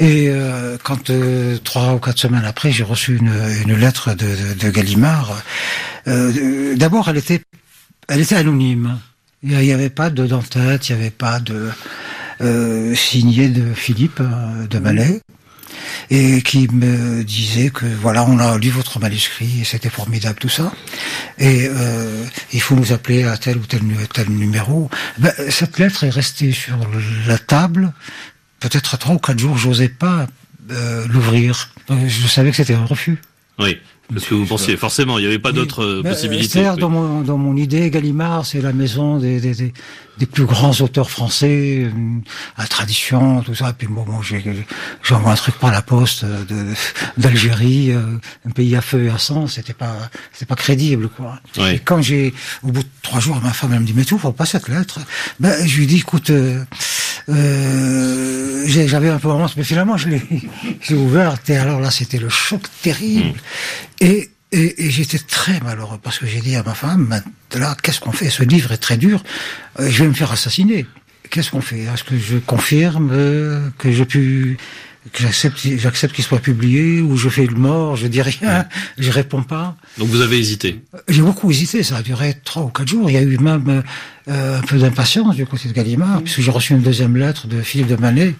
Et 0.00 0.28
euh, 0.28 0.76
quand 0.82 1.10
euh, 1.10 1.58
trois 1.62 1.94
ou 1.94 1.98
quatre 1.98 2.18
semaines 2.18 2.44
après, 2.44 2.70
j'ai 2.70 2.84
reçu 2.84 3.16
une, 3.16 3.32
une, 3.66 3.74
lettre 3.74 4.14
de, 4.14 4.26
de, 4.26 4.66
de 4.66 4.70
Gallimard. 4.70 5.42
Euh, 6.06 6.76
D'abord, 6.76 7.08
elle 7.08 7.16
était, 7.16 7.42
elle 8.08 8.20
était 8.20 8.36
anonyme. 8.36 8.98
Il 9.42 9.56
n'y 9.58 9.72
avait 9.72 9.90
pas 9.90 10.10
de 10.10 10.26
dentette, 10.26 10.88
il 10.88 10.94
n'y 10.94 11.00
avait 11.00 11.10
pas 11.10 11.40
de 11.40 11.70
euh, 12.40 12.94
signé 12.94 13.48
de 13.48 13.72
Philippe 13.74 14.20
de 14.70 14.78
Malais 14.78 15.20
et 16.10 16.42
qui 16.42 16.68
me 16.68 17.22
disait 17.24 17.70
que 17.70 17.86
voilà, 17.86 18.24
on 18.24 18.38
a 18.38 18.58
lu 18.58 18.70
votre 18.70 18.98
manuscrit 18.98 19.60
et 19.60 19.64
c'était 19.64 19.90
formidable 19.90 20.38
tout 20.38 20.48
ça. 20.48 20.72
Et 21.38 21.68
euh, 21.68 22.24
il 22.52 22.60
faut 22.60 22.74
nous 22.74 22.92
appeler 22.92 23.24
à 23.24 23.36
tel 23.36 23.58
ou 23.58 23.66
tel, 23.66 24.30
numéro. 24.30 24.90
Ben, 25.18 25.32
cette 25.50 25.78
lettre 25.78 26.04
est 26.04 26.10
restée 26.10 26.52
sur 26.52 26.78
la 27.26 27.38
table. 27.38 27.92
Peut-être 28.60 28.98
trois 28.98 29.14
ou 29.14 29.18
quatre 29.18 29.38
jours, 29.38 29.56
j'osais 29.56 29.88
pas 29.88 30.26
euh, 30.70 31.06
l'ouvrir. 31.08 31.70
Je 31.88 32.26
savais 32.26 32.50
que 32.50 32.56
c'était 32.56 32.74
un 32.74 32.84
refus. 32.84 33.18
Oui. 33.58 33.78
Parce 34.12 34.24
que 34.24 34.34
vous 34.34 34.46
pensiez, 34.46 34.76
forcément, 34.78 35.18
il 35.18 35.22
n'y 35.22 35.26
avait 35.26 35.38
pas 35.38 35.52
d'autres 35.52 35.84
euh, 35.84 36.02
possibilités. 36.02 36.48
C'est-à-dire, 36.48 36.76
dans, 36.78 36.88
mon, 36.88 37.20
dans 37.20 37.36
mon 37.36 37.56
idée, 37.56 37.90
Gallimard, 37.90 38.46
c'est 38.46 38.62
la 38.62 38.72
maison 38.72 39.18
des, 39.18 39.38
des, 39.38 39.54
des, 39.54 39.74
des, 40.18 40.26
plus 40.26 40.46
grands 40.46 40.72
auteurs 40.80 41.10
français, 41.10 41.82
euh, 41.84 41.90
à 42.56 42.66
tradition, 42.66 43.42
tout 43.42 43.54
ça. 43.54 43.70
Et 43.70 43.72
puis 43.74 43.86
bon, 43.86 44.04
bon 44.04 44.20
j'envoie 45.02 45.32
un 45.32 45.34
truc 45.36 45.56
par 45.56 45.70
la 45.70 45.82
poste 45.82 46.24
d'Algérie, 47.18 47.92
euh, 47.92 48.00
un 48.46 48.50
pays 48.50 48.74
à 48.76 48.80
feu 48.80 49.04
et 49.04 49.10
à 49.10 49.18
sang, 49.18 49.46
c'était 49.46 49.74
pas, 49.74 49.94
c'était 50.32 50.46
pas 50.46 50.56
crédible, 50.56 51.10
quoi. 51.10 51.38
Et 51.70 51.78
quand 51.78 52.00
j'ai, 52.00 52.32
au 52.62 52.68
bout 52.68 52.82
de 52.82 52.88
trois 53.02 53.20
jours, 53.20 53.38
ma 53.42 53.52
femme 53.52 53.74
elle 53.74 53.80
me 53.80 53.86
dit, 53.86 53.94
mais 53.94 54.04
tu 54.04 54.14
ouvres 54.14 54.32
pas 54.32 54.46
cette 54.46 54.68
lettre 54.68 55.00
Ben, 55.38 55.66
je 55.66 55.76
lui 55.76 55.86
dis, 55.86 55.98
écoute, 55.98 56.30
euh, 57.28 58.64
j'avais 58.66 59.08
un 59.08 59.18
peu 59.18 59.28
honte, 59.28 59.54
mais 59.56 59.64
finalement, 59.64 59.96
je 59.96 60.08
l'ai, 60.08 60.22
ouverte. 60.94 61.50
Et 61.50 61.56
alors 61.56 61.80
là, 61.80 61.90
c'était 61.90 62.18
le 62.18 62.28
choc 62.28 62.62
terrible. 62.82 63.38
Mmh. 63.97 63.97
Et, 64.00 64.30
et, 64.52 64.86
et 64.86 64.90
j'étais 64.90 65.18
très 65.18 65.60
malheureux 65.60 65.98
parce 66.02 66.18
que 66.18 66.26
j'ai 66.26 66.40
dit 66.40 66.56
à 66.56 66.62
ma 66.62 66.74
femme, 66.74 67.20
là, 67.54 67.76
qu'est-ce 67.82 68.00
qu'on 68.00 68.12
fait? 68.12 68.30
Ce 68.30 68.42
livre 68.42 68.72
est 68.72 68.78
très 68.78 68.96
dur, 68.96 69.22
euh, 69.80 69.90
je 69.90 70.02
vais 70.02 70.08
me 70.08 70.14
faire 70.14 70.32
assassiner. 70.32 70.86
Qu'est-ce 71.30 71.50
qu'on 71.50 71.60
fait? 71.60 71.80
Est-ce 71.80 72.04
que 72.04 72.16
je 72.18 72.38
confirme 72.38 73.10
euh, 73.12 73.68
que 73.76 73.92
je 73.92 74.04
pu 74.04 74.56
que 75.12 75.22
j'accepte, 75.22 75.58
j'accepte 75.78 76.14
qu'il 76.14 76.24
soit 76.24 76.40
publié 76.40 77.00
ou 77.00 77.16
je 77.16 77.28
fais 77.28 77.46
le 77.46 77.54
mort, 77.54 77.96
je 77.96 78.06
dis 78.06 78.20
rien, 78.20 78.66
je 78.98 79.10
réponds 79.10 79.42
pas? 79.42 79.76
Donc 79.98 80.08
vous 80.08 80.20
avez 80.20 80.38
hésité? 80.38 80.80
J'ai 81.08 81.22
beaucoup 81.22 81.50
hésité, 81.50 81.82
ça 81.82 81.96
a 81.96 82.02
duré 82.02 82.34
trois 82.44 82.62
ou 82.62 82.68
quatre 82.68 82.88
jours. 82.88 83.10
Il 83.10 83.14
y 83.14 83.16
a 83.16 83.22
eu 83.22 83.38
même 83.38 83.82
euh, 84.28 84.58
un 84.58 84.62
peu 84.62 84.78
d'impatience 84.78 85.36
du 85.36 85.46
côté 85.46 85.68
de 85.68 85.74
Gallimard, 85.74 86.22
puisque 86.22 86.40
j'ai 86.40 86.50
reçu 86.50 86.72
une 86.72 86.82
deuxième 86.82 87.16
lettre 87.16 87.46
de 87.46 87.62
Philippe 87.62 87.88
de 87.88 87.96
Manet 87.96 88.34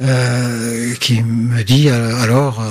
euh, 0.00 0.94
qui 0.94 1.22
me 1.22 1.62
dit 1.62 1.88
alors 1.88 2.62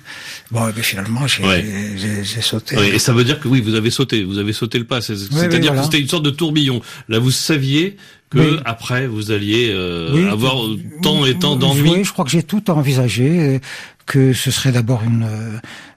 Bon, 0.50 0.68
et 0.68 0.82
finalement, 0.82 1.26
j'ai 1.26 2.40
sauté. 2.40 2.76
et 2.94 2.98
ça 2.98 3.12
veut 3.12 3.24
dire 3.24 3.40
que 3.40 3.48
oui, 3.48 3.60
vous 3.60 3.74
avez 3.74 3.90
sauté, 3.90 4.24
vous 4.24 4.38
avez 4.38 4.52
sauté 4.52 4.78
le 4.78 4.84
pas. 4.84 5.00
C'est-à-dire 5.00 5.74
que 5.74 5.82
c'était 5.82 6.00
une 6.00 6.08
sorte 6.08 6.24
de 6.24 6.30
tourbillon. 6.30 6.80
Là, 7.08 7.18
vous 7.18 7.30
saviez 7.30 7.96
que 8.30 8.60
après 8.64 9.06
vous 9.06 9.30
alliez 9.30 9.70
euh, 9.72 10.30
avoir 10.30 10.56
tant 11.02 11.24
et 11.24 11.38
tant 11.38 11.56
d'ennuis. 11.56 11.90
Oui, 11.90 12.04
je 12.04 12.12
crois 12.12 12.24
que 12.24 12.30
j'ai 12.30 12.42
tout 12.42 12.70
envisagé. 12.70 13.60
que 14.04 14.32
ce 14.32 14.52
serait 14.52 14.70
d'abord 14.70 15.02
une 15.02 15.26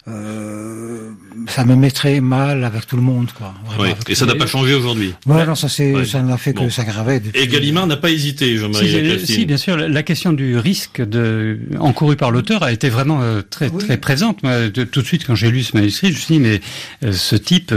euh, 0.10 1.12
ça 1.48 1.66
me 1.66 1.76
mettrait 1.76 2.22
mal 2.22 2.64
avec 2.64 2.88
tout 2.88 2.96
le 2.96 3.02
monde, 3.02 3.32
quoi. 3.32 3.54
oui. 3.80 3.90
Et 4.08 4.16
ça 4.16 4.26
n'a 4.26 4.36
pas 4.36 4.48
changé 4.48 4.74
aujourd'hui. 4.74 5.14
Ouais, 5.26 5.46
non, 5.46 5.56
ça 5.56 5.70
c'est, 5.70 6.06
ça 6.06 6.22
n'a 6.22 6.38
fait 6.38 6.54
que 6.54 6.70
s'aggraver. 6.70 7.22
Et 7.34 7.48
Gallimard 7.48 7.88
n'a 7.88 7.98
pas 7.98 8.10
hésité, 8.10 8.58
Jean-Marie 8.58 9.20
si, 9.20 9.34
si, 9.34 9.46
bien 9.46 9.58
sûr, 9.58 9.78
la 9.78 10.04
question 10.04 10.34
du 10.34 10.58
risque 10.58 11.02
de 11.02 11.60
encouru 11.80 12.16
par 12.16 12.32
l'auteur 12.32 12.64
a 12.64 12.72
été 12.72 12.90
vraiment 12.90 13.22
euh, 13.22 13.42
très 13.48 13.70
très 13.70 13.98
présente. 13.98 14.40
tout 14.74 15.02
de 15.02 15.06
suite, 15.06 15.26
quand 15.26 15.36
j'ai 15.36 15.52
lu 15.52 15.64
ce 15.64 15.76
manuscrit, 15.76 16.08
je 16.08 16.14
me 16.14 16.20
suis 16.20 16.34
dit 16.36 16.40
mais 16.40 16.62
euh, 17.04 17.12
ce 17.12 17.36
type 17.36 17.74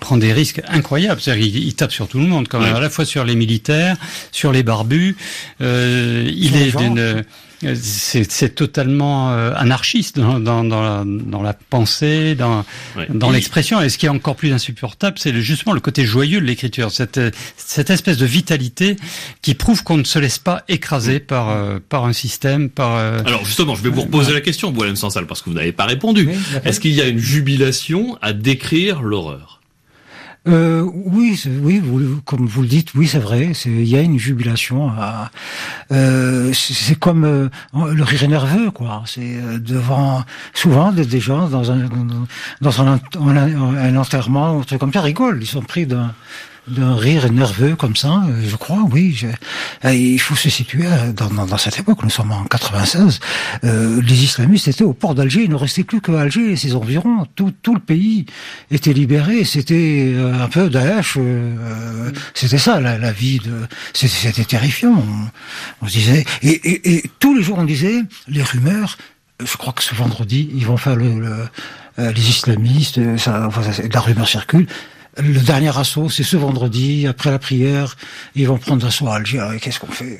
prend 0.00 0.16
des 0.16 0.32
risques 0.32 0.62
incroyables. 0.68 1.20
C'est-à-dire, 1.20 1.46
il, 1.46 1.74
tape 1.74 1.92
sur 1.92 2.08
tout 2.08 2.18
le 2.18 2.26
monde, 2.26 2.48
quand 2.48 2.60
même, 2.60 2.74
à 2.74 2.80
la 2.80 2.90
fois 2.90 3.04
sur 3.04 3.24
les 3.24 3.36
militaires, 3.36 3.96
sur 4.32 4.52
les 4.52 4.62
barbus. 4.62 5.16
il 5.60 6.56
est 6.56 6.76
d'une 6.76 7.24
c'est 7.74 8.54
totalement 8.54 9.30
euh, 9.32 9.52
anarchiste 9.56 10.18
dans, 10.18 10.38
dans, 10.38 10.64
dans, 10.64 10.82
la, 10.82 11.04
dans, 11.04 11.42
la, 11.42 11.52
pensée, 11.52 12.34
dans, 12.34 12.64
dans 13.08 13.30
l'expression. 13.30 13.80
Et 13.80 13.88
ce 13.88 13.98
qui 13.98 14.06
est 14.06 14.10
encore 14.10 14.36
plus 14.36 14.52
insupportable, 14.52 15.18
c'est 15.18 15.34
justement 15.40 15.72
le 15.74 15.80
côté 15.80 16.04
joyeux 16.04 16.40
de 16.40 16.46
l'écriture, 16.46 16.90
cette, 16.90 17.20
cette 17.56 17.90
espèce 17.90 18.16
de 18.16 18.26
vitalité 18.26 18.96
qui 19.42 19.54
prouve 19.54 19.82
qu'on 19.82 19.96
ne 19.96 20.04
se 20.04 20.18
laisse 20.18 20.38
pas 20.38 20.64
écraser 20.68 21.20
par, 21.20 21.50
euh, 21.50 21.78
par 21.88 22.04
un 22.04 22.12
système, 22.12 22.68
par... 22.70 22.96
Euh, 22.96 23.20
Alors 23.24 23.44
justement, 23.44 23.74
je 23.74 23.82
vais 23.82 23.90
vous 23.90 24.02
reposer 24.02 24.32
la 24.32 24.40
question, 24.40 24.70
Boilem 24.70 24.96
Sansal, 24.96 25.26
parce 25.26 25.42
que 25.42 25.50
vous 25.50 25.56
n'avez 25.56 25.72
pas 25.72 25.84
répondu. 25.84 26.28
Est-ce 26.64 26.80
qu'il 26.80 26.92
y 26.92 27.00
a 27.00 27.06
une 27.06 27.18
jubilation 27.18 28.18
à 28.22 28.32
décrire 28.32 29.02
l'horreur? 29.02 29.55
Euh, 30.46 30.88
oui, 30.94 31.42
oui, 31.62 31.80
vous, 31.80 32.20
comme 32.24 32.46
vous 32.46 32.62
le 32.62 32.68
dites, 32.68 32.94
oui, 32.94 33.08
c'est 33.08 33.18
vrai. 33.18 33.52
Il 33.64 33.84
y 33.84 33.96
a 33.96 34.00
une 34.00 34.18
jubilation. 34.18 34.92
Euh, 35.90 36.52
c'est 36.52 36.98
comme 36.98 37.24
euh, 37.24 37.48
le 37.74 38.02
rire 38.04 38.28
nerveux, 38.28 38.70
quoi. 38.70 39.02
C'est 39.06 39.36
euh, 39.36 39.58
devant 39.58 40.24
souvent 40.54 40.92
des, 40.92 41.20
gens 41.20 41.48
dans 41.48 41.72
un 41.72 41.88
dans 42.60 42.82
un, 42.82 43.00
un, 43.18 43.96
enterrement, 43.96 44.60
un 44.60 44.62
truc 44.62 44.78
comme 44.78 44.92
ça, 44.92 45.00
rigolent. 45.00 45.40
Ils 45.40 45.46
sont 45.46 45.62
pris 45.62 45.86
d'un 45.86 46.14
d'un 46.68 46.96
rire 46.96 47.30
nerveux 47.32 47.76
comme 47.76 47.94
ça, 47.94 48.22
euh, 48.28 48.42
je 48.46 48.56
crois, 48.56 48.78
oui. 48.90 49.24
Euh, 49.84 49.94
il 49.94 50.18
faut 50.20 50.34
se 50.34 50.50
situer 50.50 50.86
euh, 50.86 51.12
dans, 51.12 51.46
dans, 51.46 51.56
cette 51.58 51.78
époque, 51.78 52.02
nous 52.02 52.10
sommes 52.10 52.32
en 52.32 52.44
96, 52.44 53.20
euh, 53.64 54.02
les 54.02 54.24
islamistes 54.24 54.68
étaient 54.68 54.84
au 54.84 54.92
port 54.92 55.14
d'Alger, 55.14 55.44
il 55.44 55.50
ne 55.50 55.54
restait 55.54 55.84
plus 55.84 56.00
que 56.00 56.12
Alger 56.12 56.52
et 56.52 56.56
ses 56.56 56.74
environs, 56.74 57.26
tout, 57.36 57.52
tout 57.62 57.74
le 57.74 57.80
pays 57.80 58.26
était 58.70 58.92
libéré, 58.92 59.44
c'était 59.44 60.14
un 60.18 60.48
peu 60.48 60.68
Daesh, 60.68 61.16
euh, 61.18 62.10
c'était 62.34 62.58
ça 62.58 62.80
la, 62.80 62.98
la, 62.98 63.12
vie, 63.12 63.38
de, 63.38 63.66
c'était 63.92 64.44
terrifiant, 64.44 65.04
on, 65.82 65.86
se 65.86 65.92
disait, 65.92 66.24
et, 66.42 66.48
et, 66.48 66.96
et, 66.96 67.10
tous 67.20 67.34
les 67.34 67.42
jours 67.42 67.58
on 67.58 67.64
disait, 67.64 68.02
les 68.26 68.42
rumeurs, 68.42 68.98
je 69.44 69.56
crois 69.56 69.72
que 69.72 69.82
ce 69.82 69.94
vendredi, 69.94 70.50
ils 70.54 70.66
vont 70.66 70.76
faire 70.76 70.96
le, 70.96 71.20
le 71.20 71.36
les 71.98 72.28
islamistes, 72.28 73.00
ça, 73.16 73.48
la 73.90 74.00
rumeur 74.00 74.28
circule, 74.28 74.66
le 75.18 75.40
dernier 75.40 75.76
assaut, 75.76 76.08
c'est 76.08 76.22
ce 76.22 76.36
vendredi, 76.36 77.06
après 77.06 77.30
la 77.30 77.38
prière, 77.38 77.96
ils 78.34 78.46
vont 78.46 78.58
prendre 78.58 78.86
assaut 78.86 79.08
à 79.08 79.16
Alger. 79.16 79.46
Qu'est-ce 79.60 79.80
qu'on 79.80 79.86
fait 79.88 80.18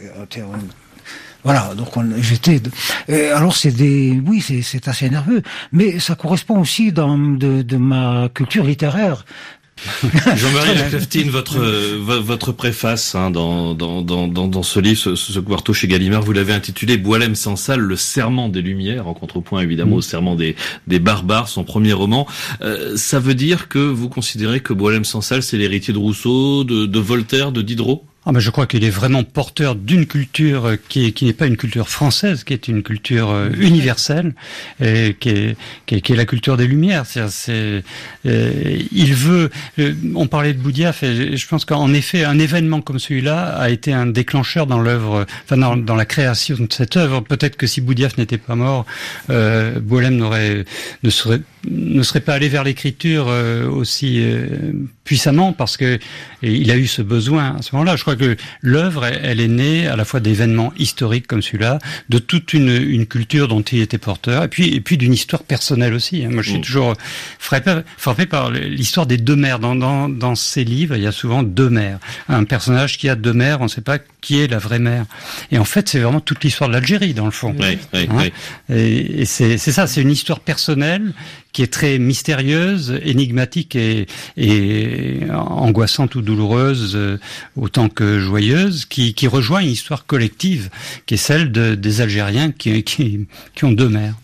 voilà, 1.45 1.75
donc 1.77 1.91
j'étais. 2.19 2.61
Alors 3.09 3.55
c'est 3.55 3.71
des, 3.71 4.21
oui, 4.27 4.41
c'est 4.41 4.89
assez 4.89 5.09
nerveux, 5.09 5.43
mais 5.71 6.01
ça 6.01 6.17
correspond 6.17 6.59
aussi 6.59 6.91
dans 6.91 7.17
de 7.17 7.77
ma 7.77 8.29
culture 8.35 8.65
littéraire. 8.65 9.25
Jean-Marie 10.37 10.75
Laclaftine, 10.75 11.29
votre 11.29 11.59
votre 11.59 12.53
préface 12.53 13.15
hein, 13.15 13.31
dans, 13.31 13.75
dans, 13.75 14.03
dans, 14.03 14.27
dans 14.27 14.63
ce 14.63 14.81
livre, 14.81 14.99
ce, 14.99 15.15
ce 15.15 15.39
quarto 15.39 15.73
chez 15.73 15.87
Gallimard, 15.87 16.23
vous 16.23 16.33
l'avez 16.33 16.55
intitulé 16.55 16.97
Boilem 16.97 17.35
sans 17.35 17.57
salle, 17.57 17.81
le 17.81 17.97
serment 17.97 18.49
des 18.49 18.63
Lumières, 18.63 19.07
en 19.07 19.15
contrepoint 19.15 19.61
évidemment 19.61 19.97
mm. 19.97 19.99
au 19.99 20.03
serment 20.03 20.35
des, 20.35 20.57
des 20.87 20.99
barbares, 20.99 21.49
son 21.49 21.65
premier 21.65 21.93
roman. 21.93 22.27
Euh, 22.63 22.97
ça 22.97 23.21
veut 23.21 23.35
dire 23.35 23.69
que 23.69 23.79
vous 23.79 24.09
considérez 24.09 24.61
que 24.61 24.73
Boilem 24.73 25.05
sans 25.05 25.21
salle, 25.21 25.43
c'est 25.43 25.59
l'héritier 25.59 25.93
de 25.93 25.99
Rousseau, 25.99 26.65
de, 26.65 26.87
de 26.87 26.99
Voltaire, 26.99 27.53
de 27.53 27.63
Diderot? 27.63 28.05
Ah 28.29 28.33
ben 28.33 28.41
je 28.41 28.51
crois 28.51 28.67
qu'il 28.67 28.83
est 28.83 28.91
vraiment 28.91 29.23
porteur 29.23 29.77
d'une 29.77 30.07
culture 30.07 30.77
qui, 30.89 31.13
qui 31.13 31.27
n'est 31.27 31.33
pas 31.33 31.47
une 31.47 31.57
culture 31.57 31.89
française, 31.89 32.43
qui 32.43 32.53
est 32.53 32.67
une 32.67 32.83
culture 32.83 33.31
euh, 33.31 33.51
universelle, 33.57 34.35
et 34.81 35.17
qui, 35.19 35.29
est, 35.29 35.57
qui, 35.87 35.95
est, 35.95 36.01
qui 36.01 36.13
est 36.13 36.17
la 36.17 36.25
culture 36.25 36.57
des 36.57 36.67
Lumières. 36.67 37.07
C'est, 37.07 37.85
euh, 38.27 38.79
il 38.91 39.15
veut. 39.15 39.51
Euh, 39.79 39.95
on 40.17 40.27
parlait 40.27 40.55
de 40.55 40.59
Boudiaf, 40.59 41.05
et 41.05 41.37
je 41.37 41.47
pense 41.47 41.65
qu'en 41.65 41.95
effet, 41.95 42.25
un 42.25 42.41
événement 42.41 42.81
comme 42.81 42.99
celui-là 42.99 43.57
a 43.57 43.71
été 43.71 43.93
un 43.93 44.07
déclencheur 44.07 44.67
dans 44.67 44.81
l'œuvre, 44.81 45.25
enfin 45.45 45.57
dans, 45.57 45.77
dans, 45.77 45.95
la 45.95 46.05
création 46.05 46.57
de 46.57 46.73
cette 46.73 46.97
œuvre. 46.97 47.21
Peut-être 47.21 47.57
que 47.57 47.69
si 47.69 47.81
Boudiaf 47.81 48.19
n'était 48.19 48.39
pas 48.39 48.57
mort, 48.57 48.87
euh, 49.31 49.79
Boilem 49.79 50.17
n'aurait 50.17 50.65
ne 51.05 51.11
serait 51.11 51.43
ne 51.69 52.03
serait 52.03 52.21
pas 52.21 52.35
allé 52.35 52.49
vers 52.49 52.65
l'écriture 52.65 53.27
aussi 53.27 54.23
puissamment 55.05 55.53
parce 55.53 55.77
que 55.77 55.99
il 56.43 56.71
a 56.71 56.77
eu 56.77 56.87
ce 56.87 57.03
besoin 57.03 57.57
à 57.57 57.63
ce 57.63 57.75
moment-là. 57.75 57.97
Je 57.97 58.03
crois 58.03 58.17
que 58.17 58.37
l'œuvre, 58.61 59.05
elle 59.05 59.41
est 59.41 59.49
née 59.49 59.87
à 59.87 59.97
la 59.97 60.05
fois 60.05 60.21
d'événements 60.21 60.73
historiques 60.77 61.27
comme 61.27 61.43
celui-là, 61.43 61.79
de 62.09 62.19
toute 62.19 62.53
une, 62.53 62.69
une, 62.69 63.07
culture 63.07 63.49
dont 63.49 63.63
il 63.63 63.81
était 63.81 63.99
porteur, 63.99 64.45
et 64.45 64.49
puis, 64.49 64.75
et 64.75 64.81
puis 64.81 64.99
d'une 64.99 65.15
histoire 65.15 65.43
personnelle 65.43 65.95
aussi. 65.95 66.25
Hein. 66.25 66.31
Moi, 66.33 66.43
je 66.43 66.51
suis 66.51 66.59
mm. 66.59 66.63
toujours 66.63 66.95
frappé, 67.39 67.81
frappé 67.97 68.27
par 68.27 68.51
l'histoire 68.51 69.07
des 69.07 69.17
deux 69.17 69.37
mères. 69.37 69.59
Dans, 69.59 69.75
dans, 69.75 70.09
dans 70.09 70.35
ces 70.35 70.65
livres, 70.65 70.97
il 70.97 71.03
y 71.03 71.07
a 71.07 71.13
souvent 71.13 71.43
deux 71.43 71.71
mères. 71.71 71.99
Un 72.29 72.45
personnage 72.45 72.99
qui 72.99 73.09
a 73.09 73.15
deux 73.15 73.33
mères, 73.33 73.61
on 73.61 73.65
ne 73.65 73.69
sait 73.69 73.81
pas 73.81 73.99
qui 74.27 74.41
est 74.41 74.49
la 74.49 74.59
vraie 74.59 74.81
mère. 74.81 75.07
Et 75.53 75.59
en 75.59 75.65
fait, 75.65 75.89
c'est 75.89 76.01
vraiment 76.01 76.19
toute 76.19 76.43
l'histoire 76.43 76.69
de 76.69 76.75
l'Algérie, 76.75 77.15
dans 77.15 77.27
le 77.27 77.31
fond. 77.31 77.55
Oui, 77.61 77.79
oui, 77.95 78.09
hein. 78.11 78.29
Et, 78.75 79.23
et 79.23 79.25
c'est 79.25 79.57
ça, 79.57 79.87
c'est 79.87 80.03
une 80.03 80.11
histoire 80.11 80.41
personnelle 80.41 81.13
qui 81.53 81.63
est 81.63 81.73
très 81.73 82.01
mystérieuse, 82.01 82.99
énigmatique 83.05 83.77
et, 83.77 84.09
et 84.37 85.21
angoissante 85.33 86.17
ou 86.17 86.23
douloureuse, 86.23 86.97
euh, 86.97 87.21
autant 87.55 87.89
que 87.89 88.19
joyeuse, 88.19 88.85
qui, 88.85 89.15
qui, 89.15 89.29
rejoint 89.29 89.61
une 89.61 89.71
histoire 89.71 90.07
collective, 90.07 90.71
qui 91.07 91.15
est 91.15 91.19
celle 91.19 91.53
de, 91.53 91.77
des 91.77 92.01
Algériens 92.01 92.51
qui, 92.51 92.83
qui, 92.83 93.29
qui 93.55 93.65
ont 93.65 93.73
deux 93.73 93.89
mères. 93.89 94.17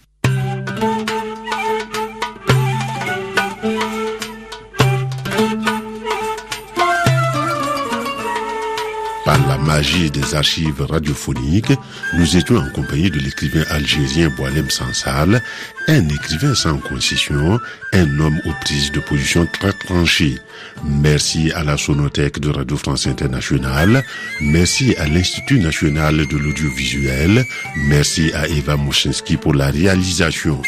Magie 9.73 10.11
des 10.11 10.35
archives 10.35 10.83
radiophoniques, 10.83 11.73
nous 12.13 12.37
étions 12.37 12.59
en 12.59 12.69
compagnie 12.69 13.11
de 13.11 13.19
l'écrivain 13.19 13.65
algérien 13.71 14.29
Boalem 14.29 14.69
Sansal, 14.69 15.43
un 15.89 16.09
écrivain 16.11 16.55
sans 16.55 16.77
concession, 16.77 17.59
un 17.95 18.21
homme 18.21 18.39
aux 18.45 18.53
prises 18.61 18.93
de 18.93 19.01
position 19.01 19.47
très 19.47 19.73
tranchées. 19.73 20.37
Merci 20.85 21.53
à 21.53 21.65
la 21.65 21.79
Sonothèque 21.79 22.39
de 22.39 22.51
Radio 22.51 22.77
France 22.77 23.07
Internationale, 23.07 24.05
merci 24.43 24.95
à 24.97 25.07
l'Institut 25.07 25.61
National 25.61 26.27
de 26.27 26.37
l'Audiovisuel, 26.37 27.43
merci 27.89 28.31
à 28.35 28.47
Eva 28.49 28.77
Mouchinski 28.77 29.39
pour 29.39 29.55
la 29.55 29.69
réalisation. 29.71 30.61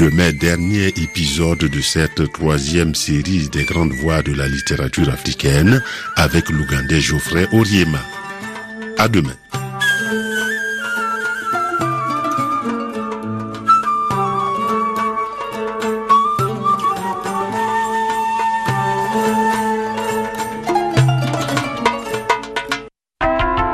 Demain, 0.00 0.32
dernier 0.32 0.88
épisode 0.88 1.58
de 1.58 1.80
cette 1.82 2.32
troisième 2.32 2.94
série 2.94 3.50
des 3.50 3.64
grandes 3.64 3.92
voix 3.92 4.22
de 4.22 4.32
la 4.32 4.48
littérature 4.48 5.10
africaine 5.10 5.82
avec 6.16 6.48
l'Ougandais 6.48 7.02
Geoffrey 7.02 7.46
Oriema. 7.52 8.00
À 8.96 9.08
demain. 9.08 9.36